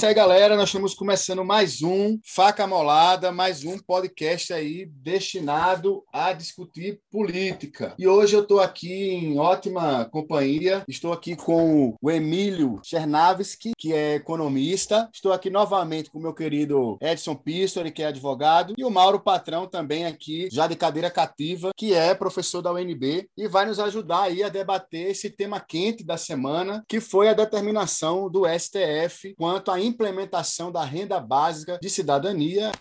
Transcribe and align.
Isso 0.00 0.06
aí, 0.06 0.14
galera. 0.14 0.56
Nós 0.56 0.70
estamos 0.70 0.94
começando 0.94 1.44
mais 1.44 1.82
um 1.82 2.18
Faca 2.24 2.66
Molada, 2.66 3.30
mais 3.30 3.64
um 3.64 3.78
podcast 3.78 4.50
aí 4.50 4.86
destinado 4.86 6.02
a 6.10 6.32
discutir 6.32 6.98
política. 7.10 7.94
E 7.98 8.08
hoje 8.08 8.34
eu 8.34 8.40
estou 8.40 8.60
aqui 8.60 8.90
em 8.90 9.38
ótima 9.38 10.06
companhia. 10.06 10.82
Estou 10.88 11.12
aqui 11.12 11.36
com 11.36 11.94
o 12.00 12.10
Emílio 12.10 12.80
Chernavski, 12.82 13.72
que 13.76 13.92
é 13.92 14.14
economista. 14.14 15.06
Estou 15.12 15.34
aqui 15.34 15.50
novamente 15.50 16.10
com 16.10 16.18
o 16.18 16.22
meu 16.22 16.32
querido 16.32 16.96
Edson 17.02 17.34
Pistori, 17.34 17.92
que 17.92 18.02
é 18.02 18.06
advogado, 18.06 18.72
e 18.78 18.84
o 18.86 18.90
Mauro 18.90 19.20
Patrão 19.20 19.66
também 19.66 20.06
aqui, 20.06 20.48
já 20.50 20.66
de 20.66 20.76
cadeira 20.76 21.10
cativa, 21.10 21.72
que 21.76 21.92
é 21.92 22.14
professor 22.14 22.62
da 22.62 22.72
UNB 22.72 23.28
e 23.36 23.46
vai 23.46 23.66
nos 23.66 23.78
ajudar 23.78 24.22
aí 24.22 24.42
a 24.42 24.48
debater 24.48 25.10
esse 25.10 25.28
tema 25.28 25.60
quente 25.60 26.02
da 26.02 26.16
semana, 26.16 26.82
que 26.88 27.00
foi 27.00 27.28
a 27.28 27.34
determinação 27.34 28.30
do 28.30 28.44
STF 28.48 29.34
quanto 29.36 29.70
a 29.70 29.89
implementação 29.90 30.72
da 30.72 30.84
renda 30.84 31.20
básica 31.20 31.78
de 31.80 31.90
cidadania 31.90 32.72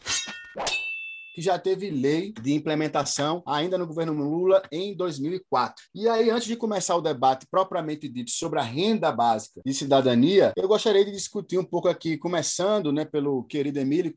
que 1.40 1.46
já 1.46 1.58
teve 1.58 1.90
lei 1.90 2.34
de 2.34 2.54
implementação 2.54 3.42
ainda 3.48 3.78
no 3.78 3.88
governo 3.88 4.12
Lula 4.12 4.62
em 4.70 4.94
2004. 4.94 5.86
E 5.96 6.08
aí, 6.10 6.30
antes 6.30 6.48
de 6.48 6.58
começar 6.58 6.98
o 6.98 7.02
debate 7.02 7.48
propriamente 7.50 8.10
dito 8.10 8.30
sobre 8.30 8.60
a 8.60 8.62
renda 8.62 9.10
básica 9.10 9.62
de 9.66 9.74
cidadania, 9.74 10.52
eu 10.58 10.68
gostaria 10.68 11.06
de 11.06 11.12
discutir 11.12 11.58
um 11.58 11.64
pouco 11.64 11.88
aqui, 11.88 12.18
começando 12.18 12.92
né, 12.92 13.06
pelo 13.06 13.44
querido 13.46 13.80
Emílio, 13.80 14.14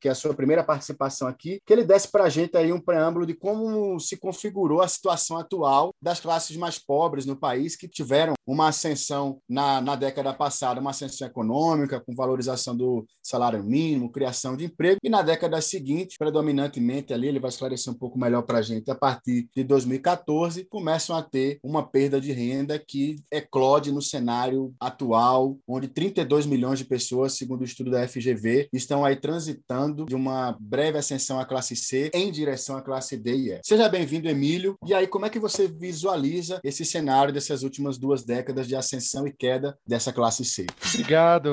que 0.00 0.08
é 0.08 0.12
a 0.12 0.14
sua 0.14 0.32
primeira 0.32 0.64
participação 0.64 1.28
aqui, 1.28 1.60
que 1.66 1.72
ele 1.72 1.84
desse 1.84 2.10
para 2.10 2.24
a 2.24 2.28
gente 2.30 2.56
aí 2.56 2.72
um 2.72 2.80
preâmbulo 2.80 3.26
de 3.26 3.34
como 3.34 4.00
se 4.00 4.16
configurou 4.16 4.80
a 4.80 4.88
situação 4.88 5.36
atual 5.36 5.92
das 6.00 6.18
classes 6.18 6.56
mais 6.56 6.78
pobres 6.78 7.26
no 7.26 7.36
país, 7.36 7.76
que 7.76 7.86
tiveram 7.86 8.32
uma 8.46 8.68
ascensão 8.68 9.38
na, 9.46 9.82
na 9.82 9.96
década 9.96 10.32
passada, 10.32 10.80
uma 10.80 10.90
ascensão 10.90 11.28
econômica, 11.28 12.00
com 12.00 12.14
valorização 12.14 12.74
do 12.74 13.06
salário 13.22 13.62
mínimo, 13.62 14.10
criação 14.10 14.56
de 14.56 14.64
emprego, 14.64 14.98
e 15.02 15.10
na 15.10 15.20
década 15.20 15.60
seguinte, 15.60 16.16
predominante 16.18 16.53
predominantemente 16.54 17.12
ali, 17.12 17.28
ele 17.28 17.40
vai 17.40 17.48
esclarecer 17.48 17.92
um 17.92 17.96
pouco 17.96 18.18
melhor 18.18 18.42
para 18.42 18.58
a 18.58 18.62
gente, 18.62 18.90
a 18.90 18.94
partir 18.94 19.48
de 19.54 19.64
2014, 19.64 20.64
começam 20.64 21.16
a 21.16 21.22
ter 21.22 21.58
uma 21.62 21.82
perda 21.82 22.20
de 22.20 22.32
renda 22.32 22.78
que 22.78 23.16
eclode 23.30 23.92
no 23.92 24.00
cenário 24.00 24.72
atual, 24.80 25.58
onde 25.66 25.88
32 25.88 26.46
milhões 26.46 26.78
de 26.78 26.84
pessoas, 26.84 27.36
segundo 27.36 27.62
o 27.62 27.64
estudo 27.64 27.90
da 27.90 28.06
FGV, 28.06 28.68
estão 28.72 29.04
aí 29.04 29.16
transitando 29.16 30.04
de 30.06 30.14
uma 30.14 30.56
breve 30.60 30.98
ascensão 30.98 31.38
à 31.40 31.44
classe 31.44 31.74
C 31.74 32.10
em 32.14 32.30
direção 32.30 32.76
à 32.76 32.82
classe 32.82 33.16
D 33.16 33.34
e 33.34 33.50
E. 33.52 33.60
Seja 33.62 33.88
bem-vindo, 33.88 34.28
Emílio. 34.28 34.76
E 34.86 34.94
aí, 34.94 35.06
como 35.06 35.26
é 35.26 35.30
que 35.30 35.40
você 35.40 35.66
visualiza 35.66 36.60
esse 36.62 36.84
cenário 36.84 37.32
dessas 37.32 37.62
últimas 37.62 37.98
duas 37.98 38.24
décadas 38.24 38.68
de 38.68 38.76
ascensão 38.76 39.26
e 39.26 39.32
queda 39.32 39.76
dessa 39.86 40.12
classe 40.12 40.44
C? 40.44 40.66
Obrigado. 40.92 41.50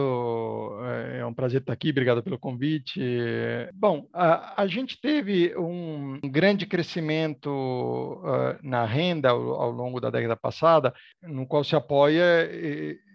É 1.15 1.25
um 1.25 1.33
prazer 1.33 1.61
estar 1.61 1.73
aqui. 1.73 1.89
Obrigado 1.89 2.23
pelo 2.23 2.37
convite. 2.37 3.01
Bom, 3.73 4.07
a, 4.13 4.61
a 4.61 4.67
gente 4.67 4.80
gente 4.81 4.99
teve 4.99 5.55
um 5.57 6.19
grande 6.23 6.65
crescimento 6.65 7.49
uh, 7.49 8.59
na 8.61 8.85
renda 8.85 9.29
ao, 9.29 9.61
ao, 9.61 9.71
longo 9.71 9.99
da 9.99 10.09
década 10.09 10.35
passada, 10.35 10.93
no 11.23 11.47
qual 11.47 11.63
se 11.63 11.75
apoia 11.75 12.49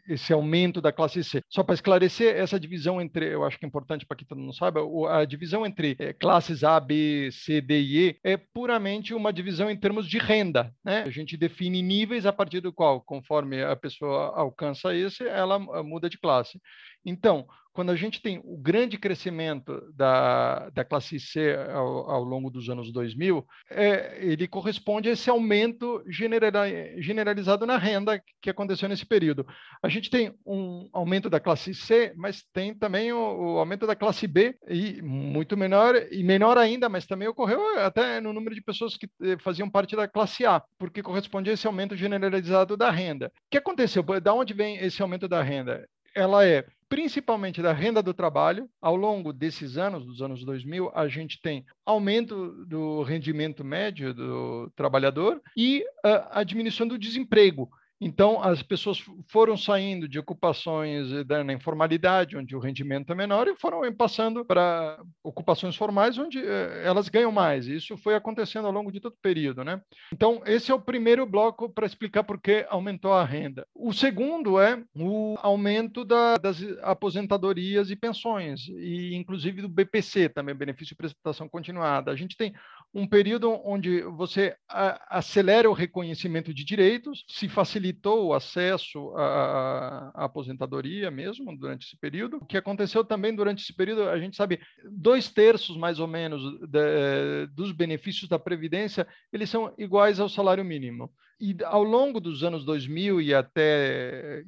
esse 0.08 0.32
aumento 0.32 0.80
da 0.80 0.92
classe 0.92 1.22
C. 1.22 1.42
Só 1.48 1.62
para 1.62 1.74
esclarecer, 1.74 2.36
essa 2.36 2.58
divisão 2.58 3.00
entre, 3.00 3.26
eu 3.32 3.44
acho 3.44 3.58
que 3.58 3.64
é 3.64 3.68
importante 3.68 4.06
para 4.06 4.16
quem 4.16 4.26
mundo 4.36 4.54
saiba, 4.54 4.80
a 5.10 5.24
divisão 5.24 5.66
entre 5.66 5.96
é, 5.98 6.12
classes 6.12 6.62
A, 6.64 6.78
B, 6.78 7.28
C, 7.32 7.60
D 7.60 7.80
e 7.80 8.08
E 8.08 8.16
é 8.22 8.36
puramente 8.36 9.14
uma 9.14 9.32
divisão 9.32 9.70
em 9.70 9.76
termos 9.76 10.08
de 10.08 10.18
renda. 10.18 10.72
Né? 10.84 11.02
A 11.02 11.10
gente 11.10 11.36
define 11.36 11.82
níveis 11.82 12.26
a 12.26 12.32
partir 12.32 12.60
do 12.60 12.72
qual, 12.72 13.00
conforme 13.00 13.62
a 13.62 13.76
pessoa 13.76 14.32
alcança 14.36 14.94
esse, 14.94 15.26
ela 15.26 15.58
muda 15.82 16.08
de 16.08 16.18
classe. 16.18 16.60
Então, 17.04 17.46
quando 17.76 17.90
a 17.90 17.94
gente 17.94 18.22
tem 18.22 18.40
o 18.42 18.56
grande 18.56 18.96
crescimento 18.96 19.82
da, 19.94 20.70
da 20.70 20.82
classe 20.82 21.20
C 21.20 21.54
ao, 21.70 22.10
ao 22.10 22.24
longo 22.24 22.50
dos 22.50 22.70
anos 22.70 22.90
2000, 22.90 23.46
é, 23.70 24.16
ele 24.18 24.48
corresponde 24.48 25.10
a 25.10 25.12
esse 25.12 25.28
aumento 25.28 26.02
generalizado 26.08 27.66
na 27.66 27.76
renda 27.76 28.18
que 28.40 28.48
aconteceu 28.48 28.88
nesse 28.88 29.04
período. 29.04 29.46
A 29.82 29.90
gente 29.90 30.08
tem 30.08 30.34
um 30.46 30.88
aumento 30.90 31.28
da 31.28 31.38
classe 31.38 31.74
C, 31.74 32.14
mas 32.16 32.42
tem 32.50 32.74
também 32.74 33.12
o, 33.12 33.18
o 33.18 33.58
aumento 33.58 33.86
da 33.86 33.94
classe 33.94 34.26
B, 34.26 34.56
e 34.66 35.02
muito 35.02 35.54
menor, 35.54 35.94
e 36.10 36.24
menor 36.24 36.56
ainda, 36.56 36.88
mas 36.88 37.04
também 37.04 37.28
ocorreu 37.28 37.78
até 37.80 38.22
no 38.22 38.32
número 38.32 38.54
de 38.54 38.62
pessoas 38.62 38.96
que 38.96 39.06
eh, 39.20 39.36
faziam 39.38 39.68
parte 39.68 39.94
da 39.94 40.08
classe 40.08 40.46
A, 40.46 40.62
porque 40.78 41.02
corresponde 41.02 41.50
a 41.50 41.52
esse 41.52 41.66
aumento 41.66 41.94
generalizado 41.94 42.74
da 42.74 42.90
renda. 42.90 43.26
O 43.26 43.30
que 43.50 43.58
aconteceu? 43.58 44.02
Da 44.18 44.32
onde 44.32 44.54
vem 44.54 44.78
esse 44.78 45.02
aumento 45.02 45.28
da 45.28 45.42
renda? 45.42 45.86
Ela 46.14 46.46
é 46.46 46.64
principalmente 46.88 47.60
da 47.62 47.72
renda 47.72 48.02
do 48.02 48.14
trabalho. 48.14 48.68
Ao 48.80 48.96
longo 48.96 49.32
desses 49.32 49.76
anos, 49.76 50.04
dos 50.04 50.22
anos 50.22 50.44
2000, 50.44 50.90
a 50.94 51.08
gente 51.08 51.40
tem 51.40 51.64
aumento 51.84 52.64
do 52.66 53.02
rendimento 53.02 53.64
médio 53.64 54.14
do 54.14 54.70
trabalhador 54.76 55.40
e 55.56 55.84
a 56.30 56.42
diminuição 56.42 56.86
do 56.86 56.98
desemprego. 56.98 57.68
Então, 58.00 58.42
as 58.42 58.62
pessoas 58.62 59.02
foram 59.28 59.56
saindo 59.56 60.06
de 60.06 60.18
ocupações 60.18 61.10
eh, 61.12 61.44
na 61.44 61.52
informalidade, 61.54 62.36
onde 62.36 62.54
o 62.54 62.58
rendimento 62.58 63.10
é 63.10 63.14
menor, 63.14 63.48
e 63.48 63.56
foram 63.56 63.80
passando 63.94 64.44
para 64.44 65.00
ocupações 65.24 65.76
formais, 65.76 66.18
onde 66.18 66.38
eh, 66.38 66.82
elas 66.84 67.08
ganham 67.08 67.32
mais. 67.32 67.66
Isso 67.66 67.96
foi 67.96 68.14
acontecendo 68.14 68.66
ao 68.66 68.72
longo 68.72 68.92
de 68.92 69.00
todo 69.00 69.14
o 69.14 69.22
período. 69.22 69.64
Né? 69.64 69.80
Então, 70.12 70.42
esse 70.44 70.70
é 70.70 70.74
o 70.74 70.80
primeiro 70.80 71.24
bloco 71.24 71.70
para 71.70 71.86
explicar 71.86 72.22
por 72.22 72.38
que 72.38 72.66
aumentou 72.68 73.14
a 73.14 73.24
renda. 73.24 73.66
O 73.74 73.94
segundo 73.94 74.60
é 74.60 74.82
o 74.94 75.36
aumento 75.40 76.04
da, 76.04 76.36
das 76.36 76.62
aposentadorias 76.82 77.90
e 77.90 77.96
pensões, 77.96 78.68
e 78.68 79.14
inclusive 79.14 79.62
do 79.62 79.68
BPC, 79.68 80.28
também, 80.28 80.54
benefício 80.54 80.94
de 80.94 80.96
prestação 80.96 81.48
continuada. 81.48 82.10
A 82.10 82.16
gente 82.16 82.36
tem 82.36 82.52
um 82.96 83.06
período 83.06 83.60
onde 83.62 84.00
você 84.00 84.56
acelera 84.66 85.68
o 85.68 85.74
reconhecimento 85.74 86.54
de 86.54 86.64
direitos, 86.64 87.26
se 87.28 87.46
facilitou 87.46 88.28
o 88.28 88.32
acesso 88.32 89.10
à, 89.10 90.12
à, 90.14 90.24
aposentadoria 90.24 91.10
mesmo 91.10 91.54
durante 91.58 91.86
esse 91.86 91.96
período. 91.98 92.38
O 92.38 92.46
que 92.46 92.56
aconteceu 92.56 93.04
também 93.04 93.34
durante 93.36 93.62
esse 93.62 93.74
período, 93.74 94.08
a 94.08 94.18
gente 94.18 94.34
sabe, 94.34 94.58
dois 94.90 95.28
terços 95.28 95.76
mais 95.76 96.00
ou 96.00 96.06
menos 96.06 96.40
de, 96.70 97.46
dos 97.54 97.70
benefícios 97.70 98.30
da 98.30 98.38
Previdência, 98.38 99.06
eles 99.30 99.50
são 99.50 99.74
iguais 99.76 100.18
ao 100.18 100.28
salário 100.30 100.64
mínimo. 100.64 101.12
E 101.38 101.54
ao 101.64 101.82
longo 101.82 102.18
dos 102.18 102.42
anos 102.42 102.64
2000 102.64 103.20
e 103.20 103.34
até 103.34 104.42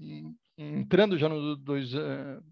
entrando 0.58 1.16
já 1.16 1.28
no 1.28 1.54
dois, 1.54 1.92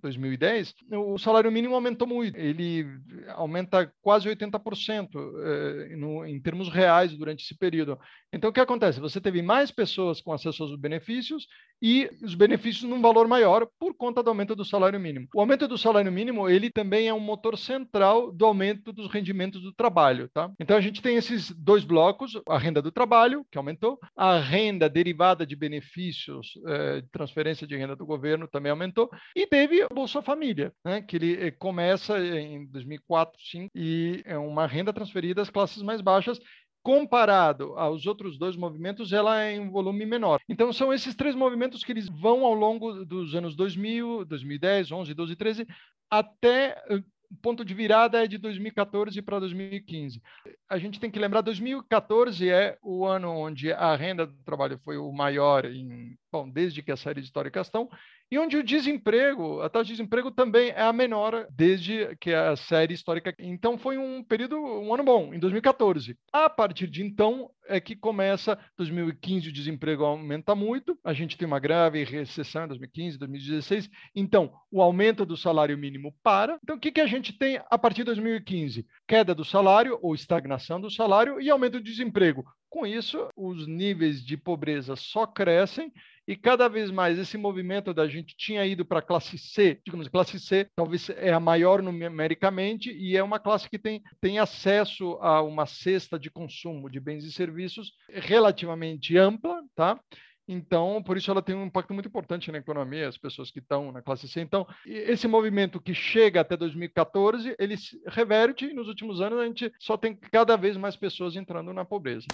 2010, 0.01 0.75
eh, 0.93 0.97
o 0.97 1.19
salário 1.19 1.51
mínimo 1.51 1.75
aumentou 1.75 2.07
muito. 2.07 2.39
Ele 2.39 2.87
aumenta 3.35 3.93
quase 4.01 4.29
80% 4.29 5.09
eh, 5.13 5.97
no, 5.97 6.25
em 6.25 6.41
termos 6.41 6.69
reais 6.69 7.13
durante 7.17 7.43
esse 7.43 7.57
período. 7.59 7.99
Então, 8.33 8.51
o 8.51 8.53
que 8.53 8.61
acontece? 8.61 9.01
Você 9.01 9.21
teve 9.21 9.43
mais 9.43 9.73
pessoas 9.73 10.21
com 10.21 10.33
acesso 10.33 10.63
aos 10.63 10.79
benefícios 10.79 11.49
e 11.81 12.09
os 12.23 12.35
benefícios 12.35 12.89
num 12.89 13.01
valor 13.01 13.27
maior 13.29 13.67
por 13.79 13.95
conta 13.95 14.23
do 14.23 14.31
aumento 14.31 14.55
do 14.55 14.65
salário 14.65 14.99
mínimo. 14.99 15.29
O 15.35 15.41
aumento 15.41 15.69
do 15.69 15.79
salário 15.79 16.11
mínimo, 16.11 16.49
ele 16.49 16.71
também 16.71 17.09
é 17.09 17.15
um 17.15 17.21
motor 17.21 17.57
central 17.59 18.33
do 18.33 18.45
aumento 18.45 18.93
dos 18.93 19.11
rendimentos 19.11 19.63
do 19.63 19.73
trabalho, 19.73 20.29
tá? 20.33 20.51
Então, 20.61 20.77
a 20.77 20.81
gente 20.81 21.03
tem 21.03 21.17
esses 21.17 21.51
dois 21.51 21.85
blocos, 21.85 22.41
a 22.49 22.59
renda 22.59 22.81
do 22.81 22.93
trabalho, 22.93 23.45
que 23.51 23.59
aumentou, 23.59 23.99
a 24.17 24.39
renda 24.39 24.89
derivada 24.89 25.47
de 25.47 25.57
benefícios, 25.57 26.53
eh, 26.67 27.01
de 27.01 27.09
transferência 27.11 27.67
de 27.67 27.77
renda 27.77 27.97
do 27.97 28.07
governo 28.07 28.49
também 28.49 28.71
aumentou, 28.71 29.11
e 29.35 29.47
teve 29.47 29.85
o 29.85 29.95
Bolsa 29.95 30.23
Família, 30.23 30.73
né, 30.85 31.03
que 31.03 31.17
ele 31.17 31.47
eh, 31.47 31.51
começa 31.51 32.19
em 32.19 32.67
2004, 32.67 33.37
2005, 33.37 33.71
e 33.75 34.23
é 34.25 34.39
uma 34.39 34.67
renda 34.67 34.93
transferida 34.93 35.43
às 35.43 35.51
classes 35.51 35.83
mais 35.83 36.01
baixas, 36.01 36.39
comparado 36.87 37.77
aos 37.77 38.07
outros 38.07 38.39
dois 38.39 38.55
movimentos, 38.55 39.13
ela 39.13 39.43
é 39.43 39.57
em 39.57 39.69
volume 39.69 40.07
menor. 40.07 40.41
Então, 40.49 40.73
são 40.73 40.95
esses 40.95 41.17
três 41.17 41.35
movimentos 41.35 41.83
que 41.83 41.91
eles 41.91 42.09
vão 42.09 42.45
ao 42.45 42.55
longo 42.55 43.05
dos 43.05 43.35
anos 43.35 43.57
2000, 43.57 44.25
2010, 44.25 44.93
11, 44.93 45.13
12, 45.13 45.35
13, 45.35 45.67
até 46.09 46.81
o 47.29 47.37
ponto 47.43 47.65
de 47.65 47.75
virada 47.75 48.23
é 48.23 48.29
de 48.29 48.39
2014 48.39 49.21
para 49.21 49.41
2015. 49.41 50.23
A 50.69 50.79
gente 50.79 51.01
tem 51.01 51.11
que 51.11 51.19
lembrar, 51.19 51.41
2014 51.41 52.49
é 52.49 52.79
o 52.81 53.05
ano 53.05 53.33
onde 53.33 53.73
a 53.73 53.97
renda 53.97 54.25
do 54.25 54.45
trabalho 54.45 54.79
foi 54.85 54.97
o 54.97 55.11
maior 55.11 55.65
em, 55.65 56.17
bom, 56.31 56.49
desde 56.49 56.85
que 56.85 56.93
a 56.93 56.97
série 56.97 57.21
históricas 57.21 57.67
estão, 57.67 57.91
e 58.31 58.39
onde 58.39 58.57
o 58.57 58.63
desemprego, 58.63 59.61
a 59.61 59.69
taxa 59.69 59.85
de 59.85 59.93
desemprego 59.93 60.31
também 60.31 60.71
é 60.71 60.83
a 60.83 60.93
menor 60.93 61.47
desde 61.51 62.17
que 62.21 62.33
a 62.33 62.57
série 62.57 62.95
histórica. 62.95 63.35
Então 63.39 63.79
foi 63.79 63.99
um 63.99 64.23
período, 64.23 64.57
um 64.57 64.93
ano 64.93 65.05
bom, 65.05 65.33
em 65.33 65.39
2014. 65.39 66.17
A 66.33 66.51
partir 66.51 66.89
de 66.89 67.03
então 67.03 67.51
é 67.69 67.81
que 67.81 67.97
começa 67.97 68.59
2015 68.77 69.49
o 69.49 69.53
desemprego 69.53 70.05
aumenta 70.05 70.55
muito, 70.55 70.99
a 71.05 71.13
gente 71.13 71.37
tem 71.37 71.47
uma 71.47 71.59
grave 71.59 72.03
recessão 72.05 72.65
em 72.65 72.69
2015, 72.69 73.19
2016. 73.19 73.91
Então, 74.15 74.53
o 74.71 74.81
aumento 74.81 75.27
do 75.27 75.37
salário 75.37 75.77
mínimo 75.77 76.15
para. 76.23 76.59
Então, 76.63 76.77
o 76.77 76.81
que, 76.81 76.93
que 76.93 77.01
a 77.01 77.07
gente 77.07 77.33
tem 77.33 77.61
a 77.69 77.79
partir 77.79 77.99
de 77.99 78.05
2015? 78.05 78.87
Queda 79.07 79.35
do 79.35 79.45
salário 79.45 79.99
ou 80.03 80.15
estagnação 80.15 80.81
do 80.81 80.91
salário 80.91 81.41
e 81.41 81.51
aumento 81.51 81.75
do 81.75 81.85
desemprego. 81.85 82.45
Com 82.69 82.87
isso, 82.87 83.29
os 83.37 83.67
níveis 83.67 84.25
de 84.25 84.37
pobreza 84.37 84.97
só 84.97 85.27
crescem 85.27 85.93
e 86.27 86.35
cada 86.35 86.69
vez 86.69 86.91
mais 86.91 87.19
esse 87.19 87.39
movimento 87.39 87.95
da 87.95 88.09
gente 88.09 88.37
tinha 88.37 88.65
ido 88.67 88.85
para 88.85 88.99
a 88.99 89.03
classe 89.03 89.39
C, 89.39 89.81
digamos, 89.85 90.09
classe 90.09 90.39
C 90.41 90.69
talvez 90.75 91.09
é 91.11 91.33
a 91.33 91.41
maior 91.41 91.83
numericamente 91.83 92.91
e 92.91 93.17
é 93.17 93.23
uma 93.23 93.39
classe 93.39 93.69
que 93.69 93.79
tem, 93.79 94.03
tem 94.21 94.39
acesso 94.39 95.19
a 95.21 95.43
uma 95.43 95.67
cesta 95.67 96.19
de 96.19 96.31
consumo 96.31 96.91
de 96.91 96.99
bens 96.99 97.25
e 97.25 97.33
serviços 97.33 97.93
relativamente 98.09 99.17
ampla, 99.17 99.63
tá? 99.75 100.01
Então, 100.49 101.03
por 101.03 101.17
isso 101.17 101.31
ela 101.31 101.43
tem 101.43 101.55
um 101.55 101.67
impacto 101.67 101.93
muito 101.93 102.09
importante 102.09 102.53
na 102.53 102.59
economia, 102.59 103.09
as 103.09 103.19
pessoas 103.19 103.51
que 103.51 103.59
estão 103.59 103.91
na 103.91 104.01
classe 104.01 104.29
C. 104.29 104.41
Então, 104.41 104.67
esse 104.87 105.27
movimento 105.27 105.81
que 105.81 105.95
chega 105.95 106.41
até 106.41 106.57
2014, 106.57 107.57
ele 107.59 107.77
se 107.77 108.01
reverte 108.07 108.67
e 108.67 108.75
nos 108.75 108.89
últimos 108.89 109.21
anos 109.21 109.41
a 109.41 109.47
gente 109.47 109.73
só 109.81 109.97
tem 109.97 110.15
cada 110.15 110.57
vez 110.57 110.77
mais 110.77 110.97
pessoas 110.97 111.35
entrando 111.35 111.73
na 111.73 111.85
pobreza. 111.85 112.27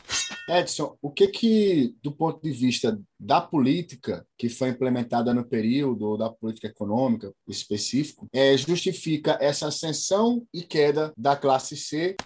Edson, 0.49 0.97
o 1.01 1.11
que 1.11 1.29
que, 1.29 1.95
do 2.03 2.11
ponto 2.13 2.43
de 2.43 2.51
vista 2.51 3.01
da 3.19 3.41
política 3.41 4.27
que 4.37 4.49
foi 4.49 4.71
implementada 4.71 5.33
no 5.33 5.45
período, 5.45 6.09
ou 6.09 6.19
da 6.19 6.29
política 6.29 6.67
econômica 6.67 7.33
específico, 7.47 8.27
é, 8.33 8.57
justifica 8.57 9.39
essa 9.41 9.69
ascensão 9.69 10.45
e 10.53 10.63
queda 10.63 11.13
da 11.17 11.37
classe 11.37 11.77
C? 11.77 12.17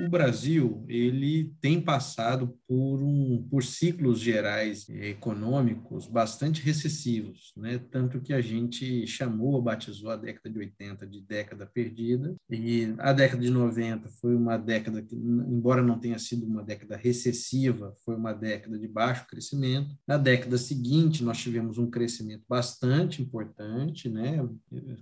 O 0.00 0.08
Brasil 0.08 0.84
ele 0.88 1.52
tem 1.60 1.80
passado 1.80 2.54
por, 2.66 3.02
um, 3.02 3.46
por 3.50 3.62
ciclos 3.62 4.20
gerais 4.20 4.88
econômicos 4.88 6.06
bastante 6.06 6.62
recessivos, 6.62 7.52
né? 7.56 7.80
tanto 7.90 8.20
que 8.20 8.32
a 8.32 8.40
gente 8.40 9.06
chamou, 9.06 9.60
batizou 9.60 10.10
a 10.10 10.16
década 10.16 10.50
de 10.50 10.58
80 10.58 11.06
de 11.06 11.20
década 11.20 11.66
perdida, 11.66 12.34
e 12.50 12.94
a 12.98 13.12
década 13.12 13.42
de 13.42 13.50
90 13.50 14.08
foi 14.20 14.34
uma 14.34 14.56
década 14.56 15.02
que, 15.02 15.14
embora 15.14 15.82
não 15.82 15.98
tenha 15.98 16.18
sido 16.18 16.46
uma 16.46 16.62
década 16.62 16.96
recessiva, 16.96 17.94
foi 18.04 18.14
uma 18.14 18.32
década 18.32 18.78
de 18.78 18.88
baixo 18.88 19.26
crescimento. 19.26 19.94
Na 20.06 20.16
década 20.16 20.58
seguinte, 20.58 21.24
nós 21.24 21.38
tivemos 21.38 21.78
um 21.78 21.90
crescimento 21.90 22.44
bastante 22.48 23.22
importante, 23.22 24.08
né? 24.08 24.46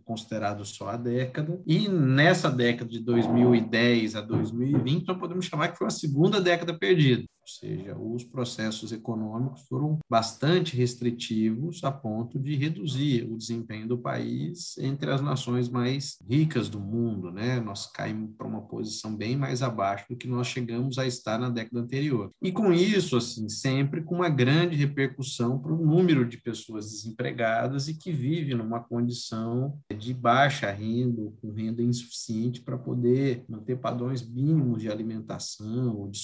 considerado 0.04 0.64
só 0.64 0.90
a 0.90 0.96
década, 0.96 1.60
e 1.66 1.88
nessa 1.88 2.50
década 2.50 2.90
de 2.90 3.00
2010 3.00 4.16
a 4.16 4.20
2000 4.20 4.75
2020, 4.76 5.06
nós 5.06 5.18
podemos 5.18 5.46
chamar 5.46 5.68
que 5.68 5.78
foi 5.78 5.86
uma 5.86 5.90
segunda 5.90 6.40
década 6.40 6.76
perdida 6.78 7.24
ou 7.46 7.68
seja, 7.68 7.96
os 7.96 8.24
processos 8.24 8.90
econômicos 8.90 9.62
foram 9.68 10.00
bastante 10.10 10.76
restritivos 10.76 11.82
a 11.84 11.92
ponto 11.92 12.40
de 12.40 12.56
reduzir 12.56 13.22
o 13.30 13.36
desempenho 13.36 13.86
do 13.86 13.96
país 13.96 14.76
entre 14.78 15.12
as 15.12 15.22
nações 15.22 15.68
mais 15.68 16.18
ricas 16.28 16.68
do 16.68 16.80
mundo, 16.80 17.30
né? 17.30 17.60
Nós 17.60 17.86
caímos 17.86 18.34
para 18.36 18.48
uma 18.48 18.62
posição 18.62 19.14
bem 19.14 19.36
mais 19.36 19.62
abaixo 19.62 20.06
do 20.10 20.16
que 20.16 20.26
nós 20.26 20.48
chegamos 20.48 20.98
a 20.98 21.06
estar 21.06 21.38
na 21.38 21.48
década 21.48 21.78
anterior. 21.80 22.32
E 22.42 22.50
com 22.50 22.72
isso, 22.72 23.16
assim, 23.16 23.48
sempre 23.48 24.02
com 24.02 24.16
uma 24.16 24.28
grande 24.28 24.74
repercussão 24.74 25.56
para 25.56 25.72
o 25.72 25.86
número 25.86 26.28
de 26.28 26.38
pessoas 26.38 26.90
desempregadas 26.90 27.86
e 27.86 27.94
que 27.94 28.10
vivem 28.10 28.56
numa 28.56 28.80
condição 28.80 29.78
de 29.96 30.12
baixa 30.12 30.68
renda 30.72 31.32
com 31.40 31.52
renda 31.52 31.80
insuficiente 31.80 32.60
para 32.60 32.76
poder 32.76 33.44
manter 33.48 33.78
padrões 33.78 34.26
mínimos 34.26 34.82
de 34.82 34.90
alimentação 34.90 35.96
ou 35.96 36.10
de 36.10 36.18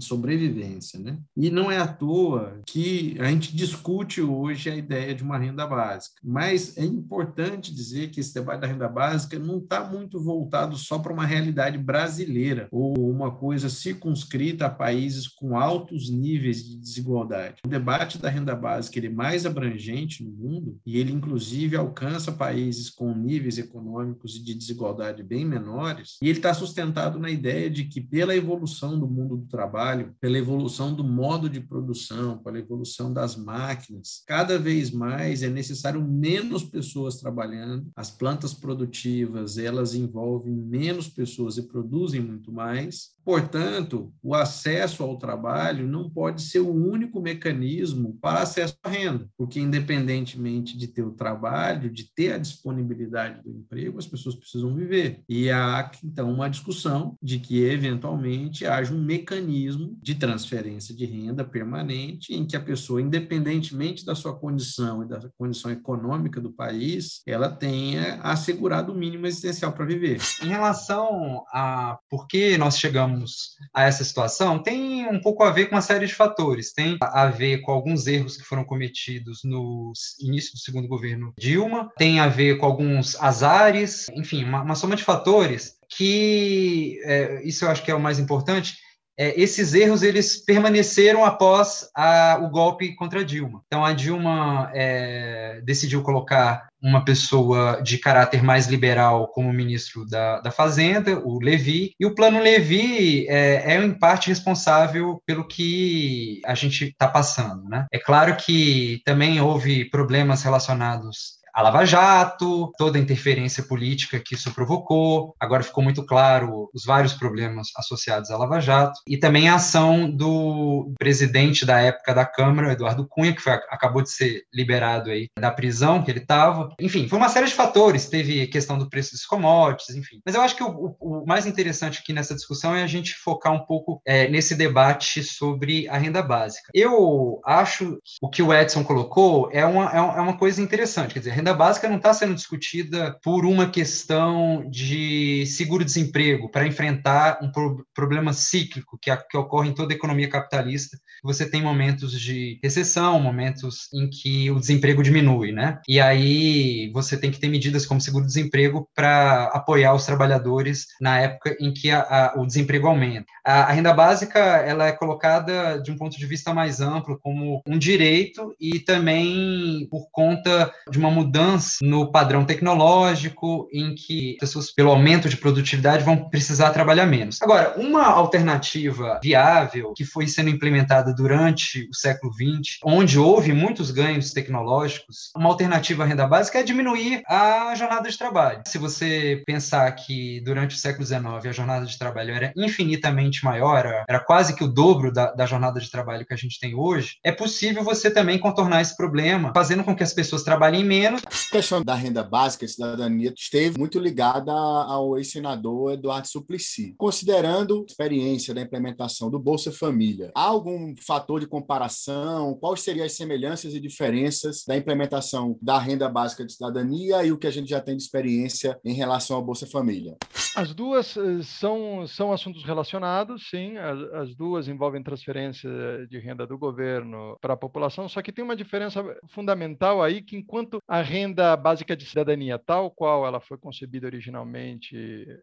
sobrevivência 0.00 0.53
sobrevivência. 0.54 1.00
Né? 1.00 1.18
E 1.36 1.50
não 1.50 1.70
é 1.70 1.78
à 1.78 1.86
toa 1.86 2.60
que 2.66 3.16
a 3.18 3.26
gente 3.26 3.54
discute 3.54 4.22
hoje 4.22 4.70
a 4.70 4.76
ideia 4.76 5.14
de 5.14 5.22
uma 5.22 5.36
renda 5.36 5.66
básica. 5.66 6.14
Mas 6.22 6.76
é 6.78 6.84
importante 6.84 7.74
dizer 7.74 8.10
que 8.10 8.20
esse 8.20 8.32
debate 8.32 8.60
da 8.60 8.66
renda 8.66 8.88
básica 8.88 9.38
não 9.38 9.58
está 9.58 9.84
muito 9.84 10.22
voltado 10.22 10.76
só 10.76 10.98
para 10.98 11.12
uma 11.12 11.26
realidade 11.26 11.76
brasileira 11.76 12.68
ou 12.70 12.94
uma 13.10 13.30
coisa 13.30 13.68
circunscrita 13.68 14.66
a 14.66 14.70
países 14.70 15.26
com 15.28 15.56
altos 15.58 16.10
níveis 16.10 16.64
de 16.64 16.76
desigualdade. 16.76 17.60
O 17.64 17.68
debate 17.68 18.18
da 18.18 18.28
renda 18.28 18.54
básica 18.54 18.98
ele 18.98 19.08
é 19.08 19.10
mais 19.10 19.44
abrangente 19.44 20.22
no 20.22 20.30
mundo 20.30 20.78
e 20.86 20.98
ele, 20.98 21.12
inclusive, 21.12 21.76
alcança 21.76 22.30
países 22.32 22.90
com 22.90 23.14
níveis 23.14 23.58
econômicos 23.58 24.36
e 24.36 24.44
de 24.44 24.54
desigualdade 24.54 25.22
bem 25.22 25.44
menores. 25.44 26.16
E 26.22 26.28
ele 26.28 26.38
está 26.38 26.54
sustentado 26.54 27.18
na 27.18 27.30
ideia 27.30 27.68
de 27.68 27.84
que, 27.84 28.00
pela 28.00 28.36
evolução 28.36 28.98
do 28.98 29.08
mundo 29.08 29.36
do 29.36 29.46
trabalho, 29.46 30.14
pela 30.20 30.38
evolução 30.44 30.94
do 30.94 31.02
modo 31.02 31.48
de 31.48 31.60
produção, 31.60 32.38
pela 32.38 32.58
evolução 32.58 33.12
das 33.12 33.36
máquinas. 33.36 34.22
Cada 34.26 34.58
vez 34.58 34.90
mais 34.90 35.42
é 35.42 35.48
necessário 35.48 36.06
menos 36.06 36.62
pessoas 36.62 37.16
trabalhando. 37.16 37.90
As 37.96 38.10
plantas 38.10 38.52
produtivas, 38.52 39.58
elas 39.58 39.94
envolvem 39.94 40.54
menos 40.54 41.08
pessoas 41.08 41.56
e 41.56 41.66
produzem 41.66 42.20
muito 42.20 42.52
mais. 42.52 43.14
Portanto, 43.24 44.12
o 44.22 44.34
acesso 44.34 45.02
ao 45.02 45.16
trabalho 45.16 45.88
não 45.88 46.10
pode 46.10 46.42
ser 46.42 46.60
o 46.60 46.70
único 46.70 47.20
mecanismo 47.20 48.18
para 48.20 48.42
acesso 48.42 48.76
à 48.82 48.88
renda, 48.90 49.26
porque 49.36 49.58
independentemente 49.58 50.76
de 50.76 50.88
ter 50.88 51.02
o 51.02 51.12
trabalho, 51.12 51.90
de 51.90 52.12
ter 52.14 52.32
a 52.32 52.38
disponibilidade 52.38 53.42
do 53.42 53.50
emprego, 53.50 53.98
as 53.98 54.06
pessoas 54.06 54.34
precisam 54.34 54.74
viver. 54.74 55.22
E 55.26 55.50
há 55.50 55.90
então 56.04 56.30
uma 56.30 56.50
discussão 56.50 57.16
de 57.22 57.38
que 57.38 57.62
eventualmente 57.62 58.66
haja 58.66 58.92
um 58.92 59.02
mecanismo 59.02 59.96
de 60.02 60.14
transferência 60.34 60.94
de 60.94 61.06
renda 61.06 61.44
permanente 61.44 62.34
em 62.34 62.44
que 62.44 62.56
a 62.56 62.60
pessoa, 62.60 63.00
independentemente 63.00 64.04
da 64.04 64.14
sua 64.14 64.36
condição 64.36 65.02
e 65.02 65.08
da 65.08 65.20
condição 65.38 65.70
econômica 65.70 66.40
do 66.40 66.52
país, 66.52 67.22
ela 67.26 67.48
tenha 67.48 68.20
assegurado 68.20 68.92
o 68.92 68.96
mínimo 68.96 69.26
existencial 69.26 69.72
para 69.72 69.84
viver. 69.84 70.18
Em 70.42 70.48
relação 70.48 71.44
a 71.52 71.96
por 72.10 72.26
que 72.26 72.58
nós 72.58 72.78
chegamos 72.78 73.54
a 73.72 73.84
essa 73.84 74.02
situação 74.02 74.60
tem 74.60 75.08
um 75.08 75.20
pouco 75.20 75.44
a 75.44 75.50
ver 75.50 75.66
com 75.66 75.76
uma 75.76 75.82
série 75.82 76.06
de 76.06 76.14
fatores. 76.14 76.72
Tem 76.72 76.96
a 77.00 77.26
ver 77.26 77.58
com 77.58 77.70
alguns 77.70 78.06
erros 78.06 78.36
que 78.36 78.44
foram 78.44 78.64
cometidos 78.64 79.40
no 79.44 79.92
início 80.20 80.52
do 80.52 80.58
segundo 80.58 80.88
governo 80.88 81.32
Dilma, 81.38 81.90
tem 81.96 82.18
a 82.18 82.26
ver 82.26 82.58
com 82.58 82.66
alguns 82.66 83.14
azares, 83.20 84.08
enfim, 84.10 84.44
uma, 84.44 84.62
uma 84.62 84.74
soma 84.74 84.96
de 84.96 85.04
fatores 85.04 85.74
que, 85.96 86.98
é, 87.04 87.42
isso 87.44 87.64
eu 87.64 87.70
acho 87.70 87.84
que 87.84 87.90
é 87.90 87.94
o 87.94 88.00
mais 88.00 88.18
importante, 88.18 88.76
é, 89.18 89.40
esses 89.40 89.74
erros 89.74 90.02
eles 90.02 90.44
permaneceram 90.44 91.24
após 91.24 91.88
a, 91.94 92.38
o 92.42 92.50
golpe 92.50 92.94
contra 92.94 93.24
Dilma. 93.24 93.62
Então 93.66 93.84
a 93.84 93.92
Dilma 93.92 94.70
é, 94.74 95.60
decidiu 95.64 96.02
colocar 96.02 96.66
uma 96.82 97.02
pessoa 97.04 97.80
de 97.82 97.96
caráter 97.96 98.42
mais 98.42 98.66
liberal 98.66 99.28
como 99.28 99.52
ministro 99.52 100.04
da, 100.04 100.40
da 100.40 100.50
Fazenda, 100.50 101.18
o 101.24 101.38
Levi, 101.40 101.92
e 101.98 102.04
o 102.04 102.14
plano 102.14 102.38
Levi 102.38 103.26
é, 103.28 103.74
é 103.74 103.82
em 103.82 103.98
parte 103.98 104.28
responsável 104.28 105.22
pelo 105.24 105.48
que 105.48 106.42
a 106.44 106.54
gente 106.54 106.84
está 106.84 107.08
passando. 107.08 107.68
Né? 107.68 107.86
É 107.90 107.98
claro 107.98 108.36
que 108.36 109.00
também 109.04 109.40
houve 109.40 109.88
problemas 109.88 110.42
relacionados 110.42 111.43
a 111.54 111.62
Lava 111.62 111.84
Jato, 111.84 112.72
toda 112.76 112.98
a 112.98 113.00
interferência 113.00 113.62
política 113.62 114.18
que 114.18 114.34
isso 114.34 114.52
provocou. 114.52 115.34
Agora 115.38 115.62
ficou 115.62 115.84
muito 115.84 116.04
claro 116.04 116.68
os 116.74 116.84
vários 116.84 117.12
problemas 117.12 117.68
associados 117.76 118.30
à 118.30 118.36
Lava 118.36 118.60
Jato 118.60 118.98
e 119.06 119.16
também 119.16 119.48
a 119.48 119.54
ação 119.54 120.10
do 120.10 120.92
presidente 120.98 121.64
da 121.64 121.80
época 121.80 122.12
da 122.12 122.26
Câmara, 122.26 122.72
Eduardo 122.72 123.06
Cunha, 123.08 123.32
que 123.32 123.40
foi, 123.40 123.52
acabou 123.52 124.02
de 124.02 124.10
ser 124.10 124.42
liberado 124.52 125.10
aí 125.10 125.28
da 125.38 125.50
prisão 125.50 126.02
que 126.02 126.10
ele 126.10 126.18
estava. 126.18 126.70
Enfim, 126.80 127.06
foi 127.06 127.18
uma 127.18 127.28
série 127.28 127.46
de 127.46 127.54
fatores. 127.54 128.08
Teve 128.08 128.48
questão 128.48 128.76
do 128.76 128.90
preço 128.90 129.12
dos 129.12 129.24
commodities, 129.24 129.94
enfim. 129.94 130.20
Mas 130.26 130.34
eu 130.34 130.40
acho 130.40 130.56
que 130.56 130.64
o, 130.64 130.96
o, 131.00 131.24
mais 131.24 131.46
interessante 131.46 132.00
aqui 132.00 132.12
nessa 132.12 132.34
discussão 132.34 132.74
é 132.74 132.82
a 132.82 132.88
gente 132.88 133.14
focar 133.14 133.52
um 133.52 133.64
pouco 133.64 134.00
é, 134.04 134.28
nesse 134.28 134.56
debate 134.56 135.22
sobre 135.22 135.86
a 135.88 135.96
renda 135.96 136.20
básica. 136.20 136.70
Eu 136.74 137.40
acho 137.44 137.98
o 138.20 138.28
que 138.28 138.42
o 138.42 138.52
Edson 138.52 138.82
colocou 138.82 139.48
é 139.52 139.64
uma, 139.64 139.90
é 139.92 140.20
uma 140.20 140.36
coisa 140.36 140.60
interessante. 140.60 141.14
Quer 141.14 141.20
dizer, 141.20 141.43
renda 141.44 141.52
básica 141.52 141.90
não 141.90 141.98
está 141.98 142.14
sendo 142.14 142.34
discutida 142.34 143.18
por 143.22 143.44
uma 143.44 143.68
questão 143.68 144.64
de 144.70 145.44
seguro-desemprego, 145.44 146.48
para 146.48 146.66
enfrentar 146.66 147.38
um 147.42 147.52
pro 147.52 147.86
problema 147.94 148.32
cíclico 148.32 148.98
que, 148.98 149.14
que 149.14 149.36
ocorre 149.36 149.68
em 149.68 149.74
toda 149.74 149.92
a 149.92 149.96
economia 149.96 150.26
capitalista. 150.28 150.98
Você 151.22 151.48
tem 151.48 151.62
momentos 151.62 152.18
de 152.18 152.58
recessão, 152.62 153.20
momentos 153.20 153.92
em 153.92 154.08
que 154.08 154.50
o 154.50 154.58
desemprego 154.58 155.02
diminui, 155.02 155.52
né? 155.52 155.80
E 155.86 156.00
aí 156.00 156.90
você 156.94 157.14
tem 157.14 157.30
que 157.30 157.38
ter 157.38 157.48
medidas 157.48 157.84
como 157.84 158.00
seguro-desemprego 158.00 158.88
para 158.94 159.44
apoiar 159.52 159.92
os 159.94 160.06
trabalhadores 160.06 160.86
na 160.98 161.20
época 161.20 161.54
em 161.60 161.74
que 161.74 161.90
a, 161.90 162.00
a, 162.00 162.40
o 162.40 162.46
desemprego 162.46 162.86
aumenta. 162.86 163.26
A, 163.44 163.64
a 163.64 163.72
renda 163.72 163.92
básica 163.92 164.38
ela 164.38 164.86
é 164.86 164.92
colocada 164.92 165.78
de 165.78 165.90
um 165.90 165.96
ponto 165.98 166.18
de 166.18 166.24
vista 166.24 166.54
mais 166.54 166.80
amplo 166.80 167.18
como 167.18 167.62
um 167.66 167.76
direito 167.76 168.54
e 168.58 168.78
também 168.78 169.86
por 169.90 170.08
conta 170.10 170.72
de 170.90 170.98
uma 170.98 171.10
mudança 171.10 171.33
mudança 171.34 171.78
no 171.82 172.12
padrão 172.12 172.44
tecnológico, 172.44 173.68
em 173.72 173.94
que 173.94 174.36
pessoas, 174.38 174.70
pelo 174.70 174.90
aumento 174.90 175.28
de 175.28 175.36
produtividade, 175.36 176.04
vão 176.04 176.28
precisar 176.28 176.70
trabalhar 176.70 177.06
menos. 177.06 177.42
Agora, 177.42 177.74
uma 177.76 178.04
alternativa 178.04 179.18
viável 179.22 179.92
que 179.96 180.04
foi 180.04 180.28
sendo 180.28 180.50
implementada 180.50 181.12
durante 181.12 181.88
o 181.90 181.94
século 181.94 182.32
XX, 182.32 182.78
onde 182.84 183.18
houve 183.18 183.52
muitos 183.52 183.90
ganhos 183.90 184.32
tecnológicos, 184.32 185.32
uma 185.36 185.48
alternativa 185.48 186.04
à 186.04 186.06
renda 186.06 186.26
básica 186.26 186.60
é 186.60 186.62
diminuir 186.62 187.22
a 187.26 187.74
jornada 187.74 188.08
de 188.08 188.16
trabalho. 188.16 188.62
Se 188.66 188.78
você 188.78 189.42
pensar 189.44 189.90
que 189.92 190.40
durante 190.44 190.76
o 190.76 190.78
século 190.78 191.04
XIX 191.04 191.24
a 191.24 191.52
jornada 191.52 191.84
de 191.84 191.98
trabalho 191.98 192.32
era 192.32 192.52
infinitamente 192.56 193.44
maior, 193.44 194.04
era 194.08 194.20
quase 194.20 194.54
que 194.54 194.62
o 194.62 194.68
dobro 194.68 195.12
da, 195.12 195.32
da 195.32 195.46
jornada 195.46 195.80
de 195.80 195.90
trabalho 195.90 196.24
que 196.24 196.34
a 196.34 196.36
gente 196.36 196.60
tem 196.60 196.74
hoje, 196.74 197.16
é 197.24 197.32
possível 197.32 197.82
você 197.82 198.08
também 198.10 198.38
contornar 198.38 198.80
esse 198.80 198.96
problema, 198.96 199.52
fazendo 199.54 199.82
com 199.82 199.96
que 199.96 200.02
as 200.02 200.14
pessoas 200.14 200.44
trabalhem 200.44 200.84
menos. 200.84 201.23
A 201.26 201.50
questão 201.50 201.82
da 201.82 201.94
renda 201.94 202.22
básica 202.22 202.64
e 202.64 202.68
cidadania 202.68 203.32
esteve 203.36 203.78
muito 203.78 203.98
ligada 203.98 204.52
ao 204.52 205.16
ex-senador 205.16 205.92
Eduardo 205.92 206.28
Suplicy. 206.28 206.94
Considerando 206.98 207.82
a 207.82 207.84
experiência 207.90 208.52
da 208.52 208.60
implementação 208.60 209.30
do 209.30 209.38
Bolsa 209.38 209.72
Família, 209.72 210.30
há 210.34 210.42
algum 210.42 210.94
fator 210.96 211.40
de 211.40 211.46
comparação? 211.46 212.54
Quais 212.60 212.82
seriam 212.82 213.06
as 213.06 213.12
semelhanças 213.12 213.74
e 213.74 213.80
diferenças 213.80 214.64
da 214.66 214.76
implementação 214.76 215.56
da 215.62 215.78
renda 215.78 216.08
básica 216.08 216.44
de 216.44 216.52
cidadania 216.52 217.24
e 217.24 217.32
o 217.32 217.38
que 217.38 217.46
a 217.46 217.52
gente 217.52 217.68
já 217.68 217.80
tem 217.80 217.96
de 217.96 218.02
experiência 218.02 218.78
em 218.84 218.94
relação 218.94 219.36
ao 219.36 219.44
Bolsa 219.44 219.66
Família? 219.66 220.16
As 220.56 220.72
duas 220.72 221.16
eh, 221.16 221.42
são, 221.42 222.06
são 222.06 222.32
assuntos 222.32 222.64
relacionados, 222.64 223.48
sim. 223.48 223.76
As, 223.76 224.00
as 224.14 224.34
duas 224.34 224.68
envolvem 224.68 225.02
transferência 225.02 225.68
de 226.08 226.18
renda 226.18 226.46
do 226.46 226.56
governo 226.56 227.36
para 227.40 227.54
a 227.54 227.56
população, 227.56 228.08
só 228.08 228.22
que 228.22 228.32
tem 228.32 228.44
uma 228.44 228.54
diferença 228.56 229.02
fundamental 229.28 230.02
aí 230.02 230.22
que 230.22 230.36
enquanto 230.36 230.78
a 230.86 231.02
renda 231.02 231.56
básica 231.56 231.96
de 231.96 232.04
cidadania, 232.06 232.58
tal 232.58 232.90
qual 232.90 233.26
ela 233.26 233.40
foi 233.40 233.58
concebida 233.58 234.06
originalmente 234.06 234.96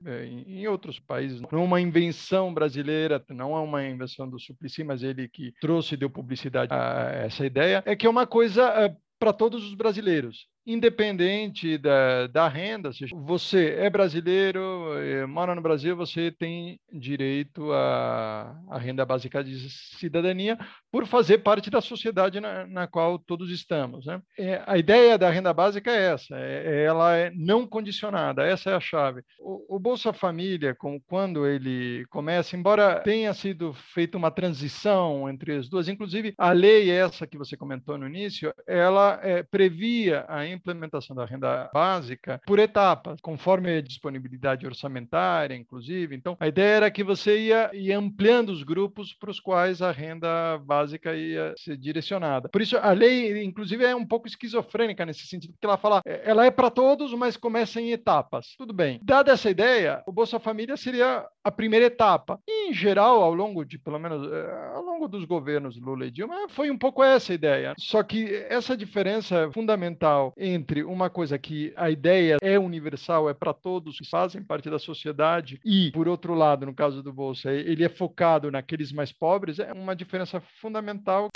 eh, 0.05 0.25
em, 0.25 0.61
em 0.61 0.67
outros 0.67 0.99
países, 0.99 1.41
não 1.41 1.59
é 1.59 1.63
uma 1.63 1.81
invenção 1.81 2.53
brasileira, 2.53 3.23
não 3.29 3.55
é 3.55 3.59
uma 3.59 3.85
invenção 3.85 4.29
do 4.29 4.39
Suplicy, 4.39 4.83
mas 4.83 5.03
ele 5.03 5.27
que 5.27 5.53
trouxe 5.59 5.95
e 5.95 5.97
deu 5.97 6.09
publicidade 6.09 6.73
a 6.73 7.11
essa 7.25 7.45
ideia, 7.45 7.83
é 7.85 7.95
que 7.95 8.07
é 8.07 8.09
uma 8.09 8.25
coisa 8.25 8.63
eh, 8.63 8.95
para 9.19 9.33
todos 9.33 9.63
os 9.65 9.73
brasileiros 9.75 10.47
independente 10.65 11.77
da, 11.77 12.27
da 12.27 12.47
renda, 12.47 12.93
seja, 12.93 13.15
você 13.15 13.75
é 13.79 13.89
brasileiro, 13.89 14.93
eh, 14.99 15.25
mora 15.25 15.55
no 15.55 15.61
Brasil, 15.61 15.95
você 15.95 16.31
tem 16.31 16.79
direito 16.91 17.71
à, 17.71 18.55
à 18.69 18.77
renda 18.77 19.05
básica 19.05 19.43
de 19.43 19.69
cidadania 19.97 20.57
por 20.91 21.07
fazer 21.07 21.39
parte 21.39 21.69
da 21.69 21.81
sociedade 21.81 22.39
na, 22.39 22.67
na 22.67 22.87
qual 22.87 23.17
todos 23.17 23.49
estamos. 23.49 24.05
Né? 24.05 24.21
É, 24.37 24.61
a 24.67 24.77
ideia 24.77 25.17
da 25.17 25.29
renda 25.29 25.53
básica 25.53 25.89
é 25.89 26.11
essa, 26.13 26.35
é, 26.35 26.63
é, 26.65 26.83
ela 26.83 27.15
é 27.15 27.31
não 27.35 27.65
condicionada, 27.65 28.45
essa 28.45 28.69
é 28.69 28.75
a 28.75 28.79
chave. 28.79 29.23
O, 29.39 29.77
o 29.77 29.79
Bolsa 29.79 30.13
Família, 30.13 30.75
quando 31.07 31.47
ele 31.47 32.05
começa, 32.09 32.55
embora 32.55 32.99
tenha 32.99 33.33
sido 33.33 33.73
feita 33.73 34.17
uma 34.17 34.29
transição 34.29 35.29
entre 35.29 35.55
as 35.55 35.67
duas, 35.67 35.87
inclusive 35.87 36.33
a 36.37 36.51
lei 36.51 36.91
essa 36.91 37.25
que 37.25 37.37
você 37.37 37.57
comentou 37.57 37.97
no 37.97 38.07
início, 38.07 38.53
ela 38.67 39.19
é, 39.23 39.41
previa 39.43 40.25
a 40.27 40.45
implementação 40.53 41.15
da 41.15 41.25
renda 41.25 41.69
básica 41.73 42.41
por 42.45 42.59
etapas, 42.59 43.19
conforme 43.21 43.77
a 43.77 43.81
disponibilidade 43.81 44.65
orçamentária, 44.65 45.55
inclusive. 45.55 46.15
Então, 46.15 46.37
a 46.39 46.47
ideia 46.47 46.75
era 46.75 46.91
que 46.91 47.03
você 47.03 47.39
ia, 47.39 47.69
ia 47.73 47.97
ampliando 47.97 48.49
os 48.49 48.63
grupos 48.63 49.13
para 49.13 49.31
os 49.31 49.39
quais 49.39 49.81
a 49.81 49.91
renda 49.91 50.57
básica 50.59 51.15
ia 51.15 51.53
ser 51.57 51.77
direcionada. 51.77 52.49
Por 52.49 52.61
isso, 52.61 52.77
a 52.77 52.91
lei, 52.91 53.43
inclusive, 53.43 53.83
é 53.83 53.95
um 53.95 54.05
pouco 54.05 54.27
esquizofrênica 54.27 55.05
nesse 55.05 55.27
sentido, 55.27 55.53
porque 55.53 55.65
ela 55.65 55.77
fala, 55.77 56.01
é, 56.05 56.21
ela 56.29 56.45
é 56.45 56.51
para 56.51 56.69
todos, 56.69 57.13
mas 57.13 57.37
começa 57.37 57.79
em 57.79 57.91
etapas. 57.91 58.55
Tudo 58.57 58.73
bem. 58.73 58.99
Dada 59.03 59.31
essa 59.31 59.49
ideia, 59.49 60.03
o 60.05 60.11
Bolsa 60.11 60.39
Família 60.39 60.77
seria 60.77 61.25
a 61.43 61.51
primeira 61.51 61.85
etapa. 61.85 62.39
E, 62.47 62.69
em 62.69 62.73
geral, 62.73 63.21
ao 63.21 63.33
longo 63.33 63.65
de, 63.65 63.77
pelo 63.77 63.99
menos, 63.99 64.31
é, 64.31 64.71
ao 64.75 64.81
longo 65.01 65.07
dos 65.07 65.25
governos 65.25 65.77
Lula 65.77 66.05
e 66.05 66.11
Dilma, 66.11 66.47
foi 66.49 66.69
um 66.69 66.77
pouco 66.77 67.03
essa 67.03 67.31
a 67.31 67.35
ideia. 67.35 67.73
Só 67.77 68.03
que 68.03 68.45
essa 68.49 68.77
diferença 68.77 69.49
fundamental 69.51 70.33
entre 70.37 70.83
uma 70.83 71.09
coisa 71.09 71.39
que 71.39 71.73
a 71.75 71.89
ideia 71.89 72.37
é 72.41 72.59
universal, 72.59 73.29
é 73.29 73.33
para 73.33 73.53
todos 73.53 73.97
que 73.97 74.07
fazem 74.07 74.43
parte 74.43 74.69
da 74.69 74.77
sociedade, 74.77 75.59
e, 75.65 75.91
por 75.91 76.07
outro 76.07 76.35
lado, 76.35 76.65
no 76.65 76.73
caso 76.73 77.01
do 77.01 77.11
Bolsa, 77.11 77.51
ele 77.51 77.83
é 77.83 77.89
focado 77.89 78.51
naqueles 78.51 78.91
mais 78.91 79.11
pobres, 79.11 79.57
é 79.59 79.73
uma 79.73 79.95
diferença 79.95 80.39
fundamental. 80.61 81.29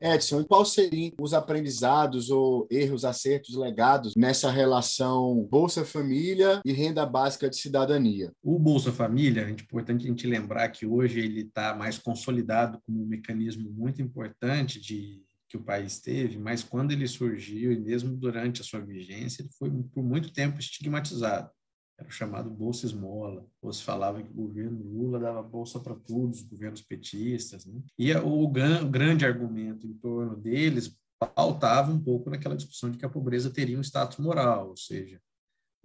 Edson, 0.00 0.44
quais 0.44 0.68
seriam 0.68 1.12
os 1.20 1.34
aprendizados 1.34 2.30
ou 2.30 2.68
erros, 2.70 3.04
acertos, 3.04 3.56
legados 3.56 4.14
nessa 4.16 4.50
relação 4.50 5.46
Bolsa 5.50 5.84
Família 5.84 6.60
e 6.64 6.72
renda 6.72 7.04
básica 7.04 7.50
de 7.50 7.56
cidadania? 7.56 8.32
O 8.42 8.58
Bolsa 8.58 8.92
Família, 8.92 9.42
é 9.42 9.50
importante 9.50 10.04
a 10.04 10.08
gente 10.08 10.26
lembrar 10.26 10.68
que 10.68 10.86
hoje 10.86 11.18
ele 11.20 11.40
está 11.40 11.74
mais 11.74 11.98
consolidado 11.98 12.80
como 12.86 13.02
um 13.02 13.06
mecanismo 13.06 13.70
muito 13.70 14.00
importante 14.00 14.80
de 14.80 15.20
que 15.48 15.56
o 15.56 15.62
país 15.62 15.98
teve, 15.98 16.38
mas 16.38 16.62
quando 16.62 16.92
ele 16.92 17.08
surgiu 17.08 17.72
e 17.72 17.80
mesmo 17.80 18.14
durante 18.14 18.60
a 18.60 18.64
sua 18.64 18.80
vigência, 18.80 19.42
ele 19.42 19.50
foi 19.58 19.70
por 19.70 20.04
muito 20.04 20.30
tempo 20.30 20.60
estigmatizado. 20.60 21.50
Era 21.98 22.08
o 22.08 22.12
chamado 22.12 22.48
Bolsa 22.48 22.86
Esmola. 22.86 23.44
Ou 23.60 23.72
se 23.72 23.82
falava 23.82 24.22
que 24.22 24.30
o 24.30 24.34
governo 24.34 24.80
Lula 24.82 25.18
dava 25.18 25.42
bolsa 25.42 25.80
para 25.80 25.94
todos, 25.94 26.38
os 26.40 26.44
governos 26.44 26.80
petistas. 26.80 27.66
Né? 27.66 27.80
E 27.98 28.14
o, 28.14 28.48
grande 28.48 29.26
argumento 29.26 29.86
em 29.86 29.94
torno 29.94 30.36
deles 30.36 30.96
pautava 31.18 31.90
um 31.90 31.98
pouco 31.98 32.30
naquela 32.30 32.56
discussão 32.56 32.90
de 32.90 32.98
que 32.98 33.04
a 33.04 33.10
pobreza 33.10 33.50
teria 33.50 33.76
um 33.76 33.82
status 33.82 34.18
moral, 34.18 34.68
ou 34.68 34.76
seja, 34.76 35.20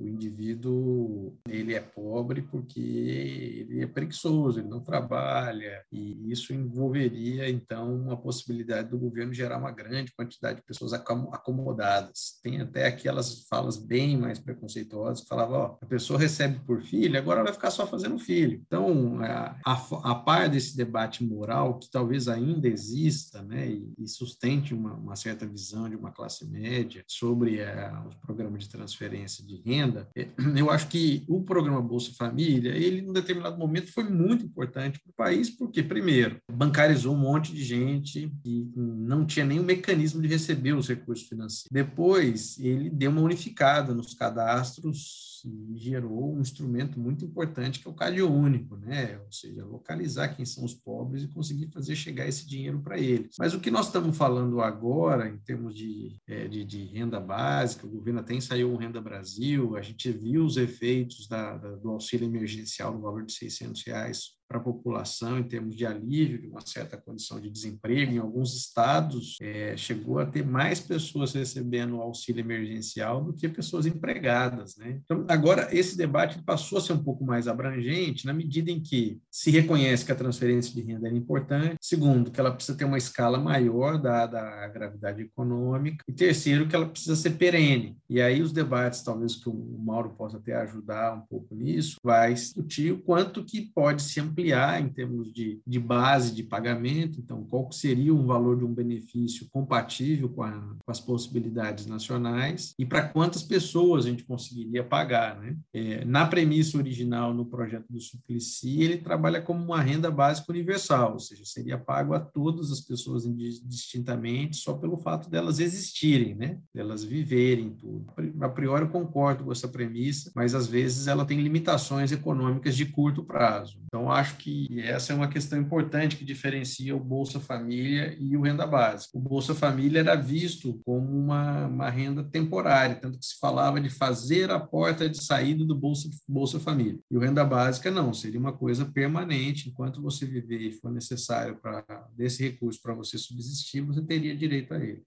o 0.04 0.08
indivíduo 0.08 1.38
ele 1.48 1.74
é 1.74 1.80
pobre 1.80 2.42
porque 2.42 2.80
ele 2.80 3.82
é 3.82 3.88
preguiçoso, 3.88 4.60
ele 4.60 4.68
não 4.68 4.82
trabalha 4.82 5.84
e 5.92 6.32
isso 6.32 6.54
envolveria 6.54 7.50
então 7.50 7.96
uma 7.96 8.18
possibilidade 8.18 8.90
do 8.90 8.98
governo 8.98 9.34
gerar 9.34 9.58
uma 9.58 9.72
grande 9.72 10.14
quantidade 10.14 10.60
de 10.60 10.66
pessoas 10.66 10.94
acomodadas. 10.94 12.40
Tem 12.44 12.62
até 12.62 12.88
aquelas 12.88 13.46
falas 13.48 13.78
bem 13.78 14.18
mais 14.18 14.40
preconceituosas 14.40 15.26
que 15.26 15.34
ó, 15.34 15.78
a 15.82 15.86
pessoa 15.86 16.20
recebe 16.20 16.60
por 16.66 16.82
filho, 16.82 17.18
agora 17.18 17.44
vai 17.44 17.54
ficar 17.54 17.72
só 17.72 17.88
fazendo 17.88 18.20
filho. 18.20 18.62
Então, 18.66 19.22
a, 19.22 19.58
a, 19.66 20.12
a 20.12 20.16
par 20.16 20.50
desse 20.50 20.76
debate 20.76 21.24
moral 21.24 21.80
que 21.80 21.90
talvez 21.90 22.28
ainda 22.28 22.68
exista, 22.68 23.42
né, 23.42 23.70
e, 23.70 23.94
e 23.98 24.08
sustente 24.08 24.74
uma, 24.74 24.94
uma, 24.94 25.16
certa 25.16 25.46
visão 25.46 25.90
de 25.90 25.96
uma 25.96 26.12
classe 26.12 26.46
média 26.46 27.04
sobre 27.08 27.60
é, 27.60 27.92
os 28.08 28.16
programas 28.16 28.64
de 28.64 28.70
transferência 28.70 29.46
de 29.46 29.62
renda 29.62 29.93
renda, 29.94 30.10
eu 30.58 30.70
acho 30.70 30.88
que 30.88 31.24
o 31.28 31.44
programa 31.44 31.82
Bolsa 31.82 32.12
Família, 32.18 32.72
ele, 32.72 33.02
em 33.02 33.14
determinado 33.14 33.58
momento, 33.58 33.92
foi 33.92 34.04
muito 34.04 34.46
importante 34.46 35.00
para 35.00 35.12
o 35.12 35.14
país, 35.14 35.50
porque, 35.50 35.84
primeiro, 35.84 36.40
bancarizou 36.52 37.14
um 37.14 37.20
monte 37.20 37.54
de 37.54 37.64
gente 37.64 38.32
que 38.44 38.72
não 38.76 39.26
tinha 39.26 39.46
nenhum 39.46 39.64
mecanismo 39.64 40.22
de 40.22 40.28
receber 40.28 40.74
os 40.74 40.88
recursos 40.88 41.28
financeiros. 41.28 41.70
Depois, 41.72 42.58
ele 42.60 42.90
deu 42.90 43.12
uma 43.12 43.22
unificada 43.22 43.94
nos 43.94 44.14
cadastros 44.14 45.34
e 45.46 45.78
gerou 45.78 46.36
um 46.36 46.40
instrumento 46.40 47.00
muito 47.00 47.26
importante 47.26 47.80
que 47.80 47.88
é 47.88 47.92
o 47.92 47.94
Cádio 47.94 48.32
Único, 48.32 48.78
né? 48.78 49.20
Ou 49.26 49.32
seja, 49.32 49.66
localizar 49.66 50.30
quem 50.30 50.46
são 50.46 50.64
os 50.64 50.74
pobres 50.74 51.24
e 51.24 51.28
conseguir 51.28 51.68
fazer 51.68 51.96
chegar 51.96 52.28
esse 52.28 52.48
dinheiro 52.48 52.80
para 52.80 52.98
eles. 52.98 53.36
Mas 53.38 53.54
o 53.54 53.60
que 53.60 53.72
nós 53.72 53.88
estamos 53.88 54.16
falando 54.16 54.62
agora, 54.62 55.28
em 55.28 55.38
termos 55.38 55.76
de, 55.76 56.16
é, 56.28 56.48
de, 56.48 56.64
de, 56.64 56.86
renda 56.86 57.20
básica, 57.20 57.86
o 57.86 57.90
governo 57.90 58.20
até 58.20 58.34
ensaiou 58.34 58.74
o 58.74 58.78
Renda 58.78 59.02
Brasil, 59.02 59.73
a 59.76 59.82
gente 59.82 60.12
viu 60.12 60.44
os 60.46 60.58
efeitos 60.58 61.28
da, 61.28 61.58
da, 61.58 61.76
do 61.76 61.90
auxílio 61.90 62.28
emergencial 62.28 62.94
no 62.94 63.02
valor 63.02 63.26
de 63.26 63.34
600 63.34 63.84
reais 63.84 64.32
para 64.54 64.60
a 64.60 64.64
população 64.64 65.40
em 65.40 65.44
termos 65.44 65.76
de 65.76 65.84
alívio 65.84 66.40
de 66.40 66.48
uma 66.48 66.62
certa 66.62 66.96
condição 66.96 67.40
de 67.40 67.50
desemprego. 67.50 68.12
Em 68.12 68.20
alguns 68.20 68.56
estados, 68.56 69.36
é, 69.42 69.76
chegou 69.76 70.20
a 70.20 70.26
ter 70.28 70.46
mais 70.46 70.80
pessoas 70.80 71.34
recebendo 71.34 72.00
auxílio 72.00 72.42
emergencial 72.42 73.24
do 73.24 73.34
que 73.34 73.50
pessoas 73.50 73.88
empregadas. 73.88 74.78
Né? 74.78 75.00
Então, 75.04 75.26
agora, 75.28 75.70
esse 75.76 75.98
debate 75.98 76.42
passou 76.44 76.78
a 76.78 76.82
ser 76.82 76.94
um 76.94 77.04
pouco 77.04 77.26
mais 77.26 77.48
abrangente 77.48 78.28
na 78.28 78.34
medida 78.34 78.70
em 78.70 78.80
que 78.80 79.20
se 79.32 79.50
reconhece 79.50 80.06
que 80.06 80.12
a 80.12 80.16
transferência 80.16 80.74
de 80.76 80.82
renda 80.82 81.08
é 81.08 81.12
importante, 81.12 81.78
segundo, 81.82 82.30
que 82.30 82.40
ela 82.40 82.52
precisa 82.52 82.78
ter 82.78 82.86
uma 82.86 82.98
escala 82.98 83.40
maior 83.40 84.00
dada 84.00 84.40
a 84.40 84.68
gravidade 84.68 85.24
econômica, 85.24 86.04
e 86.08 86.14
terceiro, 86.14 86.68
que 86.68 86.76
ela 86.76 86.86
precisa 86.86 87.16
ser 87.16 87.32
perene. 87.32 87.98
E 88.08 88.22
aí 88.22 88.42
os 88.42 88.54
debates, 88.54 89.02
talvez 89.02 89.36
que 89.36 89.50
o 89.50 89.80
Mauro 89.80 90.12
possa 90.12 90.38
até 90.38 90.54
ajudar 90.58 91.16
um 91.16 91.22
pouco 91.22 91.56
nisso, 91.56 91.96
vai 92.04 92.34
discutir 92.34 92.92
o 92.92 93.02
quanto 93.02 93.44
que 93.44 93.72
pode 93.74 94.04
se 94.04 94.20
ampliar 94.20 94.43
ampliar 94.44 94.82
em 94.82 94.90
termos 94.90 95.32
de, 95.32 95.62
de 95.66 95.80
base 95.80 96.36
de 96.36 96.44
pagamento, 96.44 97.20
então 97.20 97.44
qual 97.46 97.72
seria 97.72 98.14
um 98.14 98.26
valor 98.26 98.58
de 98.58 98.66
um 98.66 98.74
benefício 98.74 99.48
compatível 99.50 100.28
com, 100.30 100.44
a, 100.44 100.52
com 100.52 100.92
as 100.92 101.00
possibilidades 101.00 101.86
nacionais 101.86 102.74
e 102.78 102.86
para 102.86 103.08
quantas 103.08 103.42
pessoas 103.42 104.06
a 104.06 104.10
gente 104.10 104.24
conseguiria 104.24 104.84
pagar. 104.84 105.40
Né? 105.40 105.56
É, 105.74 106.06
na 106.06 106.26
premissa 106.26 106.78
original, 106.78 107.34
no 107.34 107.46
projeto 107.46 107.86
do 107.90 108.02
Suplicy, 108.02 108.82
ele 108.82 108.98
trabalha 108.98 109.42
como 109.42 109.64
uma 109.64 109.82
renda 109.82 110.12
básica 110.12 110.52
universal, 110.52 111.14
ou 111.14 111.20
seja, 111.20 111.46
seria 111.46 111.78
pago 111.78 112.14
a 112.14 112.20
todas 112.20 112.72
as 112.72 112.82
pessoas 112.82 113.26
indistintamente 113.26 114.58
só 114.58 114.74
pelo 114.74 114.98
fato 114.98 115.30
delas 115.30 115.60
existirem, 115.60 116.36
né? 116.36 116.60
delas 116.74 117.04
viverem 117.04 117.72
tudo. 117.72 118.06
A 118.42 118.50
priori, 118.50 118.84
eu 118.84 118.90
concordo 118.90 119.46
com 119.46 119.52
essa 119.52 119.68
premissa, 119.68 120.32
mas 120.36 120.54
às 120.54 120.68
vezes 120.68 121.08
ela 121.08 121.26
tem 121.26 121.40
limitações 121.40 122.12
econômicas 122.12 122.76
de 122.76 122.86
curto 122.86 123.24
prazo. 123.24 123.78
Então, 123.86 124.12
acho 124.12 124.33
que 124.38 124.68
essa 124.82 125.14
é 125.14 125.16
uma 125.16 125.28
questão 125.28 125.60
importante 125.60 126.16
que 126.16 126.26
diferencia 126.26 126.96
o 126.96 127.00
Bolsa 127.00 127.40
Família 127.40 128.16
e 128.20 128.36
o 128.36 128.42
Renda 128.42 128.66
Básica. 128.66 129.18
O 129.18 129.22
Bolsa 129.22 129.54
Família 129.54 130.00
era 130.00 130.16
visto 130.16 130.80
como 130.86 131.08
uma, 131.08 131.68
uma 131.68 131.90
renda 131.90 132.24
temporária, 132.24 132.96
tanto 132.96 133.20
que 133.20 133.26
se 133.26 133.40
falava 133.40 133.80
de 133.80 133.90
fazer 133.90 134.52
a 134.52 134.60
porta 134.60 135.10
de 135.10 135.24
saída 135.24 135.64
do 135.66 135.76
Bolsa, 135.76 136.10
Bolsa 136.28 136.60
Família. 136.60 137.00
E 137.10 137.18
o 137.18 137.20
Renda 137.20 137.44
Básica 137.44 137.92
não, 137.92 138.14
seria 138.14 138.40
uma 138.40 138.54
coisa 138.54 138.86
permanente, 138.86 139.70
enquanto 139.70 140.02
você 140.02 140.26
viver 140.26 140.62
e 140.62 140.72
for 140.72 140.92
necessário 140.92 141.58
para 141.62 141.84
desse 142.16 142.44
recurso 142.44 142.82
para 142.82 142.94
você 142.94 143.18
subsistir, 143.18 143.82
você 143.82 144.02
teria 144.02 144.36
direito 144.36 144.74
a 144.74 144.78
ele. 144.78 145.04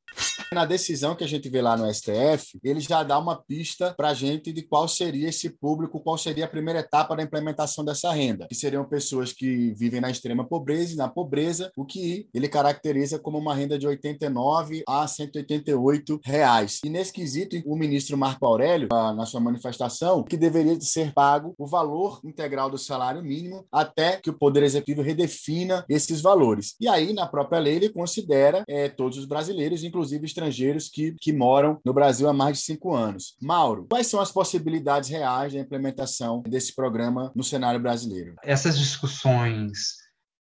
Na 0.52 0.64
decisão 0.64 1.16
que 1.16 1.25
a 1.25 1.26
gente 1.26 1.49
vê 1.49 1.61
lá 1.61 1.76
no 1.76 1.92
STF, 1.92 2.59
ele 2.62 2.80
já 2.80 3.02
dá 3.02 3.18
uma 3.18 3.42
pista 3.42 3.92
para 3.95 4.11
a 4.11 4.14
gente 4.14 4.52
de 4.52 4.62
qual 4.62 4.87
seria 4.87 5.28
esse 5.28 5.50
público, 5.50 6.00
qual 6.00 6.16
seria 6.16 6.45
a 6.45 6.49
primeira 6.49 6.80
etapa 6.80 7.16
da 7.16 7.23
implementação 7.23 7.85
dessa 7.85 8.12
renda, 8.12 8.47
que 8.47 8.54
seriam 8.54 8.85
pessoas 8.85 9.06
que 9.33 9.73
vivem 9.75 10.01
na 10.01 10.11
extrema 10.11 10.45
pobreza 10.45 10.95
e 10.95 10.97
na 10.97 11.09
pobreza, 11.09 11.71
o 11.77 11.85
que 11.85 12.29
ele 12.33 12.49
caracteriza 12.49 13.19
como 13.19 13.39
uma 13.39 13.55
renda 13.55 13.79
de 13.79 13.87
89 13.87 14.83
a 14.89 15.07
188 15.07 16.21
reais. 16.25 16.81
E 16.85 16.91
nesse 16.91 17.13
quesito, 17.13 17.57
o 17.65 17.77
ministro 17.77 18.17
Marco 18.17 18.47
Aurélio, 18.47 18.89
na 18.91 19.27
sua 19.27 19.41
manifestação, 19.41 20.23
que 20.23 20.37
deveria 20.37 20.81
ser 20.81 21.13
pago 21.13 21.55
o 21.59 21.67
valor 21.67 22.21
integral 22.25 22.71
do 22.71 22.79
salário 22.79 23.23
mínimo 23.23 23.65
até 23.73 24.17
que 24.17 24.31
o 24.31 24.39
Poder 24.39 24.63
Executivo 24.63 25.03
redefina 25.03 25.85
esses 25.89 26.21
valores. 26.21 26.75
E 26.81 26.89
aí, 26.89 27.13
na 27.13 27.27
própria 27.27 27.59
lei, 27.59 27.77
ele 27.77 27.89
considera 27.89 28.65
é, 28.69 28.89
todos 28.89 29.19
os 29.19 29.25
brasileiros, 29.25 29.85
inclusive 29.85 30.25
estrangeiros 30.25 30.89
que, 30.89 31.15
que 31.21 31.33
moram 31.33 31.79
no 31.85 31.93
Brasil 31.93 32.29
há 32.29 32.33
mais 32.33 32.59
de 32.59 32.65
cinco 32.65 32.95
anos. 32.95 33.37
Mauro, 33.41 33.87
quais 33.89 34.07
são 34.07 34.21
as 34.21 34.33
possibilidades 34.33 35.09
reais 35.09 35.53
da 35.53 35.61
implementação 35.61 36.43
desse 36.43 36.75
programa 36.75 37.33
no 37.35 37.45
cenário 37.45 37.81
brasileiro? 37.81 38.35
Essas 38.43 38.77
discussões 38.97 39.97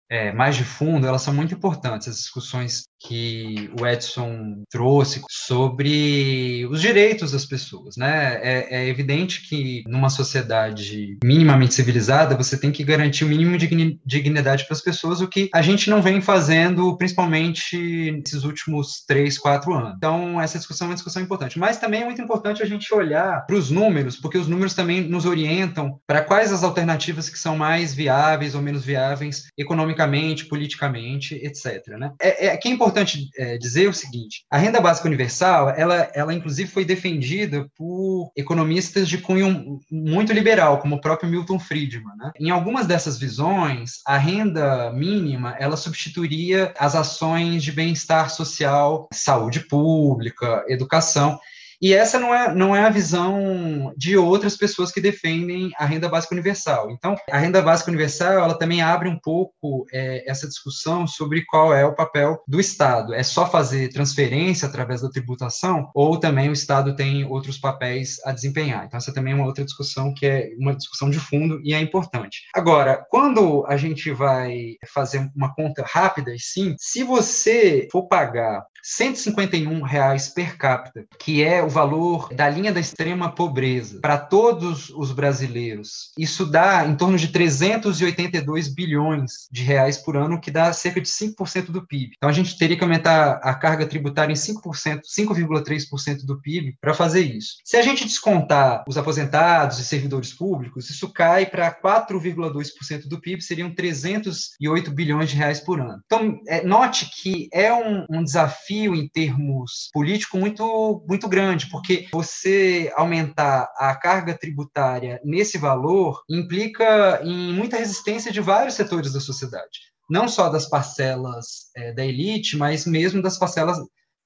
é, 0.10 0.32
mais 0.32 0.56
de 0.56 0.64
fundo, 0.64 1.08
elas 1.08 1.22
são 1.22 1.34
muito 1.34 1.54
importantes, 1.54 2.08
as 2.08 2.18
discussões 2.18 2.84
que 3.08 3.70
o 3.80 3.86
Edson 3.86 4.64
trouxe 4.70 5.22
sobre 5.30 6.66
os 6.70 6.82
direitos 6.82 7.32
das 7.32 7.46
pessoas, 7.46 7.96
né? 7.98 8.40
É, 8.42 8.78
é, 8.78 8.88
evidente 8.88 9.48
que 9.48 9.84
numa 9.88 10.10
sociedade 10.10 11.18
minimamente 11.24 11.74
civilizada 11.74 12.36
você 12.36 12.58
tem 12.58 12.72
que 12.72 12.84
garantir 12.84 13.24
o 13.26 13.28
mínimo 13.28 13.58
de 13.58 14.00
dignidade 14.06 14.66
para 14.66 14.74
as 14.74 14.82
pessoas, 14.82 15.22
o 15.22 15.28
que 15.28 15.50
a 15.54 15.62
gente 15.62 15.90
não 15.90 16.02
vem 16.02 16.22
fazendo, 16.22 16.98
principalmente 16.98 18.12
nesses 18.12 18.44
últimos 18.44 19.04
três, 19.08 19.38
quatro 19.38 19.74
anos. 19.74 19.94
Então 19.98 20.42
essa 20.42 20.58
discussão 20.58 20.88
é 20.88 20.90
uma 20.90 20.96
discussão 20.96 21.22
importante, 21.22 21.60
mas 21.60 21.78
também 21.78 22.02
é 22.02 22.06
muito 22.06 22.22
importante 22.22 22.64
a 22.64 22.66
gente 22.66 22.94
olhar 22.94 23.46
para 23.46 23.56
os 23.56 23.70
números, 23.70 24.16
porque 24.18 24.38
os 24.38 24.48
números 24.48 24.74
também 24.74 25.02
nos 25.02 25.26
orientam 25.26 26.00
para 26.08 26.22
quais 26.22 26.52
as 26.52 26.64
alternativas 26.64 27.30
que 27.30 27.38
são 27.38 27.58
mais 27.58 27.94
viáveis 27.94 28.56
ou 28.56 28.62
menos 28.62 28.84
viáveis 28.84 29.46
economicamente, 29.58 30.46
politicamente, 30.46 31.36
etc. 31.36 31.88
Né? 32.00 32.14
É, 32.22 32.48
é, 32.48 32.58
que 32.58 32.68
é 32.68 32.72
importante 32.72 32.95
importante 32.96 33.30
é, 33.38 33.58
dizer 33.58 33.90
o 33.90 33.94
seguinte: 33.94 34.46
a 34.50 34.58
renda 34.58 34.80
básica 34.80 35.08
universal, 35.08 35.70
ela, 35.72 36.10
ela 36.14 36.34
inclusive 36.34 36.70
foi 36.70 36.86
defendida 36.86 37.68
por 37.78 38.32
economistas 38.36 39.10
de 39.10 39.18
cunho 39.18 39.80
muito 39.92 40.32
liberal, 40.32 40.80
como 40.80 40.96
o 40.96 41.02
próprio 41.02 41.30
Milton 41.30 41.60
Friedman. 41.60 42.16
Né? 42.18 42.32
Em 42.40 42.50
algumas 42.50 42.88
dessas 42.88 43.20
visões, 43.20 44.00
a 44.06 44.18
renda 44.18 44.92
mínima 44.94 45.56
ela 45.60 45.75
substituiria 45.75 46.74
as 46.78 46.96
ações 46.96 47.64
de 47.64 47.72
bem-estar 47.72 48.30
social, 48.30 49.08
saúde 49.12 49.60
pública, 49.62 50.64
educação. 50.68 51.40
E 51.86 51.94
essa 51.94 52.18
não 52.20 52.34
é, 52.34 52.51
não 52.51 52.75
é 52.75 52.84
a 52.84 52.89
visão 52.89 53.94
de 53.96 54.18
outras 54.18 54.58
pessoas 54.58 54.92
que 54.92 55.00
defendem 55.00 55.70
a 55.77 55.86
renda 55.86 56.10
básica 56.10 56.34
universal. 56.34 56.89
Então, 56.89 57.15
a 57.30 57.38
renda 57.38 57.62
básica 57.62 57.92
universal, 57.92 58.44
ela 58.44 58.57
também 58.57 58.81
abre 58.81 59.07
um 59.07 59.20
pouco 59.20 59.86
é, 59.94 60.27
essa 60.27 60.48
discussão 60.48 61.05
sobre 61.05 61.46
qual 61.46 61.72
é 61.75 61.86
o 61.86 61.94
papel 61.94 62.42
do 62.48 62.60
Estado. 62.60 63.14
É 63.14 63.22
só 63.22 63.46
fazer 63.46 63.90
transferência 63.90 64.68
através 64.68 65.01
da 65.01 65.12
tributação 65.12 65.92
ou 65.94 66.20
também 66.20 66.50
o 66.50 66.53
Estado 66.53 66.96
tem 66.96 67.24
outros 67.24 67.60
papéis 67.60 68.20
a 68.25 68.31
desempenhar? 68.31 68.86
Então, 68.86 68.98
essa 68.98 69.14
também 69.14 69.33
é 69.33 69.36
uma 69.36 69.46
outra 69.46 69.64
discussão 69.64 70.12
que 70.12 70.25
é 70.25 70.50
uma 70.57 70.75
discussão 70.75 71.07
de 71.12 71.20
fundo 71.20 71.62
e 71.64 71.75
é 71.75 71.79
importante. 71.79 72.48
Agora, 72.55 73.05
quando 73.12 73.64
a 73.68 73.77
gente 73.77 74.10
vai 74.10 74.74
fazer 74.92 75.29
uma 75.36 75.53
conta 75.53 75.86
rápida, 75.88 76.33
sim, 76.40 76.75
se 76.79 77.03
você 77.03 77.88
for 77.92 78.07
pagar 78.07 78.66
151 78.88 79.81
reais 79.81 80.29
per 80.29 80.57
capita, 80.57 81.03
que 81.18 81.44
é 81.44 81.64
o 81.64 81.68
valor 81.75 82.29
da 82.33 82.50
linha 82.50 82.72
da 82.72 82.79
extrema 82.79 83.29
pobreza 83.29 84.00
para 84.00 84.18
todos 84.18 84.90
os 84.92 85.11
brasileiros. 85.11 86.11
Isso 86.18 86.46
dá 86.46 86.88
em 86.88 86.96
torno 86.96 87.18
de 87.18 87.27
382 87.27 88.70
bilhões 88.74 89.50
de 89.51 89.61
reais 89.61 89.98
por 89.98 90.16
ano, 90.16 90.40
que 90.40 90.50
dá 90.50 90.72
cerca 90.72 91.01
de 91.01 91.09
5% 91.09 91.72
do 91.72 91.85
PIB. 91.85 92.14
Então 92.16 92.29
a 92.29 92.33
gente 92.33 92.57
teria 92.57 92.77
que 92.77 92.83
aumentar 92.83 93.42
a 93.44 93.53
carga 93.53 93.85
tributária 93.85 94.31
em 94.31 94.35
5%, 94.35 95.01
5,3% 95.01 96.25
do 96.25 96.40
PIB 96.40 96.77
para 96.79 96.94
fazer 96.94 97.22
isso. 97.22 97.55
Se 97.66 97.75
a 97.75 97.81
gente 97.81 98.05
descontar 98.05 98.85
os 98.88 98.98
aposentados 98.98 99.77
e 99.77 99.85
servidores 99.85 100.31
públicos, 100.31 100.90
isso 100.90 101.11
cai 101.11 101.46
para 101.46 101.70
4,2% 101.74 103.07
do 103.07 103.20
PIB, 103.20 103.42
seriam 103.42 103.75
308 103.75 104.92
bilhões 104.92 105.29
de 105.29 105.35
reais 105.35 105.59
por 105.59 105.81
ano. 105.81 106.01
Então, 106.05 106.40
é, 106.48 106.64
note 106.64 107.09
que 107.22 107.50
é 107.51 107.74
um, 107.74 108.05
um 108.09 108.24
desafio 108.24 108.96
em 108.96 109.09
termos 109.09 109.90
político 109.92 110.38
muito, 110.38 111.03
muito 111.07 111.27
grande, 111.27 111.54
porque 111.63 112.07
você 112.11 112.91
aumentar 112.96 113.72
a 113.77 113.96
carga 113.96 114.37
tributária 114.37 115.22
nesse 115.24 115.57
valor 115.57 116.24
implica 116.29 117.22
em 117.24 117.53
muita 117.53 117.77
resistência 117.77 118.31
de 118.31 118.41
vários 118.41 118.75
setores 118.75 119.13
da 119.13 119.20
sociedade, 119.20 119.79
não 120.09 120.27
só 120.27 120.50
das 120.50 120.68
parcelas 120.68 121.72
é, 121.75 121.94
da 121.94 122.05
elite, 122.05 122.57
mas 122.57 122.85
mesmo 122.85 123.22
das 123.22 123.37
parcelas 123.37 123.77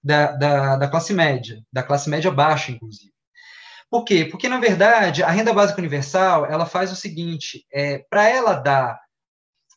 da, 0.04 0.32
da, 0.32 0.76
da 0.78 0.88
classe 0.88 1.14
média, 1.14 1.62
da 1.72 1.84
classe 1.84 2.10
média 2.10 2.32
baixa, 2.32 2.72
inclusive. 2.72 3.12
Por 3.90 4.04
quê? 4.04 4.26
Porque, 4.26 4.48
na 4.48 4.60
verdade, 4.60 5.24
a 5.24 5.32
renda 5.32 5.52
básica 5.52 5.80
universal 5.80 6.46
ela 6.46 6.66
faz 6.66 6.92
o 6.92 6.96
seguinte: 6.96 7.66
é, 7.72 8.00
para 8.10 8.30
ela 8.30 8.54
dar 8.54 9.00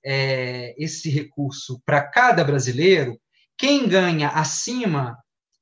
é, 0.05 0.75
esse 0.77 1.09
recurso 1.11 1.81
para 1.85 2.03
cada 2.03 2.45
brasileiro, 2.45 3.19
quem 3.57 3.89
ganha 3.89 4.29
acima 4.29 5.17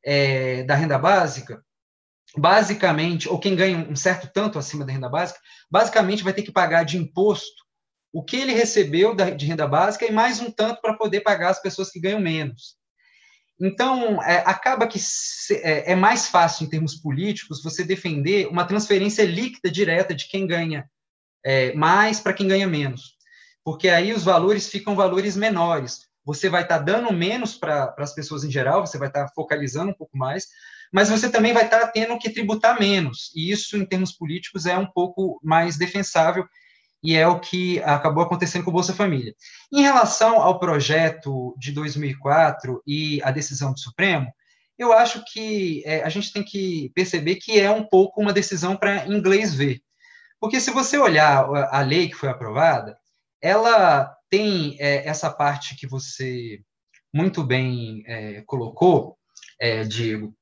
é, 0.04 0.64
da 0.64 0.74
renda 0.74 0.98
básica, 0.98 1.62
basicamente, 2.36 3.28
ou 3.28 3.38
quem 3.38 3.56
ganha 3.56 3.78
um 3.78 3.96
certo 3.96 4.30
tanto 4.32 4.58
acima 4.58 4.84
da 4.84 4.92
renda 4.92 5.08
básica, 5.08 5.40
basicamente 5.70 6.22
vai 6.22 6.32
ter 6.32 6.42
que 6.42 6.52
pagar 6.52 6.84
de 6.84 6.96
imposto 6.96 7.64
o 8.12 8.24
que 8.24 8.36
ele 8.36 8.52
recebeu 8.52 9.14
de 9.14 9.46
renda 9.46 9.66
básica 9.66 10.04
e 10.04 10.10
mais 10.10 10.40
um 10.40 10.50
tanto 10.50 10.80
para 10.80 10.96
poder 10.96 11.20
pagar 11.20 11.50
as 11.50 11.62
pessoas 11.62 11.90
que 11.90 12.00
ganham 12.00 12.20
menos. 12.20 12.76
Então, 13.60 14.22
é, 14.22 14.38
acaba 14.46 14.86
que 14.86 14.98
se, 14.98 15.54
é, 15.56 15.92
é, 15.92 15.94
mais 15.94 16.26
fácil, 16.26 16.64
em 16.64 16.70
termos 16.70 16.96
políticos, 16.96 17.62
você 17.62 17.84
defender 17.84 18.48
uma 18.48 18.64
transferência 18.64 19.24
líquida 19.24 19.70
direta 19.70 20.14
de 20.14 20.26
quem 20.26 20.46
ganha 20.46 20.88
é, 21.44 21.72
mais 21.74 22.20
para 22.20 22.32
quem 22.32 22.48
ganha 22.48 22.66
menos. 22.66 23.16
Porque 23.62 23.88
aí 23.88 24.12
os 24.12 24.24
valores 24.24 24.68
ficam 24.68 24.96
valores 24.96 25.36
menores 25.36 26.10
você 26.24 26.48
vai 26.48 26.62
estar 26.62 26.78
tá 26.78 26.84
dando 26.84 27.12
menos 27.12 27.56
para 27.56 27.94
as 27.98 28.14
pessoas 28.14 28.44
em 28.44 28.50
geral, 28.50 28.86
você 28.86 28.98
vai 28.98 29.08
estar 29.08 29.26
tá 29.26 29.32
focalizando 29.34 29.90
um 29.90 29.94
pouco 29.94 30.16
mais, 30.16 30.46
mas 30.92 31.08
você 31.08 31.30
também 31.30 31.52
vai 31.52 31.64
estar 31.64 31.80
tá 31.80 31.86
tendo 31.86 32.18
que 32.18 32.30
tributar 32.30 32.78
menos. 32.78 33.30
E 33.34 33.50
isso, 33.50 33.76
em 33.76 33.84
termos 33.84 34.12
políticos, 34.12 34.66
é 34.66 34.76
um 34.76 34.86
pouco 34.86 35.40
mais 35.42 35.76
defensável 35.76 36.46
e 37.02 37.14
é 37.14 37.26
o 37.26 37.40
que 37.40 37.80
acabou 37.82 38.22
acontecendo 38.22 38.64
com 38.64 38.70
o 38.70 38.74
Bolsa 38.74 38.92
Família. 38.92 39.34
Em 39.72 39.82
relação 39.82 40.40
ao 40.40 40.58
projeto 40.58 41.54
de 41.58 41.72
2004 41.72 42.82
e 42.86 43.22
a 43.22 43.30
decisão 43.30 43.72
do 43.72 43.80
Supremo, 43.80 44.30
eu 44.78 44.92
acho 44.92 45.22
que 45.30 45.82
é, 45.84 46.02
a 46.02 46.08
gente 46.08 46.32
tem 46.32 46.42
que 46.42 46.90
perceber 46.94 47.36
que 47.36 47.58
é 47.58 47.70
um 47.70 47.84
pouco 47.84 48.20
uma 48.20 48.32
decisão 48.32 48.76
para 48.76 49.06
inglês 49.06 49.54
ver. 49.54 49.80
Porque 50.40 50.60
se 50.60 50.70
você 50.70 50.98
olhar 50.98 51.44
a 51.70 51.82
lei 51.82 52.08
que 52.08 52.16
foi 52.16 52.30
aprovada, 52.30 52.98
ela 53.42 54.14
tem 54.30 54.76
é, 54.78 55.06
essa 55.06 55.30
parte 55.30 55.76
que 55.76 55.86
você 55.86 56.60
muito 57.12 57.44
bem 57.44 58.02
é, 58.06 58.42
colocou, 58.46 59.18
é, 59.60 59.84
Diego, 59.84 60.34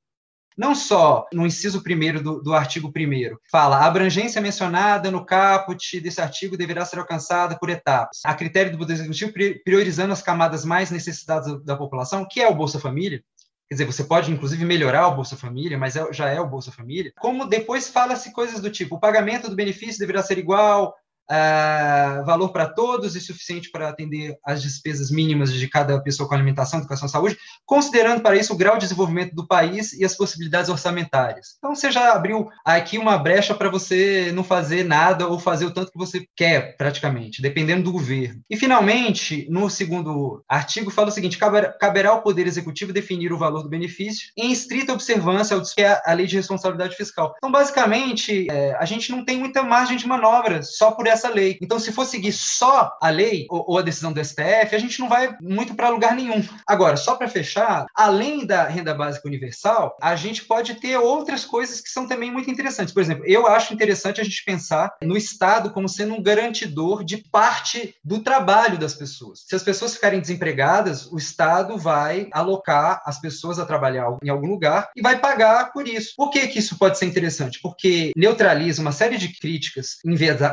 não 0.59 0.75
só 0.75 1.25
no 1.31 1.47
inciso 1.47 1.81
primeiro 1.81 2.21
do, 2.21 2.41
do 2.41 2.53
artigo 2.53 2.91
primeiro, 2.91 3.39
fala 3.49 3.77
a 3.77 3.85
abrangência 3.85 4.41
mencionada 4.41 5.09
no 5.09 5.25
caput 5.25 6.01
desse 6.01 6.19
artigo 6.19 6.57
deverá 6.57 6.85
ser 6.85 6.99
alcançada 6.99 7.57
por 7.57 7.69
etapas, 7.69 8.19
a 8.25 8.33
critério 8.33 8.73
do 8.73 8.77
Poder 8.77 8.93
Executivo 8.93 9.31
priorizando 9.63 10.11
as 10.11 10.21
camadas 10.21 10.65
mais 10.65 10.91
necessitadas 10.91 11.63
da 11.63 11.77
população, 11.77 12.27
que 12.29 12.41
é 12.41 12.47
o 12.47 12.53
Bolsa 12.53 12.77
Família, 12.77 13.23
Quer 13.69 13.75
dizer, 13.75 13.85
você 13.85 14.03
pode 14.03 14.31
inclusive 14.31 14.65
melhorar 14.65 15.07
o 15.07 15.15
Bolsa 15.15 15.37
Família, 15.37 15.77
mas 15.77 15.95
é, 15.95 16.11
já 16.11 16.27
é 16.27 16.41
o 16.41 16.47
Bolsa 16.47 16.71
Família. 16.71 17.13
Como 17.19 17.45
depois 17.45 17.87
fala-se 17.87 18.33
coisas 18.33 18.59
do 18.59 18.71
tipo: 18.71 18.95
o 18.95 18.99
pagamento 18.99 19.47
do 19.47 19.55
benefício 19.55 19.99
deverá 19.99 20.23
ser 20.23 20.39
igual 20.39 20.95
uh, 21.29 22.25
valor 22.25 22.49
para 22.49 22.67
todos 22.67 23.15
e 23.15 23.21
suficiente 23.21 23.69
para 23.71 23.89
atender 23.89 24.37
as 24.45 24.61
despesas 24.61 25.11
mínimas 25.11 25.53
de 25.53 25.67
cada 25.67 26.01
pessoa 26.01 26.27
com 26.27 26.35
alimentação, 26.35 26.79
educação 26.79 27.07
e 27.07 27.11
saúde, 27.11 27.37
considerando 27.65 28.21
para 28.21 28.35
isso 28.35 28.53
o 28.53 28.57
grau 28.57 28.75
de 28.75 28.81
desenvolvimento 28.81 29.35
do 29.35 29.47
país 29.47 29.93
e 29.93 30.03
as 30.03 30.15
possibilidades 30.15 30.69
orçamentárias. 30.69 31.55
Então, 31.57 31.75
você 31.75 31.91
já 31.91 32.13
abriu 32.13 32.49
aqui 32.65 32.97
uma 32.97 33.17
brecha 33.17 33.53
para 33.53 33.69
você 33.69 34.31
não 34.33 34.43
fazer 34.43 34.83
nada 34.83 35.27
ou 35.27 35.39
fazer 35.39 35.65
o 35.65 35.73
tanto 35.73 35.91
que 35.91 35.97
você 35.97 36.25
quer, 36.35 36.75
praticamente, 36.77 37.41
dependendo 37.41 37.83
do 37.83 37.91
governo. 37.91 38.41
E, 38.49 38.57
finalmente, 38.57 39.47
no 39.49 39.69
segundo 39.69 40.43
artigo, 40.47 40.91
fala 40.91 41.09
o 41.09 41.11
seguinte: 41.11 41.37
caberá 41.37 42.09
ao 42.09 42.21
Poder 42.21 42.47
Executivo 42.47 42.93
definir 42.93 43.31
o 43.31 43.37
valor 43.37 43.63
do 43.63 43.69
benefício 43.69 44.29
em 44.37 44.51
estrita 44.51 44.93
observância 44.93 45.55
ao 45.55 45.63
que 45.63 45.81
é 45.81 46.01
a 46.05 46.13
lei 46.13 46.25
de 46.25 46.35
responsabilidade 46.35 46.95
fiscal. 46.95 47.33
Então, 47.37 47.51
basicamente, 47.51 48.47
é, 48.49 48.75
a 48.75 48.85
gente 48.85 49.11
não 49.11 49.23
tem 49.23 49.37
muita 49.37 49.61
margem 49.61 49.97
de 49.97 50.07
manobra 50.07 50.63
só 50.63 50.91
por 50.91 51.05
essa 51.05 51.18
essa 51.19 51.29
lei. 51.29 51.57
Então, 51.61 51.79
se 51.79 51.91
for 51.91 52.05
seguir 52.05 52.31
só 52.31 52.97
a 53.01 53.09
lei 53.09 53.45
ou, 53.49 53.65
ou 53.67 53.77
a 53.77 53.81
decisão 53.81 54.11
do 54.11 54.23
STF, 54.23 54.73
a 54.73 54.79
gente 54.79 54.99
não 54.99 55.09
vai 55.09 55.35
muito 55.41 55.75
para 55.75 55.89
lugar 55.89 56.15
nenhum. 56.15 56.43
Agora, 56.65 56.97
só 56.97 57.15
para 57.15 57.27
fechar, 57.27 57.85
além 57.95 58.45
da 58.45 58.63
renda 58.63 58.93
básica 58.93 59.27
universal, 59.27 59.95
a 60.01 60.15
gente 60.15 60.45
pode 60.45 60.75
ter 60.75 60.97
outras 60.97 61.45
coisas 61.45 61.81
que 61.81 61.89
são 61.89 62.07
também 62.07 62.31
muito 62.31 62.49
interessantes. 62.49 62.93
Por 62.93 63.01
exemplo, 63.01 63.25
eu 63.25 63.45
acho 63.47 63.73
interessante 63.73 64.21
a 64.21 64.23
gente 64.23 64.43
pensar 64.43 64.95
no 65.01 65.17
Estado 65.17 65.71
como 65.71 65.89
sendo 65.89 66.15
um 66.15 66.23
garantidor 66.23 67.03
de 67.03 67.17
parte 67.29 67.95
do 68.03 68.19
trabalho 68.19 68.77
das 68.77 68.93
pessoas. 68.93 69.43
Se 69.47 69.55
as 69.55 69.63
pessoas 69.63 69.95
ficarem 69.95 70.21
desempregadas, 70.21 71.05
o 71.11 71.17
Estado 71.17 71.77
vai 71.77 72.27
alocar 72.31 73.01
as 73.05 73.19
pessoas 73.19 73.59
a 73.59 73.65
trabalhar 73.65 74.17
em 74.23 74.29
algum 74.29 74.47
lugar 74.47 74.89
e 74.95 75.01
vai 75.01 75.19
pagar 75.19 75.71
por 75.71 75.87
isso. 75.87 76.13
Por 76.15 76.29
que, 76.29 76.47
que 76.47 76.59
isso 76.59 76.77
pode 76.77 76.97
ser 76.97 77.05
interessante? 77.05 77.59
Porque 77.61 78.11
neutraliza 78.15 78.81
uma 78.81 78.91
série 78.91 79.17
de 79.17 79.29
críticas 79.39 79.97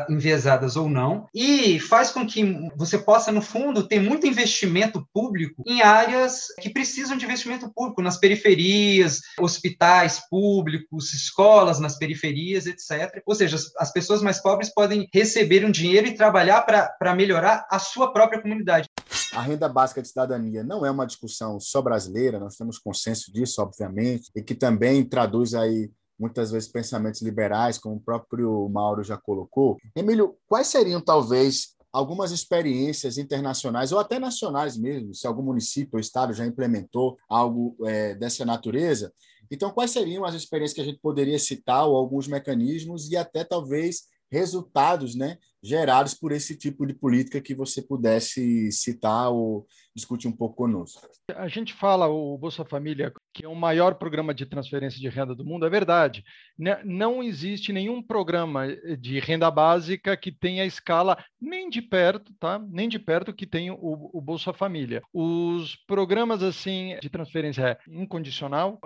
enviesadas 0.09 0.56
ou 0.75 0.89
não, 0.89 1.27
e 1.33 1.79
faz 1.79 2.11
com 2.11 2.25
que 2.25 2.43
você 2.75 2.97
possa, 2.97 3.31
no 3.31 3.41
fundo, 3.41 3.87
ter 3.87 3.99
muito 3.99 4.25
investimento 4.25 5.07
público 5.13 5.63
em 5.65 5.81
áreas 5.81 6.47
que 6.61 6.69
precisam 6.69 7.17
de 7.17 7.25
investimento 7.25 7.71
público, 7.73 8.01
nas 8.01 8.17
periferias, 8.17 9.21
hospitais 9.39 10.21
públicos, 10.29 11.13
escolas 11.13 11.79
nas 11.79 11.97
periferias, 11.97 12.65
etc. 12.65 13.21
Ou 13.25 13.35
seja, 13.35 13.55
as, 13.55 13.71
as 13.77 13.91
pessoas 13.91 14.21
mais 14.21 14.41
pobres 14.41 14.73
podem 14.73 15.07
receber 15.13 15.65
um 15.65 15.71
dinheiro 15.71 16.07
e 16.07 16.15
trabalhar 16.15 16.61
para 16.61 17.15
melhorar 17.15 17.65
a 17.69 17.79
sua 17.79 18.11
própria 18.11 18.41
comunidade. 18.41 18.87
A 19.33 19.41
renda 19.41 19.69
básica 19.69 20.01
de 20.01 20.07
cidadania 20.07 20.63
não 20.63 20.85
é 20.85 20.89
uma 20.89 21.05
discussão 21.05 21.59
só 21.59 21.81
brasileira, 21.81 22.39
nós 22.39 22.55
temos 22.55 22.79
consenso 22.79 23.31
disso, 23.31 23.61
obviamente, 23.61 24.31
e 24.35 24.41
que 24.41 24.55
também 24.55 25.03
traduz 25.03 25.53
aí 25.53 25.91
muitas 26.19 26.51
vezes 26.51 26.69
pensamentos 26.69 27.21
liberais, 27.21 27.77
como 27.77 27.95
o 27.95 28.01
próprio 28.01 28.67
Mauro 28.69 29.03
já 29.03 29.17
colocou. 29.17 29.77
Emílio, 29.95 30.35
quais 30.47 30.67
seriam 30.67 31.01
talvez 31.01 31.75
algumas 31.91 32.31
experiências 32.31 33.17
internacionais 33.17 33.91
ou 33.91 33.99
até 33.99 34.19
nacionais 34.19 34.77
mesmo, 34.77 35.13
se 35.13 35.25
algum 35.25 35.43
município 35.43 35.91
ou 35.93 35.99
estado 35.99 36.33
já 36.33 36.45
implementou 36.45 37.17
algo 37.29 37.75
é, 37.85 38.15
dessa 38.15 38.45
natureza? 38.45 39.11
Então, 39.49 39.71
quais 39.71 39.91
seriam 39.91 40.25
as 40.25 40.35
experiências 40.35 40.75
que 40.75 40.81
a 40.81 40.85
gente 40.85 40.99
poderia 40.99 41.39
citar 41.39 41.87
ou 41.87 41.95
alguns 41.95 42.27
mecanismos 42.27 43.09
e 43.09 43.15
até 43.15 43.43
talvez 43.43 44.03
resultados 44.31 45.15
né, 45.15 45.37
gerados 45.63 46.13
por 46.13 46.31
esse 46.31 46.57
tipo 46.57 46.85
de 46.85 46.93
política 46.93 47.41
que 47.41 47.55
você 47.55 47.81
pudesse 47.81 48.71
citar 48.71 49.29
ou 49.29 49.67
discutir 49.95 50.27
um 50.27 50.31
pouco 50.31 50.55
conosco. 50.55 51.01
A 51.35 51.47
gente 51.47 51.73
fala 51.73 52.07
o 52.07 52.37
Bolsa 52.37 52.63
Família, 52.63 53.11
que 53.33 53.43
é 53.43 53.47
o 53.47 53.55
maior 53.55 53.95
programa 53.95 54.33
de 54.33 54.45
transferência 54.45 54.99
de 54.99 55.09
renda 55.09 55.33
do 55.33 55.43
mundo, 55.43 55.65
é 55.65 55.69
verdade. 55.69 56.23
Não 56.85 57.23
existe 57.23 57.73
nenhum 57.73 58.01
programa 58.01 58.67
de 58.99 59.19
renda 59.19 59.49
básica 59.49 60.15
que 60.15 60.31
tenha 60.31 60.65
escala 60.65 61.17
nem 61.41 61.69
de 61.69 61.81
perto, 61.81 62.31
tá? 62.39 62.59
Nem 62.59 62.87
de 62.87 62.99
perto 62.99 63.33
que 63.33 63.47
tenha 63.47 63.73
o, 63.73 64.09
o 64.13 64.21
Bolsa 64.21 64.53
Família. 64.53 65.01
Os 65.11 65.75
programas 65.87 66.43
assim 66.43 66.97
de 67.01 67.09
transferência 67.09 67.77
incondicional, 67.87 68.79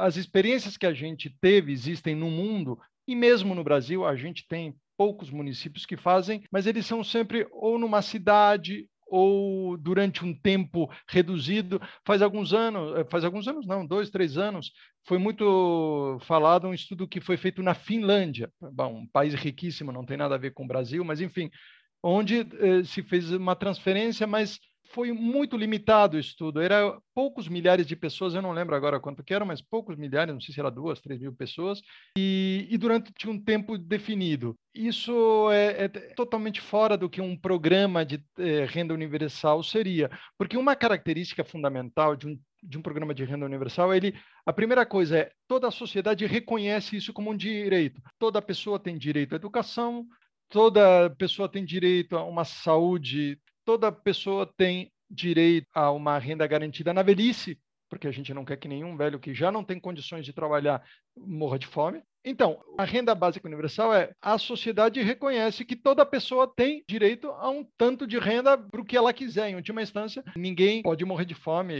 as 0.00 0.16
experiências 0.16 0.76
que 0.76 0.86
a 0.86 0.92
gente 0.92 1.30
teve 1.40 1.72
existem 1.72 2.14
no 2.14 2.30
mundo 2.30 2.78
e 3.06 3.14
mesmo 3.14 3.54
no 3.54 3.64
Brasil, 3.64 4.04
a 4.04 4.16
gente 4.16 4.46
tem 4.48 4.74
poucos 4.96 5.30
municípios 5.30 5.84
que 5.84 5.96
fazem, 5.96 6.42
mas 6.50 6.66
eles 6.66 6.86
são 6.86 7.04
sempre 7.04 7.46
ou 7.52 7.78
numa 7.78 8.02
cidade 8.02 8.88
ou 9.06 9.76
durante 9.76 10.24
um 10.24 10.34
tempo 10.34 10.90
reduzido. 11.08 11.80
Faz 12.04 12.22
alguns 12.22 12.52
anos, 12.52 12.96
eh, 12.98 13.04
faz 13.10 13.24
alguns 13.24 13.46
anos 13.46 13.66
não, 13.66 13.86
dois, 13.86 14.10
três 14.10 14.36
anos, 14.36 14.72
foi 15.06 15.18
muito 15.18 16.18
falado 16.22 16.66
um 16.66 16.74
estudo 16.74 17.06
que 17.06 17.20
foi 17.20 17.36
feito 17.36 17.62
na 17.62 17.74
Finlândia, 17.74 18.50
Bom, 18.60 19.00
um 19.00 19.06
país 19.06 19.34
riquíssimo, 19.34 19.92
não 19.92 20.04
tem 20.04 20.16
nada 20.16 20.34
a 20.34 20.38
ver 20.38 20.52
com 20.52 20.64
o 20.64 20.68
Brasil, 20.68 21.04
mas 21.04 21.20
enfim, 21.20 21.50
onde 22.02 22.40
eh, 22.40 22.82
se 22.84 23.02
fez 23.02 23.30
uma 23.30 23.54
transferência, 23.54 24.26
mas 24.26 24.58
foi 24.90 25.12
muito 25.12 25.56
limitado 25.56 26.16
o 26.16 26.20
estudo. 26.20 26.60
Era 26.60 26.98
poucos 27.14 27.48
milhares 27.48 27.86
de 27.86 27.96
pessoas, 27.96 28.34
eu 28.34 28.42
não 28.42 28.52
lembro 28.52 28.74
agora 28.74 29.00
quanto 29.00 29.22
que 29.22 29.34
eram, 29.34 29.46
mas 29.46 29.62
poucos 29.62 29.96
milhares, 29.96 30.32
não 30.32 30.40
sei 30.40 30.54
se 30.54 30.60
era 30.60 30.70
duas, 30.70 31.00
três 31.00 31.20
mil 31.20 31.32
pessoas, 31.32 31.80
e, 32.16 32.66
e 32.70 32.78
durante 32.78 33.28
um 33.28 33.42
tempo 33.42 33.78
definido. 33.78 34.56
Isso 34.74 35.50
é, 35.50 35.84
é, 35.84 35.88
totalmente 35.88 36.60
fora 36.60 36.96
do 36.96 37.08
que 37.08 37.20
um 37.20 37.36
programa 37.36 38.04
de 38.04 38.22
é, 38.38 38.64
renda 38.66 38.92
universal 38.92 39.62
seria, 39.62 40.10
porque 40.36 40.56
uma 40.56 40.76
característica 40.76 41.44
fundamental 41.44 42.14
de 42.14 42.28
um, 42.28 42.38
de 42.62 42.76
um 42.76 42.82
programa 42.82 43.14
de 43.14 43.24
renda 43.24 43.46
universal, 43.46 43.94
ele, 43.94 44.14
a 44.44 44.52
primeira 44.52 44.84
coisa 44.84 45.18
é 45.18 45.30
toda 45.48 45.68
a 45.68 45.70
sociedade 45.70 46.26
reconhece 46.26 46.96
isso 46.96 47.12
como 47.12 47.30
um 47.30 47.36
direito. 47.36 48.00
Toda 48.18 48.42
pessoa 48.42 48.78
tem 48.78 48.98
direito 48.98 49.32
à 49.32 49.36
educação, 49.36 50.06
toda 50.48 51.10
pessoa 51.10 51.48
tem 51.48 51.64
direito 51.64 52.16
a 52.16 52.24
uma 52.24 52.44
saúde 52.44 53.38
toda 53.66 53.90
pessoa 53.90 54.46
tem 54.56 54.92
direito 55.10 55.66
a 55.74 55.90
uma 55.90 56.18
renda 56.18 56.46
garantida 56.46 56.94
na 56.94 57.02
velhice, 57.02 57.58
porque 57.90 58.06
a 58.06 58.12
gente 58.12 58.32
não 58.32 58.44
quer 58.44 58.56
que 58.56 58.68
nenhum 58.68 58.96
velho 58.96 59.18
que 59.18 59.34
já 59.34 59.50
não 59.50 59.64
tem 59.64 59.78
condições 59.78 60.24
de 60.24 60.32
trabalhar 60.32 60.82
morra 61.16 61.58
de 61.58 61.66
fome. 61.66 62.02
Então, 62.26 62.58
a 62.76 62.84
renda 62.84 63.14
básica 63.14 63.46
universal 63.46 63.94
é 63.94 64.10
a 64.20 64.36
sociedade 64.36 65.00
reconhece 65.00 65.64
que 65.64 65.76
toda 65.76 66.04
pessoa 66.04 66.52
tem 66.56 66.82
direito 66.88 67.28
a 67.28 67.48
um 67.48 67.64
tanto 67.78 68.04
de 68.04 68.18
renda 68.18 68.58
para 68.58 68.80
o 68.80 68.84
que 68.84 68.96
ela 68.96 69.12
quiser. 69.12 69.48
Em 69.48 69.54
última 69.54 69.80
instância, 69.80 70.24
ninguém 70.36 70.82
pode 70.82 71.04
morrer 71.04 71.24
de 71.24 71.36
fome, 71.36 71.74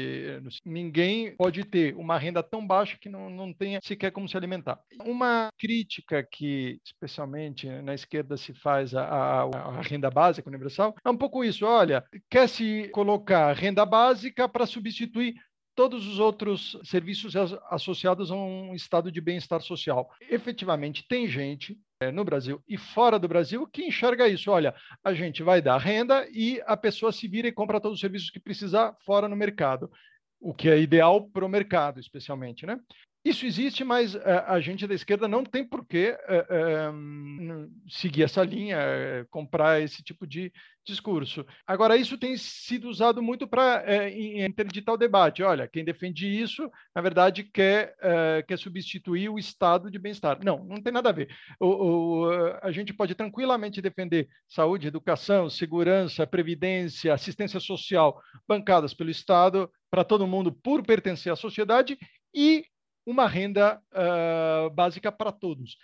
ninguém 0.64 1.34
pode 1.36 1.64
ter 1.64 1.96
uma 1.96 2.16
renda 2.16 2.44
tão 2.44 2.64
baixa 2.64 2.96
que 3.00 3.08
não, 3.08 3.28
não 3.28 3.52
tenha 3.52 3.80
sequer 3.82 4.12
como 4.12 4.28
se 4.28 4.36
alimentar. 4.36 4.78
Uma 5.04 5.48
crítica 5.58 6.22
que, 6.22 6.78
especialmente 6.84 7.66
na 7.82 7.94
esquerda, 7.94 8.36
se 8.36 8.54
faz 8.54 8.94
à, 8.94 9.48
renda 9.82 10.08
básica 10.10 10.48
universal 10.48 10.94
é 11.04 11.10
um 11.10 11.16
pouco 11.16 11.42
isso. 11.42 11.66
Olha, 11.66 12.04
quer 12.30 12.48
se 12.48 12.88
colocar 12.90 13.52
renda 13.52 13.84
básica 13.84 14.48
para 14.48 14.64
substituir 14.64 15.34
todos 15.76 16.06
os 16.06 16.18
outros 16.18 16.76
serviços 16.82 17.34
associados 17.70 18.30
a 18.32 18.34
um 18.34 18.74
estado 18.74 19.12
de 19.12 19.20
bem-estar 19.20 19.60
social. 19.60 20.10
Efetivamente, 20.28 21.06
tem 21.06 21.28
gente 21.28 21.78
é, 22.00 22.10
no 22.10 22.24
Brasil 22.24 22.62
e 22.66 22.78
fora 22.78 23.18
do 23.18 23.28
Brasil 23.28 23.66
que 23.66 23.84
enxerga 23.84 24.26
isso. 24.26 24.50
Olha, 24.50 24.74
a 25.04 25.12
gente 25.12 25.42
vai 25.42 25.60
dar 25.60 25.76
renda 25.76 26.26
e 26.32 26.60
a 26.66 26.76
pessoa 26.76 27.12
se 27.12 27.28
vira 27.28 27.46
e 27.46 27.52
compra 27.52 27.80
todos 27.80 27.96
os 27.96 28.00
serviços 28.00 28.30
que 28.30 28.40
precisar 28.40 28.96
fora 29.04 29.28
no 29.28 29.36
mercado, 29.36 29.90
o 30.40 30.54
que 30.54 30.68
é 30.68 30.80
ideal 30.80 31.28
para 31.28 31.44
o 31.44 31.48
mercado, 31.48 32.00
especialmente, 32.00 32.64
né? 32.66 32.80
Isso 33.26 33.44
existe, 33.44 33.82
mas 33.82 34.14
uh, 34.14 34.20
a 34.46 34.60
gente 34.60 34.86
da 34.86 34.94
esquerda 34.94 35.26
não 35.26 35.42
tem 35.42 35.64
por 35.66 35.84
que 35.84 36.10
uh, 36.10 36.94
uh, 36.94 37.70
seguir 37.88 38.22
essa 38.22 38.44
linha, 38.44 38.78
comprar 39.30 39.82
esse 39.82 40.00
tipo 40.00 40.24
de 40.24 40.52
discurso. 40.86 41.44
Agora, 41.66 41.96
isso 41.96 42.16
tem 42.16 42.36
sido 42.36 42.88
usado 42.88 43.20
muito 43.20 43.44
para 43.48 43.84
interditar 44.46 44.94
o 44.94 44.98
debate. 44.98 45.42
Olha, 45.42 45.66
quem 45.66 45.84
defende 45.84 46.28
isso, 46.28 46.70
na 46.94 47.02
verdade, 47.02 47.42
quer, 47.42 47.96
quer 48.46 48.56
substituir 48.56 49.28
o 49.28 49.36
estado 49.36 49.90
de 49.90 49.98
bem-estar. 49.98 50.38
Não, 50.44 50.64
não 50.64 50.80
tem 50.80 50.92
nada 50.92 51.08
a 51.08 51.12
ver. 51.12 51.28
O, 51.58 51.66
o, 51.66 52.30
a 52.62 52.70
gente 52.70 52.94
pode 52.94 53.16
tranquilamente 53.16 53.82
defender 53.82 54.28
saúde, 54.48 54.86
educação, 54.86 55.50
segurança, 55.50 56.24
previdência, 56.24 57.12
assistência 57.12 57.58
social 57.58 58.22
bancadas 58.46 58.94
pelo 58.94 59.10
Estado 59.10 59.68
para 59.90 60.04
todo 60.04 60.28
mundo 60.28 60.52
por 60.52 60.84
pertencer 60.84 61.32
à 61.32 61.36
sociedade 61.36 61.98
e 62.32 62.64
uma 63.06 63.28
renda 63.28 63.80
uh, 63.92 64.68
básica 64.70 65.12
para 65.12 65.30
todos. 65.30 65.76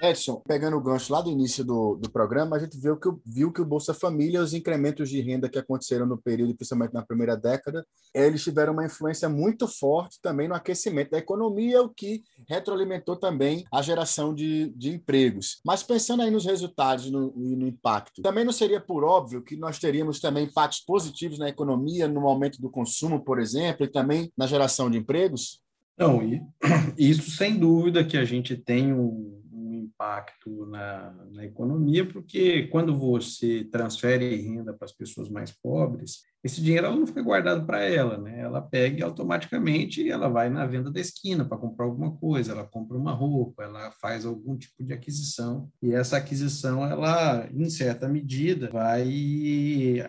Edson, 0.00 0.42
pegando 0.46 0.76
o 0.76 0.80
gancho 0.80 1.12
lá 1.12 1.20
do 1.20 1.30
início 1.30 1.64
do, 1.64 1.96
do 1.96 2.10
programa, 2.10 2.56
a 2.56 2.58
gente 2.58 2.78
viu 2.78 2.96
que, 2.96 3.08
viu 3.24 3.52
que 3.52 3.60
o 3.60 3.64
Bolsa 3.64 3.94
Família, 3.94 4.42
os 4.42 4.52
incrementos 4.52 5.08
de 5.08 5.20
renda 5.20 5.48
que 5.48 5.58
aconteceram 5.58 6.04
no 6.04 6.18
período, 6.18 6.54
principalmente 6.54 6.92
na 6.92 7.04
primeira 7.04 7.36
década, 7.36 7.86
eles 8.12 8.42
tiveram 8.42 8.72
uma 8.72 8.84
influência 8.84 9.28
muito 9.28 9.66
forte 9.66 10.20
também 10.20 10.48
no 10.48 10.54
aquecimento 10.54 11.10
da 11.10 11.18
economia, 11.18 11.82
o 11.82 11.88
que 11.88 12.22
retroalimentou 12.48 13.16
também 13.16 13.64
a 13.72 13.80
geração 13.82 14.34
de, 14.34 14.72
de 14.76 14.90
empregos. 14.90 15.60
Mas 15.64 15.82
pensando 15.82 16.22
aí 16.22 16.30
nos 16.30 16.44
resultados 16.44 17.06
e 17.06 17.10
no, 17.10 17.32
no, 17.34 17.66
impacto, 17.66 18.22
também 18.22 18.44
não 18.44 18.52
seria 18.52 18.80
por 18.80 19.04
óbvio 19.04 19.42
que 19.42 19.56
nós 19.56 19.78
teríamos 19.78 20.20
também 20.20 20.44
impactos 20.44 20.80
positivos 20.80 21.38
na 21.38 21.48
economia, 21.48 22.08
no 22.08 22.26
aumento 22.28 22.60
do 22.60 22.70
consumo, 22.70 23.24
por 23.24 23.40
exemplo, 23.40 23.86
e 23.86 23.88
também 23.88 24.30
na 24.36 24.46
geração 24.46 24.90
de 24.90 24.98
empregos? 24.98 25.63
Não, 25.96 26.20
isso 26.98 27.30
sem 27.30 27.58
dúvida 27.58 28.04
que 28.04 28.16
a 28.16 28.24
gente 28.24 28.56
tem 28.56 28.92
um, 28.92 29.42
impacto 29.84 30.66
na, 30.66 31.12
na 31.32 31.44
economia, 31.44 32.06
porque 32.06 32.66
quando 32.68 32.96
você 32.96 33.64
transfere 33.64 34.36
renda 34.36 34.72
para 34.72 34.84
as 34.84 34.92
pessoas 34.92 35.28
mais 35.28 35.50
pobres, 35.50 36.22
esse 36.44 36.60
dinheiro 36.60 36.86
ela 36.86 36.96
não 36.96 37.06
fica 37.06 37.22
guardado 37.22 37.64
para 37.64 37.82
ela, 37.82 38.18
né? 38.18 38.38
Ela 38.38 38.60
pega 38.60 39.00
e 39.00 39.02
automaticamente 39.02 40.10
ela 40.10 40.28
vai 40.28 40.50
na 40.50 40.66
venda 40.66 40.90
da 40.90 41.00
esquina 41.00 41.42
para 41.42 41.56
comprar 41.56 41.86
alguma 41.86 42.14
coisa, 42.16 42.52
ela 42.52 42.64
compra 42.64 42.98
uma 42.98 43.12
roupa, 43.12 43.62
ela 43.62 43.90
faz 43.92 44.26
algum 44.26 44.54
tipo 44.54 44.84
de 44.84 44.92
aquisição 44.92 45.70
e 45.82 45.94
essa 45.94 46.18
aquisição 46.18 46.84
ela, 46.84 47.48
em 47.50 47.70
certa 47.70 48.06
medida, 48.06 48.68
vai 48.70 49.08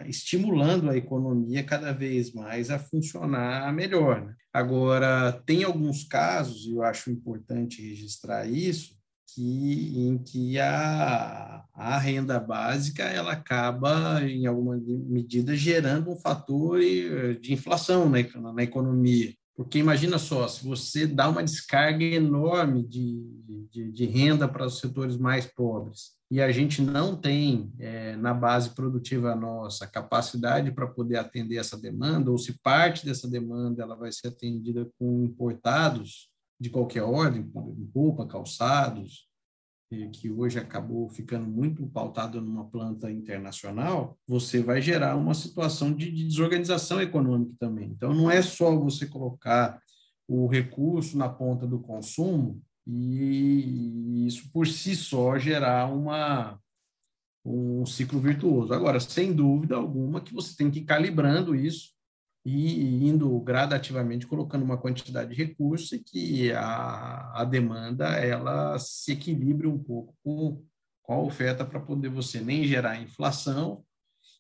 estimulando 0.08 0.90
a 0.90 0.98
economia 0.98 1.64
cada 1.64 1.94
vez 1.94 2.34
mais 2.34 2.70
a 2.70 2.78
funcionar 2.78 3.72
melhor. 3.74 4.26
Né? 4.26 4.36
Agora 4.52 5.32
tem 5.46 5.64
alguns 5.64 6.04
casos, 6.04 6.66
e 6.66 6.72
eu 6.72 6.84
acho 6.84 7.10
importante 7.10 7.82
registrar 7.82 8.46
isso, 8.46 8.94
que, 9.36 10.08
em 10.08 10.18
que 10.18 10.58
a, 10.58 11.66
a 11.74 11.98
renda 11.98 12.40
básica 12.40 13.04
ela 13.04 13.34
acaba, 13.34 14.22
em 14.24 14.46
alguma 14.46 14.78
medida, 14.78 15.56
gerando 15.58 16.10
um 16.10 16.16
fator 16.16 16.80
de 16.80 17.52
inflação 17.52 18.10
na, 18.10 18.54
na 18.54 18.64
economia. 18.64 19.34
Porque 19.56 19.78
imagina 19.80 20.18
só, 20.18 20.48
se 20.48 20.66
você 20.66 21.06
dá 21.06 21.30
uma 21.30 21.44
descarga 21.44 22.04
enorme 22.04 22.84
de, 22.84 23.22
de, 23.72 23.92
de 23.92 24.06
renda 24.06 24.48
para 24.48 24.66
os 24.66 24.80
setores 24.80 25.18
mais 25.18 25.46
pobres 25.46 26.16
e 26.30 26.42
a 26.42 26.52
gente 26.52 26.82
não 26.82 27.16
tem 27.16 27.72
é, 27.80 28.16
na 28.16 28.34
base 28.34 28.72
produtiva 28.72 29.36
nossa 29.36 29.86
capacidade 29.86 30.72
para 30.72 30.88
poder 30.88 31.18
atender 31.18 31.58
essa 31.58 31.78
demanda, 31.78 32.32
ou 32.32 32.38
se 32.38 32.60
parte 32.62 33.06
dessa 33.06 33.30
demanda 33.30 33.84
ela 33.84 33.96
vai 33.96 34.12
ser 34.12 34.30
atendida 34.30 34.90
com 34.98 35.24
importados, 35.24 36.30
de 36.60 36.70
qualquer 36.70 37.04
ordem, 37.04 37.52
roupa, 37.94 38.26
calçados, 38.26 39.28
que 40.12 40.32
hoje 40.32 40.60
acabou 40.60 41.08
ficando 41.10 41.48
muito 41.48 41.86
pautado 41.88 42.42
numa 42.42 42.66
planta 42.66 43.12
internacional, 43.12 44.18
você 44.28 44.62
vai 44.62 44.82
gerar 44.82 45.16
uma 45.16 45.34
situação 45.34 45.94
de, 45.94 46.12
de 46.12 46.26
desorganização 46.26 47.02
econômica 47.02 47.54
também. 47.60 47.90
Então, 47.90 48.14
não 48.14 48.30
é 48.30 48.42
só 48.42 48.76
você 48.76 49.06
colocar 49.06 49.80
o 50.28 50.48
recurso 50.48 51.18
na 51.18 51.30
ponta 51.30 51.68
do 51.68 51.80
consumo 51.80 52.62
e 52.88 54.26
isso 54.28 54.52
por 54.52 54.68
si 54.68 54.96
só 54.96 55.38
gerar 55.38 55.86
uma, 55.94 56.60
um 57.46 57.86
ciclo 57.86 58.20
virtuoso. 58.20 58.74
Agora, 58.74 59.00
sem 59.00 59.34
dúvida 59.34 59.76
alguma 59.76 60.22
que 60.22 60.34
você 60.34 60.56
tem 60.56 60.72
que 60.72 60.80
ir 60.80 60.86
calibrando 60.86 61.56
isso 61.56 61.95
e 62.46 63.08
indo 63.08 63.40
gradativamente 63.40 64.28
colocando 64.28 64.64
uma 64.64 64.78
quantidade 64.78 65.34
de 65.34 65.44
recursos 65.44 65.92
e 65.94 66.00
que 66.00 66.52
a, 66.52 67.42
a 67.42 67.44
demanda 67.44 68.06
ela 68.20 68.78
se 68.78 69.14
equilibre 69.14 69.66
um 69.66 69.80
pouco 69.80 70.16
com, 70.24 70.64
com 71.02 71.14
a 71.14 71.20
oferta 71.20 71.66
para 71.66 71.80
poder 71.80 72.10
você 72.10 72.40
nem 72.40 72.64
gerar 72.64 73.02
inflação 73.02 73.84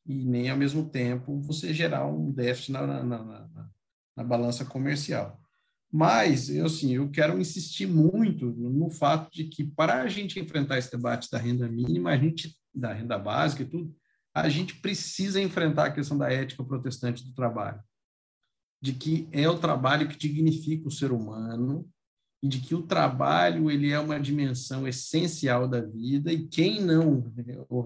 e 0.06 0.24
nem 0.24 0.52
ao 0.52 0.58
mesmo 0.58 0.88
tempo 0.88 1.42
você 1.42 1.74
gerar 1.74 2.06
um 2.06 2.32
déficit 2.32 2.74
na, 2.74 2.86
na, 2.86 3.04
na, 3.04 3.70
na, 4.16 4.24
balança 4.24 4.64
comercial. 4.64 5.42
Mas 5.92 6.48
eu 6.50 6.68
assim, 6.68 6.94
eu 6.94 7.10
quero 7.10 7.40
insistir 7.40 7.88
muito 7.88 8.52
no 8.52 8.92
fato 8.92 9.32
de 9.32 9.46
que 9.46 9.64
para 9.64 10.04
a 10.04 10.08
gente 10.08 10.40
enfrentar 10.40 10.78
esse 10.78 10.92
debate 10.92 11.32
da 11.32 11.40
renda 11.40 11.68
mínima, 11.68 12.12
a 12.12 12.18
gente 12.18 12.56
da 12.72 12.94
renda 12.94 13.18
básica 13.18 13.64
e 13.64 13.66
tudo, 13.66 13.96
a 14.32 14.48
gente 14.48 14.76
precisa 14.76 15.42
enfrentar 15.42 15.86
a 15.86 15.92
questão 15.92 16.16
da 16.16 16.32
ética 16.32 16.64
protestante 16.64 17.26
do 17.26 17.34
trabalho 17.34 17.82
de 18.82 18.94
que 18.94 19.28
é 19.32 19.50
o 19.50 19.58
trabalho 19.58 20.08
que 20.08 20.18
dignifica 20.18 20.88
o 20.88 20.92
ser 20.92 21.12
humano 21.12 21.90
e 22.44 22.48
de 22.48 22.60
que 22.60 22.76
o 22.76 22.84
trabalho 22.84 23.72
ele 23.72 23.92
é 23.92 24.00
uma 24.00 24.20
dimensão 24.20 24.88
essencial 24.88 25.68
da 25.68 25.82
vida 25.82 26.32
e 26.32 26.48
quem 26.48 26.82
não 26.82 27.24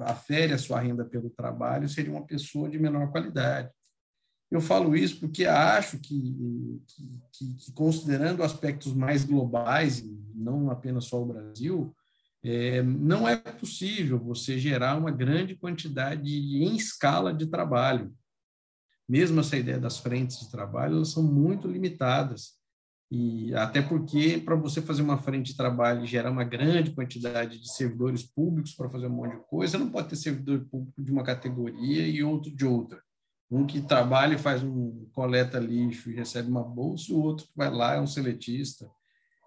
afere 0.02 0.54
a 0.54 0.58
sua 0.58 0.80
renda 0.80 1.06
pelo 1.06 1.30
trabalho 1.30 1.88
seria 1.88 2.12
uma 2.12 2.26
pessoa 2.26 2.70
de 2.70 2.78
menor 2.78 3.12
qualidade. 3.12 3.70
Eu 4.52 4.60
falo 4.60 4.96
isso 4.96 5.20
porque 5.20 5.46
acho 5.46 6.00
que, 6.00 6.82
que, 7.32 7.54
que 7.56 7.72
considerando 7.72 8.44
aspectos 8.44 8.94
mais 8.94 9.24
globais, 9.24 10.04
não 10.34 10.72
apenas 10.72 11.06
só 11.06 11.22
o 11.22 11.26
Brasil, 11.26 11.96
é, 12.44 12.82
não 12.82 13.28
é 13.28 13.36
possível 13.36 14.18
você 14.18 14.58
gerar 14.58 14.98
uma 14.98 15.12
grande 15.12 15.56
quantidade 15.56 16.30
em 16.30 16.76
escala 16.76 17.34
de 17.34 17.46
trabalho 17.46 18.14
mesmo 19.10 19.40
essa 19.40 19.58
ideia 19.58 19.80
das 19.80 19.98
frentes 19.98 20.40
de 20.40 20.52
trabalho, 20.52 20.98
elas 20.98 21.10
são 21.10 21.24
muito 21.24 21.68
limitadas. 21.68 22.60
E 23.12 23.52
até 23.56 23.82
porque, 23.82 24.38
para 24.38 24.56
você 24.56 24.84
fazer 24.84 25.02
uma 25.02 25.18
frente 25.18 25.48
de 25.48 25.58
trabalho 25.58 26.04
e 26.04 26.08
gerar 26.08 26.30
uma 26.30 26.44
grande 26.44 26.92
quantidade 26.92 27.60
de 27.60 27.74
servidores 27.74 28.22
públicos 28.22 28.74
para 28.76 28.88
fazer 28.88 29.08
um 29.08 29.16
monte 29.16 29.36
de 29.36 29.44
coisa, 29.48 29.80
não 29.80 29.90
pode 29.90 30.10
ter 30.10 30.16
servidor 30.16 30.64
público 30.70 31.02
de 31.02 31.12
uma 31.12 31.24
categoria 31.24 32.08
e 32.08 32.24
outro 32.24 32.56
de 32.56 32.64
outra. 32.64 33.02
Um 33.50 33.66
que 33.66 33.82
trabalha 33.82 34.36
e 34.36 34.38
faz 34.38 34.62
um 34.62 35.08
coleta 35.12 35.58
lixo 35.58 36.12
e 36.12 36.16
recebe 36.16 36.48
uma 36.48 36.64
bolsa, 36.64 37.12
o 37.12 37.20
outro 37.20 37.48
que 37.48 37.58
vai 37.58 37.72
lá 37.72 37.96
é 37.96 38.00
um 38.00 38.06
seletista. 38.06 38.88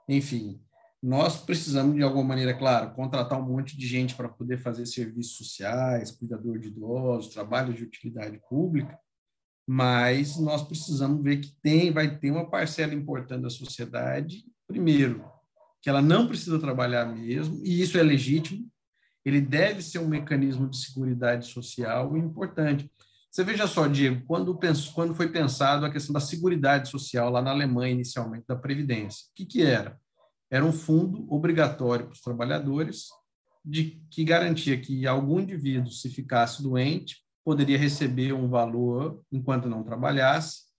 Enfim, 0.09 0.61
nós 1.01 1.37
precisamos, 1.37 1.95
de 1.95 2.03
alguma 2.03 2.25
maneira, 2.25 2.53
claro, 2.53 2.93
contratar 2.95 3.41
um 3.41 3.47
monte 3.47 3.77
de 3.77 3.87
gente 3.87 4.17
para 4.17 4.29
poder 4.29 4.59
fazer 4.59 4.87
serviços 4.87 5.37
sociais, 5.37 6.11
cuidador 6.11 6.59
de 6.59 6.67
idosos, 6.67 7.33
trabalho 7.33 7.73
de 7.73 7.85
utilidade 7.85 8.41
pública, 8.49 8.99
mas 9.75 10.37
nós 10.37 10.63
precisamos 10.63 11.25
ver 11.25 11.39
que 11.39 11.51
tem, 11.63 11.91
vai 11.91 12.19
ter 12.19 12.31
uma 12.31 12.45
parcela 12.45 12.93
importante 12.93 13.41
da 13.41 13.49
sociedade, 13.49 14.45
primeiro, 14.69 15.25
que 15.81 15.89
ela 15.89 16.03
não 16.03 16.29
precisa 16.29 16.59
trabalhar 16.59 17.07
mesmo, 17.07 17.59
e 17.65 17.81
isso 17.81 17.97
é 17.97 18.03
legítimo, 18.03 18.71
ele 19.25 19.41
deve 19.41 19.81
ser 19.81 19.99
um 19.99 20.07
mecanismo 20.07 20.69
de 20.69 20.77
segurança 20.77 21.41
social 21.41 22.15
importante. 22.19 22.93
Você 23.31 23.43
veja 23.43 23.67
só, 23.67 23.87
Diego, 23.87 24.23
quando, 24.27 24.55
penso, 24.59 24.93
quando 24.93 25.15
foi 25.15 25.31
pensado 25.31 25.87
a 25.87 25.91
questão 25.91 26.13
da 26.13 26.21
segurança 26.21 26.85
social 26.85 27.31
lá 27.31 27.41
na 27.41 27.51
Alemanha, 27.51 27.95
inicialmente, 27.95 28.45
da 28.47 28.55
Previdência, 28.55 29.25
o 29.31 29.35
que, 29.35 29.47
que 29.47 29.63
era? 29.63 29.99
Era 30.51 30.67
um 30.67 30.73
fundo 30.73 31.27
obrigatório 31.33 32.05
para 32.05 32.13
os 32.13 32.21
trabalhadores, 32.21 33.07
de 33.65 34.03
que 34.11 34.23
garantia 34.23 34.79
que 34.79 35.07
algum 35.07 35.41
indivíduo, 35.41 35.91
se 35.91 36.11
ficasse 36.11 36.63
doente, 36.63 37.22
poderia 37.45 37.79
receber 37.79 38.33
um 38.33 38.49
valor 38.49 39.23
enquanto 39.31 39.69
não 39.69 39.83
trabalhasse, 39.83 40.73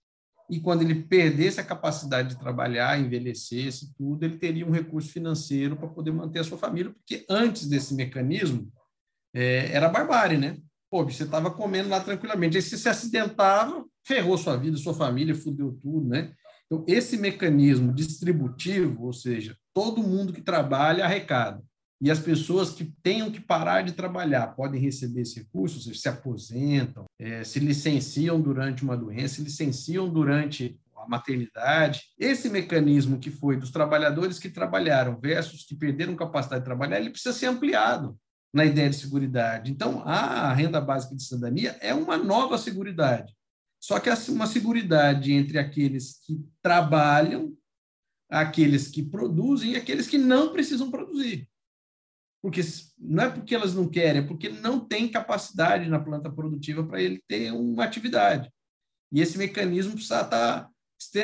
e 0.48 0.60
quando 0.60 0.82
ele 0.82 0.94
perdesse 0.94 1.58
a 1.58 1.64
capacidade 1.64 2.30
de 2.30 2.38
trabalhar, 2.38 3.00
envelhecesse, 3.00 3.94
tudo, 3.94 4.24
ele 4.24 4.36
teria 4.36 4.66
um 4.66 4.70
recurso 4.70 5.10
financeiro 5.10 5.76
para 5.76 5.88
poder 5.88 6.12
manter 6.12 6.40
a 6.40 6.44
sua 6.44 6.58
família, 6.58 6.92
porque 6.92 7.24
antes 7.28 7.66
desse 7.66 7.94
mecanismo 7.94 8.70
é, 9.32 9.72
era 9.72 9.88
barbárie, 9.88 10.36
né? 10.36 10.58
Pô, 10.90 11.02
você 11.02 11.24
estava 11.24 11.50
comendo 11.50 11.88
lá 11.88 12.00
tranquilamente, 12.00 12.56
aí 12.56 12.62
você 12.62 12.76
se 12.76 12.88
acidentava, 12.88 13.84
ferrou 14.06 14.36
sua 14.36 14.56
vida, 14.56 14.76
sua 14.76 14.94
família, 14.94 15.34
fudeu 15.34 15.72
tudo, 15.80 16.08
né? 16.08 16.34
Então, 16.66 16.84
esse 16.86 17.16
mecanismo 17.16 17.92
distributivo, 17.92 19.04
ou 19.04 19.12
seja, 19.12 19.56
todo 19.72 20.02
mundo 20.02 20.32
que 20.32 20.42
trabalha 20.42 21.04
arrecada, 21.04 21.62
e 22.00 22.10
as 22.10 22.18
pessoas 22.18 22.70
que 22.70 22.84
tenham 23.02 23.30
que 23.30 23.40
parar 23.40 23.82
de 23.82 23.92
trabalhar 23.92 24.48
podem 24.48 24.80
receber 24.80 25.22
esse 25.22 25.40
recurso, 25.40 25.80
seja, 25.80 25.98
se 25.98 26.08
aposentam, 26.08 27.04
é, 27.18 27.44
se 27.44 27.60
licenciam 27.60 28.40
durante 28.40 28.82
uma 28.82 28.96
doença, 28.96 29.36
se 29.36 29.42
licenciam 29.42 30.08
durante 30.08 30.78
a 30.96 31.08
maternidade. 31.08 32.02
Esse 32.18 32.48
mecanismo 32.50 33.18
que 33.18 33.30
foi 33.30 33.56
dos 33.56 33.70
trabalhadores 33.70 34.38
que 34.38 34.50
trabalharam 34.50 35.18
versus 35.18 35.64
que 35.64 35.74
perderam 35.74 36.16
capacidade 36.16 36.60
de 36.60 36.66
trabalhar, 36.66 37.00
ele 37.00 37.10
precisa 37.10 37.32
ser 37.32 37.46
ampliado 37.46 38.18
na 38.52 38.64
ideia 38.64 38.90
de 38.90 38.96
seguridade. 38.96 39.70
Então, 39.70 40.02
a 40.04 40.52
renda 40.52 40.80
básica 40.80 41.14
de 41.14 41.22
cidadania 41.22 41.76
é 41.80 41.94
uma 41.94 42.16
nova 42.16 42.58
seguridade. 42.58 43.32
Só 43.80 43.98
que 44.00 44.08
é 44.08 44.14
uma 44.28 44.46
seguridade 44.46 45.32
entre 45.32 45.58
aqueles 45.58 46.18
que 46.24 46.42
trabalham, 46.62 47.52
aqueles 48.30 48.88
que 48.88 49.02
produzem 49.02 49.72
e 49.72 49.76
aqueles 49.76 50.06
que 50.06 50.18
não 50.18 50.52
precisam 50.52 50.90
produzir 50.90 51.48
porque 52.44 52.60
não 52.98 53.24
é 53.24 53.30
porque 53.30 53.54
elas 53.54 53.74
não 53.74 53.88
querem, 53.88 54.20
é 54.20 54.26
porque 54.26 54.50
não 54.50 54.78
tem 54.78 55.08
capacidade 55.08 55.88
na 55.88 55.98
planta 55.98 56.30
produtiva 56.30 56.84
para 56.84 57.00
ele 57.00 57.24
ter 57.26 57.50
uma 57.50 57.84
atividade. 57.84 58.52
E 59.10 59.22
esse 59.22 59.38
mecanismo 59.38 59.94
precisa 59.94 60.20
estar 60.20 60.68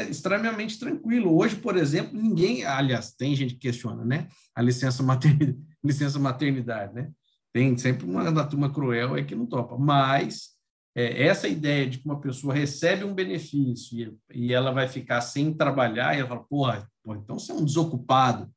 extremamente 0.08 0.78
tranquilo. 0.78 1.36
Hoje, 1.36 1.56
por 1.56 1.76
exemplo, 1.76 2.18
ninguém, 2.18 2.64
aliás, 2.64 3.12
tem 3.12 3.36
gente 3.36 3.52
que 3.52 3.60
questiona, 3.60 4.02
né? 4.02 4.28
A 4.54 4.62
licença 4.62 5.02
maternidade, 5.02 5.58
licença 5.84 6.18
maternidade, 6.18 6.94
né? 6.94 7.10
Tem 7.52 7.76
sempre 7.76 8.06
uma 8.06 8.32
da 8.32 8.46
turma 8.46 8.72
cruel 8.72 9.14
é 9.14 9.22
que 9.22 9.34
não 9.34 9.44
topa, 9.44 9.76
mas 9.76 10.52
é, 10.96 11.26
essa 11.26 11.46
ideia 11.46 11.86
de 11.86 11.98
que 11.98 12.06
uma 12.06 12.18
pessoa 12.18 12.54
recebe 12.54 13.04
um 13.04 13.12
benefício 13.12 14.18
e, 14.32 14.46
e 14.46 14.54
ela 14.54 14.70
vai 14.70 14.88
ficar 14.88 15.20
sem 15.20 15.52
trabalhar, 15.52 16.16
e 16.16 16.20
ela 16.20 16.28
fala, 16.28 16.44
porra, 16.44 16.90
porra, 17.04 17.18
então 17.22 17.38
você 17.38 17.52
é 17.52 17.54
um 17.54 17.64
desocupado, 17.64 18.50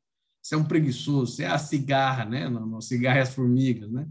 você 0.43 0.55
é 0.55 0.57
um 0.57 0.65
preguiçoso, 0.65 1.33
você 1.33 1.43
é 1.43 1.47
a 1.47 1.57
cigarra, 1.57 2.25
né? 2.25 2.49
No, 2.49 2.65
no 2.65 2.81
cigarro 2.81 3.17
e 3.17 3.21
as 3.21 3.33
formigas, 3.33 3.89
né? 3.89 4.05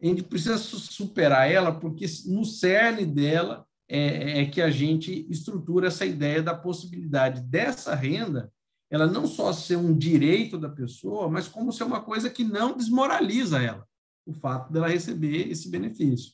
A 0.00 0.06
gente 0.06 0.22
precisa 0.22 0.56
superar 0.58 1.50
ela, 1.50 1.72
porque 1.72 2.06
no 2.26 2.44
cerne 2.44 3.04
dela 3.04 3.66
é, 3.88 4.42
é 4.42 4.46
que 4.46 4.62
a 4.62 4.70
gente 4.70 5.26
estrutura 5.28 5.88
essa 5.88 6.06
ideia 6.06 6.42
da 6.42 6.54
possibilidade 6.54 7.40
dessa 7.40 7.94
renda 7.94 8.52
ela 8.88 9.06
não 9.06 9.26
só 9.26 9.52
ser 9.52 9.76
um 9.76 9.96
direito 9.96 10.56
da 10.56 10.68
pessoa, 10.68 11.28
mas 11.28 11.48
como 11.48 11.72
ser 11.72 11.82
uma 11.82 12.00
coisa 12.00 12.30
que 12.30 12.44
não 12.44 12.76
desmoraliza 12.76 13.60
ela, 13.60 13.84
o 14.24 14.32
fato 14.32 14.72
dela 14.72 14.86
receber 14.86 15.50
esse 15.50 15.68
benefício. 15.68 16.32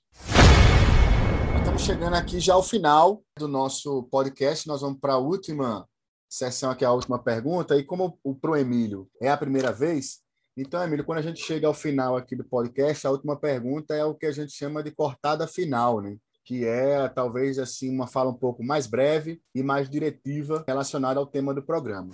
Estamos 1.59 1.83
chegando 1.83 2.15
aqui 2.15 2.39
já 2.39 2.53
ao 2.53 2.63
final 2.63 3.23
do 3.39 3.49
nosso 3.49 4.03
podcast. 4.05 4.69
Nós 4.69 4.83
vamos 4.83 5.01
para 5.01 5.15
a 5.15 5.19
última 5.19 5.89
sessão 6.33 6.71
aqui, 6.71 6.85
a 6.85 6.93
última 6.93 7.23
pergunta. 7.23 7.77
E 7.77 7.85
como 7.85 8.19
o 8.25 8.35
Pro 8.35 8.57
Emílio 8.57 9.09
é 9.21 9.29
a 9.29 9.37
primeira 9.37 9.73
vez, 9.73 10.21
então, 10.57 10.83
Emílio, 10.83 11.05
quando 11.05 11.19
a 11.19 11.23
gente 11.23 11.43
chega 11.43 11.67
ao 11.67 11.75
final 11.75 12.17
aqui 12.17 12.37
do 12.37 12.45
podcast, 12.45 13.07
a 13.07 13.11
última 13.11 13.37
pergunta 13.37 13.95
é 13.95 14.05
o 14.05 14.15
que 14.15 14.27
a 14.27 14.33
gente 14.33 14.53
chama 14.53 14.83
de 14.83 14.91
cortada 14.91 15.47
final, 15.47 16.01
né? 16.01 16.17
que 16.45 16.67
é 16.67 17.09
talvez 17.09 17.59
assim 17.59 17.89
uma 17.89 18.07
fala 18.07 18.31
um 18.31 18.37
pouco 18.37 18.65
mais 18.65 18.87
breve 18.87 19.41
e 19.55 19.63
mais 19.63 19.89
diretiva 19.89 20.65
relacionada 20.67 21.21
ao 21.21 21.27
tema 21.27 21.55
do 21.55 21.63
programa. 21.63 22.11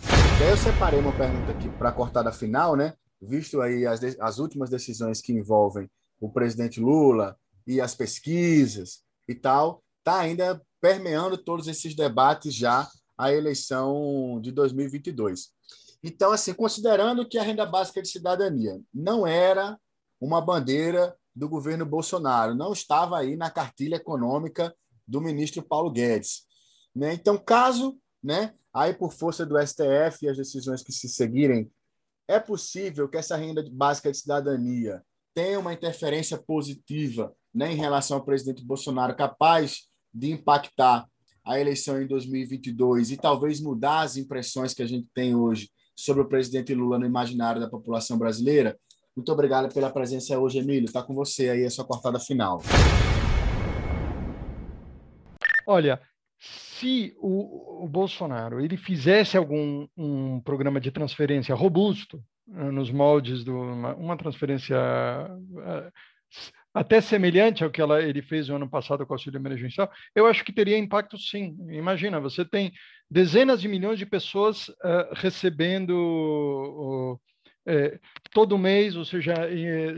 Eu 0.46 0.56
separei 0.56 1.00
uma 1.00 1.16
pergunta 1.16 1.50
aqui 1.52 1.68
para 1.70 1.88
a 1.88 1.92
cortada 1.92 2.30
final, 2.30 2.76
né? 2.76 2.94
Visto 3.20 3.60
aí 3.60 3.86
as, 3.86 4.00
as 4.20 4.38
últimas 4.38 4.68
decisões 4.68 5.22
que 5.22 5.32
envolvem 5.32 5.88
o 6.20 6.30
presidente 6.30 6.78
Lula 6.78 7.36
e 7.66 7.80
as 7.80 7.94
pesquisas 7.94 9.02
e 9.26 9.34
tal, 9.34 9.82
tá 10.04 10.18
ainda 10.18 10.60
permeando 10.80 11.36
todos 11.36 11.66
esses 11.66 11.94
debates 11.96 12.54
já 12.54 12.86
a 13.18 13.32
eleição 13.32 14.40
de 14.40 14.52
2022. 14.52 15.48
Então, 16.02 16.30
assim, 16.30 16.54
considerando 16.54 17.28
que 17.28 17.36
a 17.36 17.42
renda 17.42 17.66
básica 17.66 18.00
de 18.00 18.08
cidadania 18.08 18.80
não 18.94 19.26
era 19.26 19.76
uma 20.20 20.40
bandeira 20.40 21.16
do 21.34 21.48
governo 21.48 21.84
Bolsonaro, 21.84 22.54
não 22.54 22.72
estava 22.72 23.18
aí 23.18 23.36
na 23.36 23.50
cartilha 23.50 23.96
econômica 23.96 24.74
do 25.06 25.20
ministro 25.20 25.62
Paulo 25.62 25.90
Guedes. 25.90 26.46
Né? 26.94 27.12
Então, 27.14 27.36
caso, 27.36 27.98
né, 28.22 28.54
aí 28.72 28.94
por 28.94 29.12
força 29.12 29.44
do 29.44 29.58
STF 29.58 30.24
e 30.24 30.28
as 30.28 30.36
decisões 30.36 30.82
que 30.82 30.92
se 30.92 31.08
seguirem, 31.08 31.70
é 32.28 32.38
possível 32.38 33.08
que 33.08 33.16
essa 33.16 33.36
renda 33.36 33.64
básica 33.70 34.10
de 34.10 34.18
cidadania 34.18 35.02
tenha 35.34 35.58
uma 35.58 35.72
interferência 35.72 36.36
positiva 36.36 37.34
né, 37.54 37.72
em 37.72 37.76
relação 37.76 38.18
ao 38.18 38.24
presidente 38.24 38.64
Bolsonaro, 38.64 39.16
capaz 39.16 39.88
de 40.12 40.30
impactar 40.30 41.08
a 41.48 41.58
eleição 41.58 42.00
em 42.00 42.06
2022 42.06 43.10
e 43.10 43.16
talvez 43.16 43.58
mudar 43.58 44.00
as 44.00 44.18
impressões 44.18 44.74
que 44.74 44.82
a 44.82 44.86
gente 44.86 45.08
tem 45.14 45.34
hoje 45.34 45.70
sobre 45.96 46.22
o 46.22 46.28
presidente 46.28 46.74
Lula 46.74 46.98
no 46.98 47.06
imaginário 47.06 47.58
da 47.58 47.66
população 47.66 48.18
brasileira? 48.18 48.78
Muito 49.16 49.32
obrigado 49.32 49.72
pela 49.72 49.90
presença 49.90 50.38
hoje, 50.38 50.58
Emílio. 50.58 50.84
Está 50.84 51.02
com 51.02 51.14
você 51.14 51.48
aí 51.48 51.64
a 51.64 51.70
sua 51.70 51.86
cortada 51.86 52.20
final. 52.20 52.60
Olha, 55.66 55.98
se 56.38 57.16
o, 57.18 57.84
o, 57.84 57.88
Bolsonaro 57.88 58.60
ele 58.60 58.76
fizesse 58.76 59.36
algum 59.36 59.88
um 59.96 60.40
programa 60.40 60.78
de 60.78 60.90
transferência 60.90 61.54
robusto 61.54 62.22
uh, 62.48 62.70
nos 62.70 62.90
moldes 62.90 63.42
de 63.42 63.50
uma, 63.50 63.94
uma 63.94 64.16
transferência 64.18 64.76
uh, 64.76 65.92
até 66.78 67.00
semelhante 67.00 67.64
ao 67.64 67.70
que 67.70 67.80
ela, 67.80 68.00
ele 68.00 68.22
fez 68.22 68.48
no 68.48 68.54
ano 68.54 68.70
passado 68.70 69.04
com 69.04 69.12
o 69.12 69.16
auxílio 69.16 69.36
emergencial, 69.36 69.90
eu 70.14 70.26
acho 70.26 70.44
que 70.44 70.52
teria 70.52 70.78
impacto 70.78 71.18
sim. 71.18 71.56
Imagina, 71.70 72.20
você 72.20 72.44
tem 72.44 72.72
dezenas 73.10 73.60
de 73.60 73.66
milhões 73.66 73.98
de 73.98 74.06
pessoas 74.06 74.68
uh, 74.68 75.12
recebendo 75.12 77.18
é, 77.66 77.98
todo 78.30 78.56
mês, 78.56 78.94
ou 78.94 79.04
seja, 79.04 79.34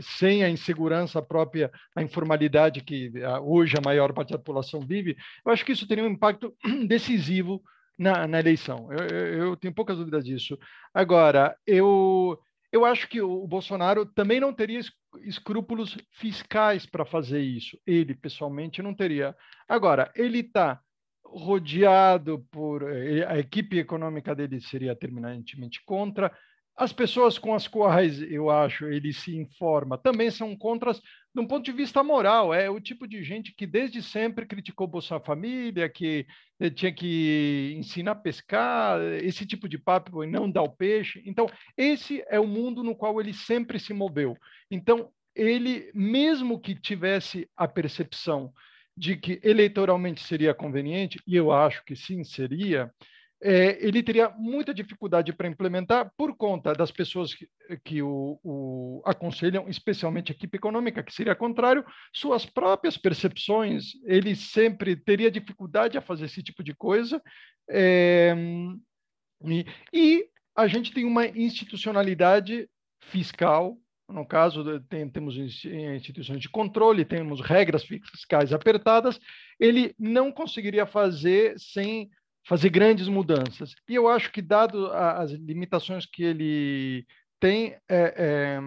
sem 0.01 0.43
a 0.43 0.49
insegurança 0.49 1.21
própria, 1.21 1.71
a 1.95 2.01
informalidade 2.01 2.81
que 2.81 3.11
hoje 3.43 3.75
a 3.77 3.85
maior 3.85 4.11
parte 4.11 4.31
da 4.31 4.39
população 4.39 4.81
vive, 4.81 5.15
eu 5.45 5.51
acho 5.51 5.63
que 5.63 5.73
isso 5.73 5.87
teria 5.87 6.03
um 6.03 6.09
impacto 6.09 6.51
decisivo 6.87 7.61
na, 7.95 8.27
na 8.27 8.39
eleição. 8.39 8.89
Eu, 8.91 9.07
eu, 9.07 9.55
tenho 9.55 9.73
poucas 9.73 9.97
dúvidas 9.97 10.25
disso. 10.25 10.57
Agora, 10.91 11.55
eu, 11.67 12.39
eu 12.71 12.85
acho 12.85 13.07
que 13.07 13.21
o 13.21 13.45
Bolsonaro 13.45 14.05
também 14.05 14.39
não 14.39 14.53
teria 14.53 14.79
escrúpulos 15.23 15.97
fiscais 16.11 16.85
para 16.85 17.05
fazer 17.05 17.41
isso. 17.41 17.77
Ele, 17.85 18.15
pessoalmente, 18.15 18.81
não 18.81 18.93
teria. 18.93 19.35
Agora, 19.67 20.11
ele 20.15 20.39
está 20.39 20.79
rodeado 21.25 22.45
por. 22.49 22.83
Eh, 22.83 23.25
a 23.27 23.37
equipe 23.37 23.77
econômica 23.77 24.33
dele 24.33 24.61
seria 24.61 24.95
terminantemente 24.95 25.83
contra 25.85 26.31
as 26.75 26.93
pessoas 26.93 27.37
com 27.37 27.53
as 27.53 27.67
quais 27.67 28.21
eu 28.21 28.49
acho 28.49 28.85
ele 28.85 29.13
se 29.13 29.35
informa 29.35 29.97
também 29.97 30.31
são 30.31 30.55
contras 30.55 31.01
de 31.33 31.41
um 31.41 31.47
ponto 31.47 31.63
de 31.63 31.71
vista 31.71 32.03
moral. 32.03 32.53
É 32.53 32.69
o 32.69 32.79
tipo 32.79 33.07
de 33.07 33.23
gente 33.23 33.53
que 33.53 33.65
desde 33.65 34.01
sempre 34.01 34.45
criticou 34.45 34.87
Bolsa 34.87 35.19
Família, 35.19 35.89
que 35.89 36.25
eh, 36.59 36.69
tinha 36.69 36.91
que 36.91 37.73
ensinar 37.77 38.11
a 38.11 38.15
pescar, 38.15 39.01
esse 39.23 39.45
tipo 39.45 39.67
de 39.67 39.77
papo 39.77 40.23
e 40.23 40.27
não 40.27 40.49
dar 40.49 40.63
o 40.63 40.75
peixe. 40.75 41.21
Então, 41.25 41.47
esse 41.77 42.23
é 42.27 42.39
o 42.39 42.47
mundo 42.47 42.83
no 42.83 42.95
qual 42.95 43.19
ele 43.19 43.33
sempre 43.33 43.79
se 43.79 43.93
moveu. 43.93 44.37
Então, 44.69 45.09
ele, 45.35 45.89
mesmo 45.93 46.59
que 46.59 46.75
tivesse 46.75 47.49
a 47.55 47.67
percepção 47.67 48.53
de 48.95 49.15
que 49.15 49.39
eleitoralmente 49.41 50.21
seria 50.21 50.53
conveniente, 50.53 51.19
e 51.25 51.35
eu 51.35 51.51
acho 51.51 51.83
que 51.85 51.95
sim 51.95 52.23
seria, 52.23 52.91
é, 53.43 53.83
ele 53.85 54.03
teria 54.03 54.29
muita 54.29 54.73
dificuldade 54.73 55.33
para 55.33 55.47
implementar 55.47 56.11
por 56.15 56.35
conta 56.35 56.73
das 56.73 56.91
pessoas 56.91 57.33
que, 57.33 57.49
que 57.83 58.01
o, 58.01 58.39
o, 58.43 59.01
aconselham, 59.03 59.67
especialmente 59.67 60.31
a 60.31 60.35
equipe 60.35 60.57
econômica, 60.57 61.01
que 61.01 61.13
seria 61.13 61.35
contrário, 61.35 61.83
suas 62.13 62.45
próprias 62.45 62.97
percepções, 62.97 63.93
ele 64.05 64.35
sempre 64.35 64.95
teria 64.95 65.31
dificuldade 65.31 65.97
a 65.97 66.01
fazer 66.01 66.25
esse 66.25 66.43
tipo 66.43 66.63
de 66.63 66.75
coisa. 66.75 67.21
É, 67.67 68.35
e, 69.45 69.65
e 69.91 70.27
a 70.55 70.67
gente 70.67 70.93
tem 70.93 71.03
uma 71.03 71.25
institucionalidade 71.25 72.69
fiscal 72.99 73.75
no 74.11 74.25
caso, 74.25 74.79
tem, 74.89 75.09
temos 75.09 75.37
instituições 75.37 76.41
de 76.41 76.49
controle, 76.49 77.05
temos 77.05 77.39
regras 77.39 77.83
fiscais 77.85 78.51
apertadas, 78.51 79.17
ele 79.57 79.95
não 79.97 80.31
conseguiria 80.33 80.85
fazer 80.85 81.57
sem 81.57 82.09
fazer 82.47 82.69
grandes 82.69 83.07
mudanças. 83.07 83.73
E 83.87 83.95
eu 83.95 84.07
acho 84.07 84.31
que, 84.31 84.41
dado 84.41 84.87
as 84.91 85.31
limitações 85.31 86.05
que 86.05 86.23
ele 86.23 87.05
tem, 87.41 87.75
é, 87.89 88.13
é, 88.17 88.59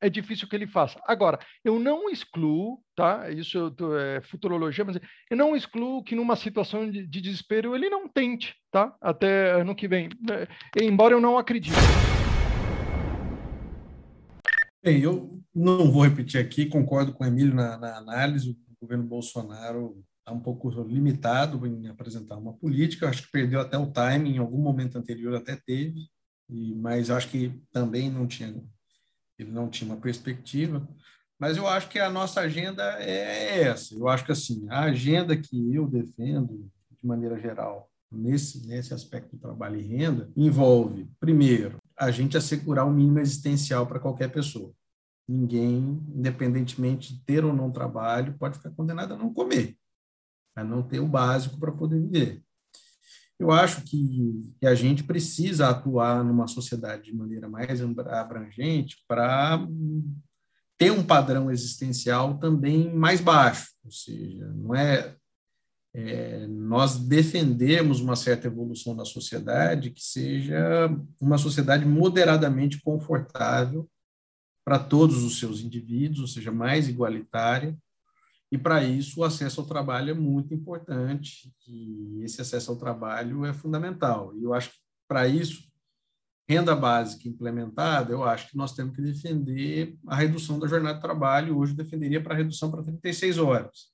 é, 0.00 0.08
difícil 0.08 0.48
que 0.48 0.56
ele 0.56 0.66
faça. 0.66 0.98
Agora, 1.06 1.38
eu 1.62 1.78
não 1.78 2.08
excluo, 2.08 2.80
tá? 2.96 3.30
Isso 3.30 3.74
é 3.98 4.22
futurologia, 4.22 4.84
mas 4.86 4.98
eu 5.30 5.36
não 5.36 5.54
excluo 5.54 6.02
que 6.02 6.14
numa 6.14 6.34
situação 6.34 6.90
de, 6.90 7.06
de, 7.06 7.20
desespero 7.20 7.76
ele 7.76 7.90
não 7.90 8.08
tente, 8.08 8.54
tá? 8.70 8.96
Até 9.02 9.52
ano 9.52 9.74
que 9.74 9.86
vem, 9.86 10.08
né? 10.26 10.46
embora 10.80 11.12
eu 11.12 11.20
não 11.20 11.36
acredite. 11.36 11.76
Bem, 14.82 15.02
eu 15.02 15.38
não 15.54 15.92
vou 15.92 16.04
repetir 16.04 16.40
aqui, 16.40 16.66
concordo 16.66 17.12
com 17.12 17.22
o 17.22 17.26
Emílio 17.26 17.54
na, 17.54 17.76
na 17.76 17.98
análise. 17.98 18.50
O 18.50 18.56
governo 18.80 19.04
Bolsonaro 19.04 20.02
está 20.24 20.32
um 20.32 20.40
pouco 20.40 20.70
limitado 20.82 21.66
em 21.66 21.86
apresentar 21.86 22.38
uma 22.38 22.54
política. 22.54 23.08
acho 23.08 23.24
que 23.24 23.30
perdeu 23.30 23.60
até 23.60 23.76
o 23.76 23.92
timing, 23.92 24.36
em 24.36 24.38
algum 24.38 24.60
momento 24.60 24.96
anterior 24.96 25.34
até 25.34 25.54
teve, 25.54 26.08
e, 26.48 26.74
mas 26.74 27.10
acho 27.10 27.28
que 27.28 27.62
também 27.70 28.10
não 28.10 28.26
tinha, 28.26 28.62
ele 29.38 29.50
não 29.52 29.68
tinha 29.68 29.90
uma 29.92 30.00
perspectiva. 30.00 30.88
Mas 31.38 31.58
eu 31.58 31.68
acho 31.68 31.90
que 31.90 31.98
a 31.98 32.08
nossa 32.08 32.40
agenda 32.40 32.82
é 33.02 33.62
essa. 33.62 33.94
Eu 33.94 34.08
acho 34.08 34.24
que 34.24 34.32
assim, 34.32 34.66
a 34.70 34.84
agenda 34.84 35.36
que 35.36 35.74
eu 35.74 35.86
defendo, 35.86 36.70
de 36.90 37.06
maneira 37.06 37.38
geral, 37.38 37.90
nesse, 38.10 38.66
nesse 38.66 38.94
aspecto 38.94 39.36
do 39.36 39.42
trabalho 39.42 39.78
e 39.78 39.82
renda, 39.82 40.30
envolve, 40.34 41.06
primeiro, 41.20 41.78
a 41.98 42.10
gente 42.10 42.36
assegurar 42.36 42.86
o 42.86 42.92
mínimo 42.92 43.18
existencial 43.18 43.86
para 43.86 44.00
qualquer 44.00 44.30
pessoa. 44.32 44.72
Ninguém, 45.28 46.02
independentemente 46.14 47.14
de 47.14 47.24
ter 47.24 47.44
ou 47.44 47.52
não 47.52 47.70
trabalho, 47.70 48.36
pode 48.38 48.56
ficar 48.56 48.70
condenado 48.70 49.14
a 49.14 49.18
não 49.18 49.32
comer 49.32 49.76
a 50.54 50.62
não 50.62 50.82
ter 50.82 51.00
o 51.00 51.08
básico 51.08 51.58
para 51.58 51.72
poder 51.72 52.00
viver. 52.00 52.42
Eu 53.38 53.50
acho 53.50 53.82
que, 53.82 54.54
que, 54.60 54.66
a 54.66 54.74
gente 54.74 55.02
precisa 55.02 55.68
atuar 55.68 56.24
numa 56.24 56.46
sociedade 56.46 57.04
de 57.04 57.14
maneira 57.14 57.48
mais 57.48 57.80
abrangente 57.82 59.04
para 59.08 59.66
ter 60.78 60.92
um 60.92 61.02
padrão 61.02 61.50
existencial 61.50 62.38
também 62.38 62.94
mais 62.94 63.20
baixo, 63.20 63.72
ou 63.84 63.90
seja, 63.90 64.46
não 64.48 64.74
é, 64.74 65.16
é 65.92 66.46
nós 66.46 66.98
defendemos 66.98 68.00
uma 68.00 68.16
certa 68.16 68.46
evolução 68.46 68.94
da 68.94 69.04
sociedade 69.04 69.90
que 69.90 70.02
seja 70.02 70.88
uma 71.20 71.38
sociedade 71.38 71.84
moderadamente 71.84 72.80
confortável 72.82 73.88
para 74.64 74.78
todos 74.78 75.22
os 75.22 75.38
seus 75.38 75.60
indivíduos, 75.60 76.20
ou 76.20 76.26
seja, 76.26 76.50
mais 76.50 76.88
igualitária, 76.88 77.76
e 78.54 78.58
para 78.58 78.84
isso 78.84 79.18
o 79.18 79.24
acesso 79.24 79.60
ao 79.60 79.66
trabalho 79.66 80.12
é 80.12 80.14
muito 80.14 80.54
importante, 80.54 81.52
e 81.66 82.22
esse 82.22 82.40
acesso 82.40 82.70
ao 82.70 82.76
trabalho 82.76 83.44
é 83.44 83.52
fundamental. 83.52 84.32
E 84.36 84.44
eu 84.44 84.54
acho 84.54 84.70
que 84.70 84.76
para 85.08 85.26
isso, 85.26 85.64
renda 86.48 86.76
básica 86.76 87.28
implementada, 87.28 88.12
eu 88.12 88.22
acho 88.22 88.48
que 88.48 88.56
nós 88.56 88.72
temos 88.72 88.94
que 88.94 89.02
defender 89.02 89.98
a 90.06 90.14
redução 90.14 90.60
da 90.60 90.68
jornada 90.68 90.94
de 90.94 91.02
trabalho, 91.02 91.58
hoje 91.58 91.74
defenderia 91.74 92.22
para 92.22 92.34
a 92.34 92.36
redução 92.36 92.70
para 92.70 92.84
36 92.84 93.38
horas. 93.38 93.92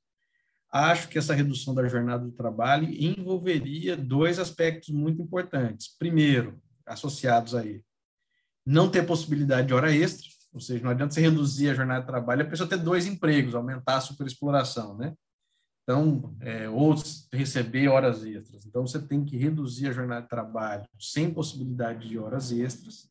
Acho 0.70 1.08
que 1.08 1.16
essa 1.16 1.32
redução 1.32 1.74
da 1.74 1.88
jornada 1.88 2.28
de 2.28 2.36
trabalho 2.36 2.86
envolveria 2.90 3.96
dois 3.96 4.38
aspectos 4.38 4.90
muito 4.90 5.22
importantes. 5.22 5.88
Primeiro, 5.98 6.60
associados 6.84 7.54
a 7.54 7.64
ele, 7.64 7.82
não 8.66 8.90
ter 8.90 9.06
possibilidade 9.06 9.68
de 9.68 9.72
hora 9.72 9.90
extra, 9.90 10.28
ou 10.52 10.60
seja, 10.60 10.82
não 10.82 10.90
adianta 10.90 11.14
você 11.14 11.20
reduzir 11.20 11.70
a 11.70 11.74
jornada 11.74 12.00
de 12.00 12.06
trabalho, 12.06 12.42
a 12.42 12.48
pessoa 12.48 12.68
ter 12.68 12.78
dois 12.78 13.06
empregos, 13.06 13.54
aumentar 13.54 13.96
a 13.96 14.00
superexploração, 14.00 14.96
né? 14.96 15.14
Então, 15.82 16.36
é, 16.40 16.68
ou 16.68 16.94
receber 17.32 17.88
horas 17.88 18.24
extras. 18.24 18.64
Então, 18.66 18.86
você 18.86 19.00
tem 19.00 19.24
que 19.24 19.36
reduzir 19.36 19.88
a 19.88 19.92
jornada 19.92 20.22
de 20.22 20.28
trabalho 20.28 20.88
sem 20.98 21.32
possibilidade 21.32 22.08
de 22.08 22.18
horas 22.18 22.52
extras. 22.52 23.10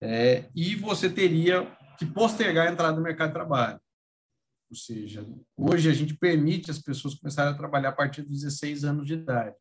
É, 0.00 0.48
e 0.54 0.74
você 0.76 1.10
teria 1.10 1.66
que 1.98 2.06
postergar 2.06 2.68
a 2.68 2.72
entrada 2.72 2.96
no 2.96 3.02
mercado 3.02 3.28
de 3.28 3.34
trabalho. 3.34 3.80
Ou 4.70 4.76
seja, 4.76 5.26
hoje 5.56 5.90
a 5.90 5.92
gente 5.92 6.14
permite 6.14 6.70
as 6.70 6.78
pessoas 6.78 7.14
começarem 7.14 7.52
a 7.52 7.56
trabalhar 7.56 7.90
a 7.90 7.92
partir 7.92 8.22
dos 8.22 8.42
16 8.42 8.84
anos 8.84 9.06
de 9.06 9.14
idade. 9.14 9.56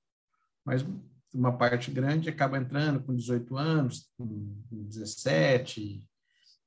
Mas 0.65 0.85
uma 1.33 1.57
parte 1.57 1.91
grande 1.91 2.29
acaba 2.29 2.57
entrando 2.57 3.03
com 3.03 3.15
18 3.15 3.57
anos, 3.57 4.09
com 4.17 4.55
17, 4.71 6.07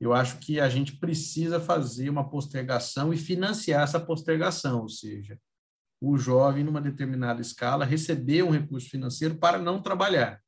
eu 0.01 0.12
acho 0.12 0.38
que 0.38 0.61
a 0.61 0.68
gente 0.68 0.97
precisa 0.97 1.59
fazer 1.59 2.11
uma 2.11 2.28
postergação 2.28 3.12
e 3.12 3.16
financiar 3.16 3.82
essa 3.82 3.99
postergação, 3.99 4.82
ou 4.82 4.88
seja, 4.88 5.38
o 6.01 6.18
jovem, 6.18 6.62
numa 6.62 6.80
determinada 6.80 7.40
escala, 7.40 7.84
receber 7.84 8.42
um 8.42 8.51
recurso 8.51 8.90
financeiro 8.90 9.36
para 9.36 9.59
não 9.59 9.80
trabalhar, 9.80 10.42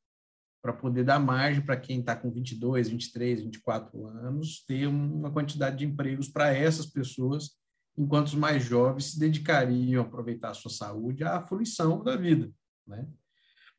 para 0.62 0.74
poder 0.74 1.05
dar 1.05 1.18
margem 1.18 1.64
para 1.64 1.78
quem 1.78 2.01
está 2.01 2.14
com 2.14 2.30
22, 2.30 2.90
23, 2.90 3.42
24 3.42 4.07
anos, 4.07 4.62
ter 4.66 4.86
uma 4.86 5.30
quantidade 5.30 5.78
de 5.78 5.86
empregos 5.86 6.28
para 6.28 6.53
essas 6.53 6.84
pessoas, 6.84 7.53
enquanto 7.96 8.26
os 8.26 8.34
mais 8.34 8.62
jovens 8.62 9.12
se 9.12 9.18
dedicariam 9.18 10.03
a 10.03 10.07
aproveitar 10.07 10.51
a 10.51 10.55
sua 10.55 10.70
saúde 10.70 11.24
à 11.24 11.40
fruição 11.40 12.05
da 12.05 12.16
vida. 12.16 12.53
Né? 12.86 13.09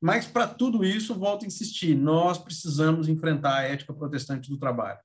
Mas, 0.01 0.25
para 0.25 0.47
tudo 0.47 0.83
isso, 0.83 1.13
volto 1.13 1.43
a 1.43 1.47
insistir, 1.47 1.95
nós 1.95 2.39
precisamos 2.39 3.07
enfrentar 3.07 3.57
a 3.57 3.63
ética 3.63 3.93
protestante 3.93 4.49
do 4.49 4.57
trabalho 4.57 4.99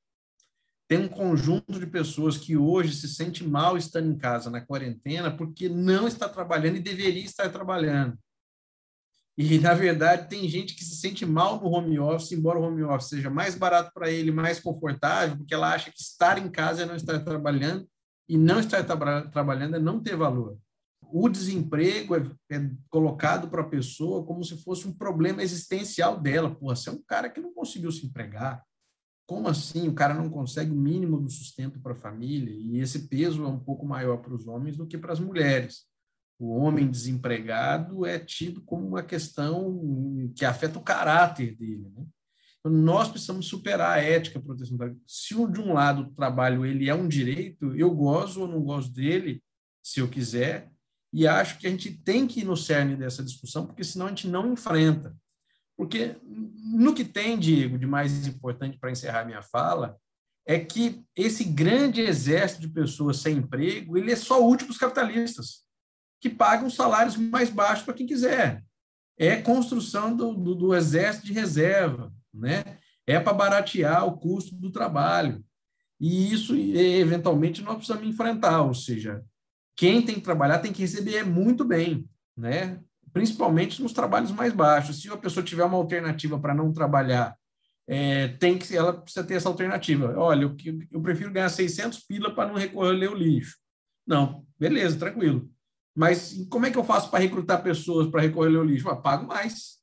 tem 0.86 0.98
um 0.98 1.08
conjunto 1.08 1.78
de 1.78 1.86
pessoas 1.86 2.36
que 2.36 2.56
hoje 2.56 2.94
se 2.94 3.08
sente 3.08 3.42
mal 3.42 3.76
estando 3.76 4.10
em 4.10 4.18
casa 4.18 4.50
na 4.50 4.60
quarentena 4.60 5.34
porque 5.34 5.68
não 5.68 6.06
está 6.06 6.28
trabalhando 6.28 6.76
e 6.76 6.80
deveria 6.80 7.24
estar 7.24 7.48
trabalhando. 7.50 8.18
E, 9.36 9.58
na 9.58 9.74
verdade, 9.74 10.28
tem 10.28 10.48
gente 10.48 10.74
que 10.74 10.84
se 10.84 10.96
sente 10.96 11.26
mal 11.26 11.60
no 11.60 11.68
home 11.68 11.98
office, 11.98 12.32
embora 12.32 12.58
o 12.58 12.62
home 12.62 12.84
office 12.84 13.08
seja 13.08 13.28
mais 13.28 13.56
barato 13.56 13.90
para 13.92 14.08
ele, 14.08 14.30
mais 14.30 14.60
confortável, 14.60 15.36
porque 15.36 15.52
ela 15.52 15.72
acha 15.74 15.90
que 15.90 16.00
estar 16.00 16.38
em 16.38 16.48
casa 16.48 16.82
é 16.82 16.86
não 16.86 16.94
estar 16.94 17.18
trabalhando, 17.18 17.88
e 18.28 18.38
não 18.38 18.60
estar 18.60 18.84
tra 18.84 19.28
trabalhando 19.28 19.76
é 19.76 19.78
não 19.78 20.00
ter 20.00 20.16
valor. 20.16 20.56
O 21.02 21.28
desemprego 21.28 22.16
é, 22.16 22.22
é 22.50 22.70
colocado 22.88 23.48
para 23.48 23.62
a 23.62 23.68
pessoa 23.68 24.24
como 24.24 24.42
se 24.44 24.56
fosse 24.62 24.86
um 24.88 24.92
problema 24.92 25.42
existencial 25.42 26.18
dela. 26.18 26.54
Pô, 26.54 26.74
você 26.74 26.88
é 26.88 26.92
um 26.92 27.02
cara 27.06 27.28
que 27.28 27.40
não 27.40 27.52
conseguiu 27.52 27.92
se 27.92 28.06
empregar, 28.06 28.62
como 29.26 29.48
assim 29.48 29.88
o 29.88 29.94
cara 29.94 30.14
não 30.14 30.28
consegue 30.28 30.70
o 30.70 30.76
mínimo 30.76 31.20
do 31.20 31.30
sustento 31.30 31.80
para 31.80 31.92
a 31.92 31.96
família? 31.96 32.52
E 32.52 32.78
esse 32.78 33.08
peso 33.08 33.44
é 33.44 33.48
um 33.48 33.58
pouco 33.58 33.86
maior 33.86 34.18
para 34.18 34.34
os 34.34 34.46
homens 34.46 34.76
do 34.76 34.86
que 34.86 34.98
para 34.98 35.12
as 35.12 35.20
mulheres. 35.20 35.84
O 36.38 36.50
homem 36.50 36.90
desempregado 36.90 38.04
é 38.04 38.18
tido 38.18 38.60
como 38.62 38.86
uma 38.86 39.02
questão 39.02 40.30
que 40.36 40.44
afeta 40.44 40.78
o 40.78 40.82
caráter 40.82 41.56
dele. 41.56 41.90
Né? 41.96 42.04
Então, 42.58 42.72
nós 42.72 43.08
precisamos 43.08 43.46
superar 43.46 43.98
a 43.98 44.02
ética 44.02 44.40
protestante. 44.40 44.98
Se 45.06 45.34
de 45.34 45.60
um 45.60 45.72
lado 45.72 46.02
o 46.02 46.14
trabalho 46.14 46.66
ele 46.66 46.88
é 46.88 46.94
um 46.94 47.08
direito, 47.08 47.74
eu 47.76 47.94
gosto 47.94 48.40
ou 48.40 48.48
não 48.48 48.60
gosto 48.62 48.92
dele, 48.92 49.42
se 49.82 50.00
eu 50.00 50.08
quiser, 50.08 50.70
e 51.12 51.28
acho 51.28 51.58
que 51.58 51.66
a 51.66 51.70
gente 51.70 51.92
tem 51.92 52.26
que 52.26 52.40
ir 52.40 52.44
no 52.44 52.56
cerne 52.56 52.96
dessa 52.96 53.22
discussão, 53.22 53.66
porque 53.66 53.84
senão 53.84 54.06
a 54.06 54.08
gente 54.08 54.26
não 54.26 54.52
enfrenta. 54.52 55.16
Porque 55.76 56.16
no 56.22 56.94
que 56.94 57.04
tem, 57.04 57.38
Diego, 57.38 57.78
de 57.78 57.86
mais 57.86 58.26
importante 58.26 58.78
para 58.78 58.90
encerrar 58.90 59.24
minha 59.24 59.42
fala, 59.42 59.98
é 60.46 60.58
que 60.58 61.02
esse 61.16 61.44
grande 61.44 62.00
exército 62.00 62.60
de 62.60 62.68
pessoas 62.68 63.18
sem 63.18 63.38
emprego, 63.38 63.96
ele 63.96 64.12
é 64.12 64.16
só 64.16 64.46
útil 64.46 64.66
para 64.66 64.72
os 64.72 64.78
capitalistas, 64.78 65.64
que 66.20 66.28
pagam 66.28 66.70
salários 66.70 67.16
mais 67.16 67.50
baixos 67.50 67.84
para 67.84 67.94
quem 67.94 68.06
quiser. 68.06 68.62
É 69.18 69.40
construção 69.40 70.14
do, 70.14 70.34
do, 70.34 70.54
do 70.54 70.74
exército 70.74 71.26
de 71.26 71.32
reserva, 71.32 72.12
né? 72.32 72.78
É 73.06 73.20
para 73.20 73.32
baratear 73.32 74.06
o 74.06 74.16
custo 74.16 74.54
do 74.54 74.70
trabalho. 74.70 75.44
E 76.00 76.32
isso, 76.32 76.54
eventualmente, 76.56 77.62
nós 77.62 77.76
precisamos 77.76 78.06
enfrentar, 78.06 78.62
ou 78.62 78.74
seja, 78.74 79.24
quem 79.76 80.02
tem 80.02 80.16
que 80.16 80.20
trabalhar 80.20 80.58
tem 80.58 80.72
que 80.72 80.82
receber 80.82 81.24
muito 81.24 81.64
bem, 81.64 82.08
né? 82.36 82.80
Principalmente 83.14 83.80
nos 83.80 83.92
trabalhos 83.92 84.32
mais 84.32 84.52
baixos. 84.52 85.00
Se 85.00 85.08
a 85.08 85.16
pessoa 85.16 85.46
tiver 85.46 85.64
uma 85.64 85.78
alternativa 85.78 86.38
para 86.38 86.52
não 86.52 86.72
trabalhar, 86.72 87.34
é, 87.86 88.28
tem 88.28 88.58
que 88.58 88.76
ela 88.76 88.92
precisa 88.92 89.24
ter 89.24 89.34
essa 89.34 89.48
alternativa. 89.48 90.12
Olha, 90.18 90.42
eu, 90.42 90.56
eu 90.90 91.00
prefiro 91.00 91.32
ganhar 91.32 91.48
600 91.48 92.00
pila 92.00 92.34
para 92.34 92.48
não 92.48 92.56
recolher 92.56 93.08
o 93.08 93.14
lixo. 93.14 93.56
Não, 94.04 94.44
beleza, 94.58 94.98
tranquilo. 94.98 95.48
Mas 95.94 96.44
como 96.50 96.66
é 96.66 96.72
que 96.72 96.76
eu 96.76 96.82
faço 96.82 97.08
para 97.08 97.20
recrutar 97.20 97.62
pessoas 97.62 98.08
para 98.08 98.20
recolher 98.20 98.58
o 98.58 98.64
lixo? 98.64 98.88
Eu 98.88 99.00
pago 99.00 99.28
mais. 99.28 99.78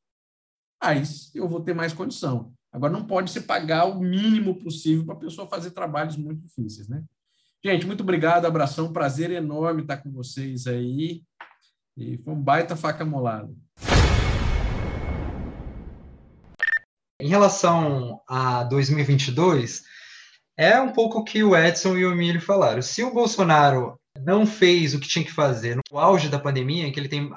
Aí 0.81 1.01
eu 1.33 1.47
vou 1.47 1.61
ter 1.61 1.73
mais 1.73 1.93
condição. 1.93 2.53
Agora, 2.69 2.91
não 2.91 3.07
pode 3.07 3.31
se 3.31 3.41
pagar 3.41 3.85
o 3.85 4.01
mínimo 4.01 4.59
possível 4.59 5.05
para 5.05 5.15
a 5.15 5.19
pessoa 5.19 5.47
fazer 5.47 5.71
trabalhos 5.71 6.17
muito 6.17 6.41
difíceis, 6.41 6.89
né? 6.89 7.01
Gente, 7.63 7.85
muito 7.85 8.01
obrigado, 8.01 8.45
abração, 8.45 8.91
prazer 8.91 9.29
enorme 9.29 9.83
estar 9.83 9.97
com 9.97 10.11
vocês 10.11 10.67
aí. 10.67 11.23
E 11.97 12.17
foi 12.17 12.33
um 12.33 12.41
baita 12.41 12.75
faca 12.75 13.03
molada. 13.03 13.49
Em 17.21 17.27
relação 17.27 18.19
a 18.27 18.63
2022, 18.63 19.83
é 20.57 20.79
um 20.79 20.91
pouco 20.91 21.19
o 21.19 21.23
que 21.23 21.43
o 21.43 21.55
Edson 21.55 21.97
e 21.97 22.05
o 22.05 22.11
Emílio 22.11 22.41
falaram. 22.41 22.81
Se 22.81 23.03
o 23.03 23.13
Bolsonaro 23.13 23.99
não 24.19 24.45
fez 24.45 24.93
o 24.93 24.99
que 24.99 25.07
tinha 25.07 25.23
que 25.23 25.31
fazer 25.31 25.75
no 25.75 25.99
auge 25.99 26.29
da 26.29 26.39
pandemia, 26.39 26.87
em 26.87 26.91
que 26.91 26.99
ele 26.99 27.09
tem 27.09 27.29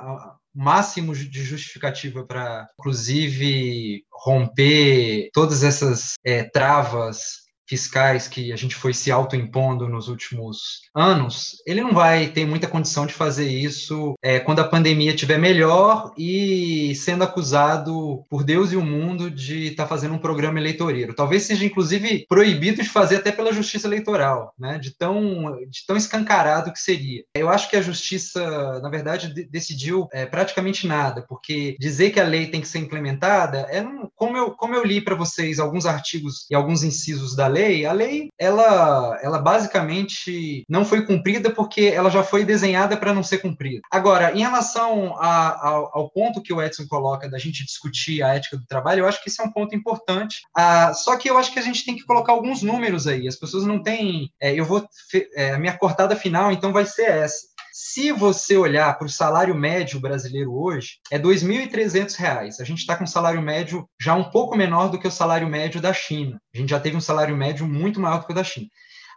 máximo 0.54 1.14
de 1.14 1.42
justificativa 1.42 2.24
para, 2.24 2.68
inclusive, 2.78 4.04
romper 4.12 5.30
todas 5.32 5.62
essas 5.64 6.14
é, 6.24 6.44
travas 6.44 7.43
fiscais 7.66 8.28
que 8.28 8.52
a 8.52 8.56
gente 8.56 8.74
foi 8.74 8.92
se 8.92 9.10
autoimpondo 9.10 9.88
nos 9.88 10.08
últimos 10.08 10.82
anos, 10.94 11.62
ele 11.66 11.80
não 11.80 11.92
vai 11.92 12.28
ter 12.28 12.46
muita 12.46 12.68
condição 12.68 13.06
de 13.06 13.14
fazer 13.14 13.48
isso 13.48 14.14
é, 14.22 14.38
quando 14.38 14.60
a 14.60 14.68
pandemia 14.68 15.12
estiver 15.12 15.38
melhor 15.38 16.12
e 16.16 16.94
sendo 16.96 17.24
acusado 17.24 18.24
por 18.28 18.44
Deus 18.44 18.72
e 18.72 18.76
o 18.76 18.84
mundo 18.84 19.30
de 19.30 19.68
estar 19.68 19.84
tá 19.84 19.88
fazendo 19.88 20.14
um 20.14 20.18
programa 20.18 20.58
eleitoreiro. 20.58 21.14
Talvez 21.14 21.44
seja, 21.44 21.64
inclusive, 21.64 22.26
proibido 22.28 22.82
de 22.82 22.88
fazer 22.88 23.16
até 23.16 23.32
pela 23.32 23.52
justiça 23.52 23.86
eleitoral, 23.86 24.52
né? 24.58 24.78
de, 24.78 24.96
tão, 24.96 25.56
de 25.68 25.86
tão 25.86 25.96
escancarado 25.96 26.72
que 26.72 26.80
seria. 26.80 27.24
Eu 27.34 27.48
acho 27.48 27.68
que 27.68 27.76
a 27.76 27.82
justiça, 27.82 28.80
na 28.80 28.88
verdade, 28.88 29.32
de, 29.32 29.44
decidiu 29.44 30.08
é, 30.12 30.26
praticamente 30.26 30.86
nada, 30.86 31.24
porque 31.28 31.76
dizer 31.78 32.10
que 32.10 32.20
a 32.20 32.24
lei 32.24 32.46
tem 32.46 32.60
que 32.60 32.68
ser 32.68 32.78
implementada, 32.78 33.60
é 33.70 33.82
um, 33.82 34.08
como, 34.14 34.36
eu, 34.36 34.50
como 34.52 34.74
eu 34.74 34.84
li 34.84 35.00
para 35.00 35.14
vocês 35.14 35.58
alguns 35.58 35.86
artigos 35.86 36.46
e 36.50 36.54
alguns 36.54 36.82
incisos 36.82 37.34
da 37.34 37.46
lei, 37.54 37.86
a 37.86 37.92
lei, 37.92 38.28
ela, 38.38 39.18
ela 39.22 39.38
basicamente 39.38 40.64
não 40.68 40.84
foi 40.84 41.06
cumprida 41.06 41.50
porque 41.50 41.82
ela 41.82 42.10
já 42.10 42.22
foi 42.22 42.44
desenhada 42.44 42.96
para 42.96 43.14
não 43.14 43.22
ser 43.22 43.38
cumprida. 43.38 43.80
Agora, 43.90 44.32
em 44.32 44.40
relação 44.40 45.14
a, 45.18 45.68
ao, 45.68 45.98
ao, 45.98 46.10
ponto 46.10 46.42
que 46.42 46.52
o 46.52 46.60
Edson 46.60 46.86
coloca 46.88 47.28
da 47.28 47.38
gente 47.38 47.64
discutir 47.64 48.22
a 48.22 48.34
ética 48.34 48.56
do 48.56 48.66
trabalho, 48.66 49.00
eu 49.00 49.08
acho 49.08 49.22
que 49.22 49.28
esse 49.28 49.40
é 49.40 49.44
um 49.44 49.52
ponto 49.52 49.74
importante. 49.74 50.42
Ah, 50.56 50.92
só 50.94 51.16
que 51.16 51.30
eu 51.30 51.38
acho 51.38 51.52
que 51.52 51.58
a 51.58 51.62
gente 51.62 51.84
tem 51.84 51.96
que 51.96 52.04
colocar 52.04 52.32
alguns 52.32 52.62
números 52.62 53.06
aí. 53.06 53.26
As 53.28 53.36
pessoas 53.36 53.64
não 53.64 53.82
têm. 53.82 54.30
É, 54.40 54.52
eu 54.52 54.64
vou. 54.64 54.86
É, 55.34 55.52
a 55.52 55.58
minha 55.58 55.76
cortada 55.76 56.16
final, 56.16 56.50
então, 56.52 56.72
vai 56.72 56.84
ser 56.84 57.10
essa. 57.10 57.53
Se 57.76 58.12
você 58.12 58.56
olhar 58.56 58.96
para 58.96 59.08
o 59.08 59.10
salário 59.10 59.52
médio 59.52 59.98
brasileiro 59.98 60.54
hoje, 60.54 61.00
é 61.10 61.16
R$ 61.16 61.24
2.300. 61.24 62.60
A 62.60 62.64
gente 62.64 62.78
está 62.78 62.96
com 62.96 63.02
um 63.02 63.08
salário 63.08 63.42
médio 63.42 63.84
já 64.00 64.14
um 64.14 64.30
pouco 64.30 64.56
menor 64.56 64.88
do 64.88 64.96
que 64.96 65.08
o 65.08 65.10
salário 65.10 65.48
médio 65.48 65.80
da 65.80 65.92
China. 65.92 66.40
A 66.54 66.56
gente 66.56 66.70
já 66.70 66.78
teve 66.78 66.96
um 66.96 67.00
salário 67.00 67.36
médio 67.36 67.66
muito 67.66 67.98
maior 67.98 68.20
do 68.20 68.26
que 68.26 68.32
o 68.32 68.34
da 68.34 68.44
China. 68.44 68.68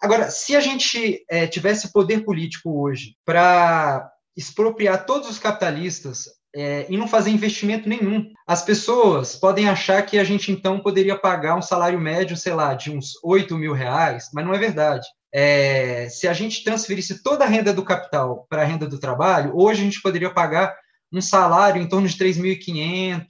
Agora, 0.02 0.32
se 0.32 0.56
a 0.56 0.60
gente 0.60 1.24
é, 1.30 1.46
tivesse 1.46 1.94
poder 1.94 2.26
político 2.26 2.82
hoje 2.82 3.16
para 3.24 4.12
expropriar 4.36 5.06
todos 5.06 5.30
os 5.30 5.38
capitalistas 5.38 6.26
é, 6.56 6.88
e 6.90 6.98
não 6.98 7.08
fazer 7.08 7.30
investimento 7.30 7.88
nenhum. 7.88 8.32
As 8.48 8.64
pessoas 8.64 9.36
podem 9.36 9.70
achar 9.70 10.02
que 10.02 10.18
a 10.18 10.24
gente 10.24 10.52
então 10.52 10.80
poderia 10.80 11.16
pagar 11.16 11.56
um 11.56 11.62
salário 11.62 12.00
médio, 12.00 12.36
sei 12.36 12.56
lá, 12.56 12.74
de 12.74 12.90
uns 12.90 13.14
8 13.24 13.56
mil 13.56 13.74
reais, 13.74 14.30
mas 14.34 14.44
não 14.44 14.54
é 14.54 14.58
verdade. 14.58 15.08
É, 15.34 16.08
se 16.10 16.28
a 16.28 16.34
gente 16.34 16.64
transferisse 16.64 17.22
toda 17.22 17.46
a 17.46 17.48
renda 17.48 17.74
do 17.74 17.84
capital 17.84 18.46
para 18.50 18.62
a 18.62 18.66
renda 18.66 18.88
do 18.88 19.00
trabalho, 19.00 19.52
hoje 19.56 19.82
a 19.82 19.84
gente 19.84 20.02
poderia 20.02 20.34
pagar 20.34 20.76
um 21.12 21.22
salário 21.22 21.82
em 21.82 21.88
torno 21.88 22.08
de 22.08 22.18
3.500 22.18 23.26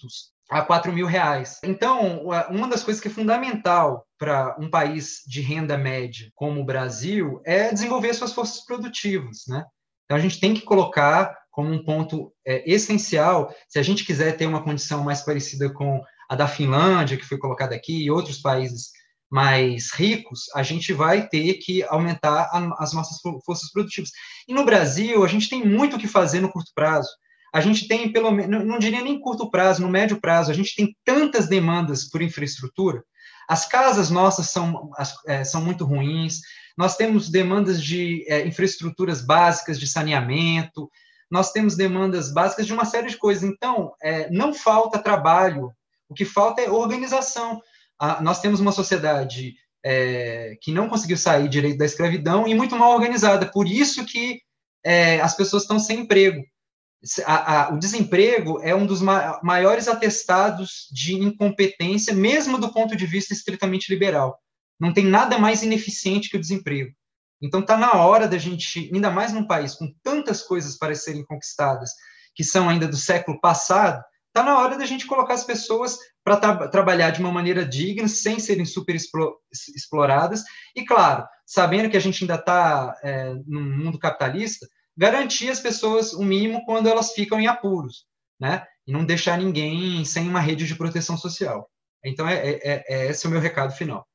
a 0.49 0.61
4 0.61 0.93
mil 0.93 1.05
reais. 1.05 1.59
Então, 1.63 2.25
uma 2.49 2.67
das 2.67 2.83
coisas 2.83 3.01
que 3.01 3.09
é 3.09 3.11
fundamental 3.11 4.05
para 4.17 4.55
um 4.59 4.69
país 4.69 5.21
de 5.27 5.41
renda 5.41 5.77
média 5.77 6.31
como 6.33 6.61
o 6.61 6.65
Brasil 6.65 7.41
é 7.45 7.73
desenvolver 7.73 8.13
suas 8.13 8.33
forças 8.33 8.63
produtivas, 8.63 9.43
né? 9.47 9.65
Então, 10.05 10.17
a 10.17 10.21
gente 10.21 10.39
tem 10.39 10.53
que 10.53 10.61
colocar 10.61 11.35
como 11.51 11.73
um 11.73 11.83
ponto 11.83 12.31
é, 12.45 12.63
essencial, 12.71 13.53
se 13.67 13.79
a 13.79 13.83
gente 13.83 14.05
quiser 14.05 14.37
ter 14.37 14.45
uma 14.45 14.63
condição 14.63 15.03
mais 15.03 15.21
parecida 15.21 15.69
com 15.73 16.01
a 16.29 16.35
da 16.35 16.47
Finlândia, 16.47 17.17
que 17.17 17.25
foi 17.25 17.37
colocada 17.37 17.75
aqui, 17.75 18.03
e 18.03 18.11
outros 18.11 18.37
países 18.39 18.91
mais 19.29 19.91
ricos, 19.91 20.45
a 20.55 20.63
gente 20.63 20.93
vai 20.93 21.27
ter 21.27 21.55
que 21.55 21.83
aumentar 21.83 22.49
a, 22.51 22.83
as 22.83 22.93
nossas 22.93 23.19
forças 23.45 23.71
produtivas. 23.71 24.11
E 24.47 24.53
no 24.53 24.65
Brasil, 24.65 25.23
a 25.23 25.27
gente 25.27 25.49
tem 25.49 25.65
muito 25.65 25.95
o 25.95 25.99
que 25.99 26.07
fazer 26.07 26.39
no 26.39 26.51
curto 26.51 26.71
prazo. 26.73 27.09
A 27.53 27.61
gente 27.61 27.87
tem, 27.87 28.11
pelo 28.11 28.31
menos, 28.31 28.65
não 28.65 28.79
diria 28.79 29.01
nem 29.01 29.19
curto 29.19 29.49
prazo, 29.49 29.81
no 29.81 29.89
médio 29.89 30.19
prazo, 30.19 30.51
a 30.51 30.53
gente 30.53 30.75
tem 30.75 30.95
tantas 31.03 31.47
demandas 31.47 32.09
por 32.09 32.21
infraestrutura. 32.21 33.03
As 33.47 33.65
casas 33.65 34.09
nossas 34.09 34.49
são, 34.49 34.91
é, 35.25 35.43
são 35.43 35.61
muito 35.61 35.85
ruins, 35.85 36.41
nós 36.77 36.95
temos 36.95 37.29
demandas 37.29 37.81
de 37.81 38.25
é, 38.27 38.45
infraestruturas 38.45 39.21
básicas 39.21 39.79
de 39.79 39.87
saneamento, 39.87 40.89
nós 41.29 41.51
temos 41.51 41.75
demandas 41.75 42.31
básicas 42.31 42.65
de 42.65 42.73
uma 42.73 42.85
série 42.85 43.09
de 43.09 43.17
coisas. 43.17 43.43
Então, 43.43 43.93
é, 44.01 44.29
não 44.29 44.53
falta 44.53 44.99
trabalho, 44.99 45.71
o 46.09 46.13
que 46.13 46.23
falta 46.23 46.61
é 46.61 46.69
organização. 46.69 47.61
A, 47.99 48.21
nós 48.21 48.41
temos 48.41 48.59
uma 48.59 48.71
sociedade 48.71 49.55
é, 49.83 50.57
que 50.61 50.71
não 50.71 50.89
conseguiu 50.89 51.17
sair 51.17 51.47
direito 51.47 51.77
da 51.77 51.85
escravidão 51.85 52.47
e 52.47 52.53
muito 52.53 52.75
mal 52.75 52.93
organizada. 52.93 53.45
Por 53.45 53.67
isso 53.67 54.05
que 54.05 54.41
é, 54.83 55.19
as 55.21 55.35
pessoas 55.35 55.63
estão 55.63 55.79
sem 55.79 56.01
emprego. 56.01 56.43
A, 57.25 57.67
a, 57.67 57.73
o 57.73 57.79
desemprego 57.79 58.59
é 58.61 58.75
um 58.75 58.85
dos 58.85 59.01
ma 59.01 59.39
maiores 59.43 59.87
atestados 59.87 60.87
de 60.91 61.13
incompetência, 61.15 62.13
mesmo 62.13 62.57
do 62.57 62.73
ponto 62.73 62.95
de 62.95 63.05
vista 63.05 63.33
estritamente 63.33 63.91
liberal. 63.91 64.37
Não 64.79 64.93
tem 64.93 65.05
nada 65.05 65.37
mais 65.37 65.63
ineficiente 65.63 66.29
que 66.29 66.37
o 66.37 66.39
desemprego. 66.39 66.91
Então 67.41 67.59
está 67.59 67.77
na 67.77 67.93
hora 67.93 68.27
da 68.27 68.37
gente, 68.37 68.89
ainda 68.93 69.11
mais 69.11 69.31
num 69.31 69.45
país 69.45 69.75
com 69.75 69.93
tantas 70.03 70.41
coisas 70.41 70.77
para 70.77 70.95
serem 70.95 71.23
conquistadas, 71.23 71.91
que 72.35 72.43
são 72.43 72.67
ainda 72.67 72.87
do 72.87 72.97
século 72.97 73.39
passado, 73.39 74.03
está 74.37 74.43
na 74.43 74.59
hora 74.59 74.77
da 74.77 74.85
gente 74.85 75.07
colocar 75.07 75.33
as 75.33 75.43
pessoas 75.43 75.97
para 76.23 76.37
tra 76.37 76.67
trabalhar 76.67 77.09
de 77.09 77.19
uma 77.19 77.31
maneira 77.31 77.65
digna, 77.65 78.07
sem 78.07 78.39
serem 78.39 78.65
super 78.65 78.95
exploradas, 78.95 80.43
e 80.75 80.85
claro, 80.85 81.25
sabendo 81.43 81.89
que 81.89 81.97
a 81.97 81.99
gente 81.99 82.23
ainda 82.23 82.35
está 82.35 82.95
é, 83.03 83.33
num 83.47 83.63
mundo 83.63 83.97
capitalista, 83.97 84.67
garantir 84.95 85.49
às 85.49 85.59
pessoas 85.59 86.13
o 86.13 86.23
mínimo 86.23 86.63
quando 86.65 86.87
elas 86.87 87.13
ficam 87.13 87.39
em 87.39 87.47
apuros, 87.47 88.05
né? 88.39 88.63
E 88.85 88.91
não 88.91 89.03
deixar 89.03 89.39
ninguém 89.39 90.05
sem 90.05 90.29
uma 90.29 90.39
rede 90.39 90.67
de 90.67 90.75
proteção 90.75 91.17
social. 91.17 91.67
Então, 92.05 92.27
é, 92.27 92.35
é, 92.35 92.59
é, 92.63 92.83
é 92.87 93.09
esse 93.09 93.25
é 93.25 93.29
o 93.29 93.31
meu 93.31 93.41
recado 93.41 93.73
final. 93.73 94.05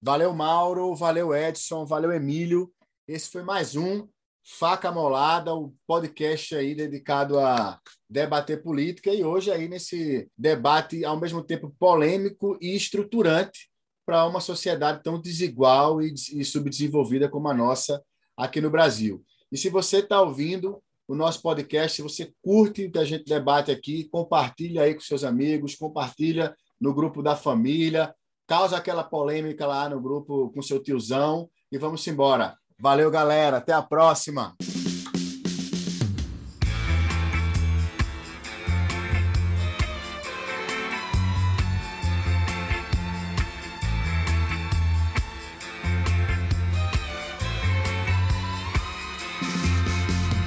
Valeu, 0.00 0.32
Mauro, 0.32 0.94
valeu, 0.94 1.34
Edson, 1.34 1.84
valeu, 1.84 2.12
Emílio. 2.12 2.70
Esse 3.08 3.28
foi 3.28 3.42
mais 3.42 3.74
um 3.74 4.06
Faca 4.48 4.92
Molada, 4.92 5.52
o 5.52 5.74
podcast 5.88 6.54
aí 6.54 6.72
dedicado 6.72 7.40
a 7.40 7.80
debater 8.08 8.62
política 8.62 9.12
e 9.12 9.24
hoje 9.24 9.50
aí 9.50 9.66
nesse 9.66 10.30
debate 10.38 11.04
ao 11.04 11.18
mesmo 11.18 11.42
tempo 11.42 11.74
polêmico 11.76 12.56
e 12.60 12.76
estruturante 12.76 13.68
para 14.06 14.24
uma 14.24 14.38
sociedade 14.38 15.02
tão 15.02 15.20
desigual 15.20 16.00
e, 16.00 16.14
e 16.32 16.44
subdesenvolvida 16.44 17.28
como 17.28 17.48
a 17.48 17.54
nossa 17.54 18.00
aqui 18.36 18.60
no 18.60 18.70
Brasil. 18.70 19.24
E 19.50 19.58
se 19.58 19.68
você 19.68 19.98
está 19.98 20.22
ouvindo 20.22 20.80
o 21.08 21.16
nosso 21.16 21.42
podcast, 21.42 21.96
se 21.96 22.02
você 22.02 22.32
curte 22.40 22.86
o 22.86 22.92
que 22.92 22.98
a 23.00 23.04
gente 23.04 23.24
debate 23.24 23.72
aqui, 23.72 24.08
compartilha 24.10 24.82
aí 24.82 24.94
com 24.94 25.00
seus 25.00 25.24
amigos, 25.24 25.74
compartilha 25.74 26.56
no 26.80 26.94
grupo 26.94 27.20
da 27.20 27.34
família, 27.34 28.14
causa 28.46 28.76
aquela 28.76 29.02
polêmica 29.02 29.66
lá 29.66 29.88
no 29.88 30.00
grupo 30.00 30.50
com 30.52 30.62
seu 30.62 30.80
tiozão 30.80 31.50
e 31.72 31.76
vamos 31.78 32.06
embora. 32.06 32.56
Valeu, 32.78 33.10
galera. 33.10 33.56
Até 33.56 33.72
a 33.72 33.80
próxima. 33.80 34.54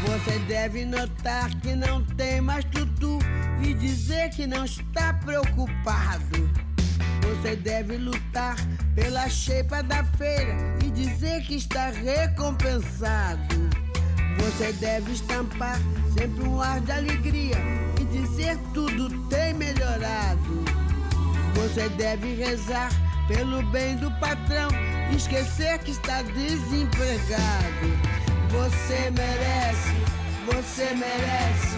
Você 0.06 0.38
deve 0.48 0.86
notar 0.86 1.50
que 1.62 1.76
não 1.76 2.04
tem 2.04 2.42
mais 2.42 2.64
tudo 2.66 3.18
e 3.64 3.74
dizer 3.74 4.30
que 4.30 4.46
não 4.46 4.66
está 4.66 5.14
preocupado. 5.14 6.50
Você 7.24 7.56
deve 7.56 7.98
lutar 7.98 8.56
pela 9.00 9.30
chepa 9.30 9.82
da 9.82 10.04
feira 10.04 10.56
e 10.86 10.92
dizer 10.92 11.42
que 11.44 11.56
está 11.56 11.90
recompensado. 11.90 13.56
Você 14.38 14.74
deve 14.74 15.14
estampar 15.14 15.80
sempre 16.18 16.44
um 16.44 16.62
ar 16.62 16.82
de 16.82 16.92
alegria 16.92 17.56
e 18.00 18.06
dizer 18.06 18.58
tudo 18.74 19.10
tem 19.28 19.54
melhorado. 19.54 20.66
Você 21.56 21.88
deve 21.90 22.36
rezar 22.36 22.90
pelo 23.28 23.64
bem 23.72 23.96
do 23.98 24.12
patrão 24.20 24.70
e 25.12 25.16
esquecer 25.16 25.80
que 25.80 25.92
está 25.92 26.22
desempregado. 26.22 27.40
Você 28.52 29.12
merece, 29.12 29.94
você 30.46 30.96
merece. 30.96 31.78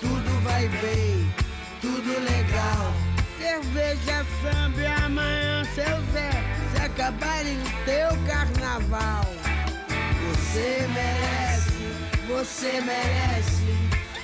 Tudo 0.00 0.42
vai 0.42 0.68
bem, 0.68 1.32
tudo 1.80 2.08
legal 2.20 3.07
cerveja, 3.48 4.26
samba 4.42 4.80
e 4.80 4.86
amanhã 4.86 5.64
seu 5.74 5.96
Zé 6.12 6.30
se 6.70 6.82
acabarem 6.84 7.56
o 7.56 7.84
teu 7.86 8.10
carnaval. 8.26 9.24
Você 10.28 10.86
merece, 10.92 11.72
você 12.28 12.80
merece, 12.82 13.74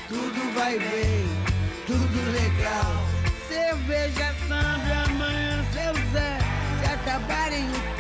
tudo 0.09 0.55
vai 0.55 0.79
bem, 0.79 1.27
tudo 1.87 2.33
legal. 2.33 2.93
Cerveja, 3.49 4.35
samba 4.47 4.87
e 4.87 5.11
amanhã 5.11 5.65
seu 5.73 5.95
Zé 6.13 6.39
se 6.81 6.93
acabarem 6.93 7.65
o 7.65 7.95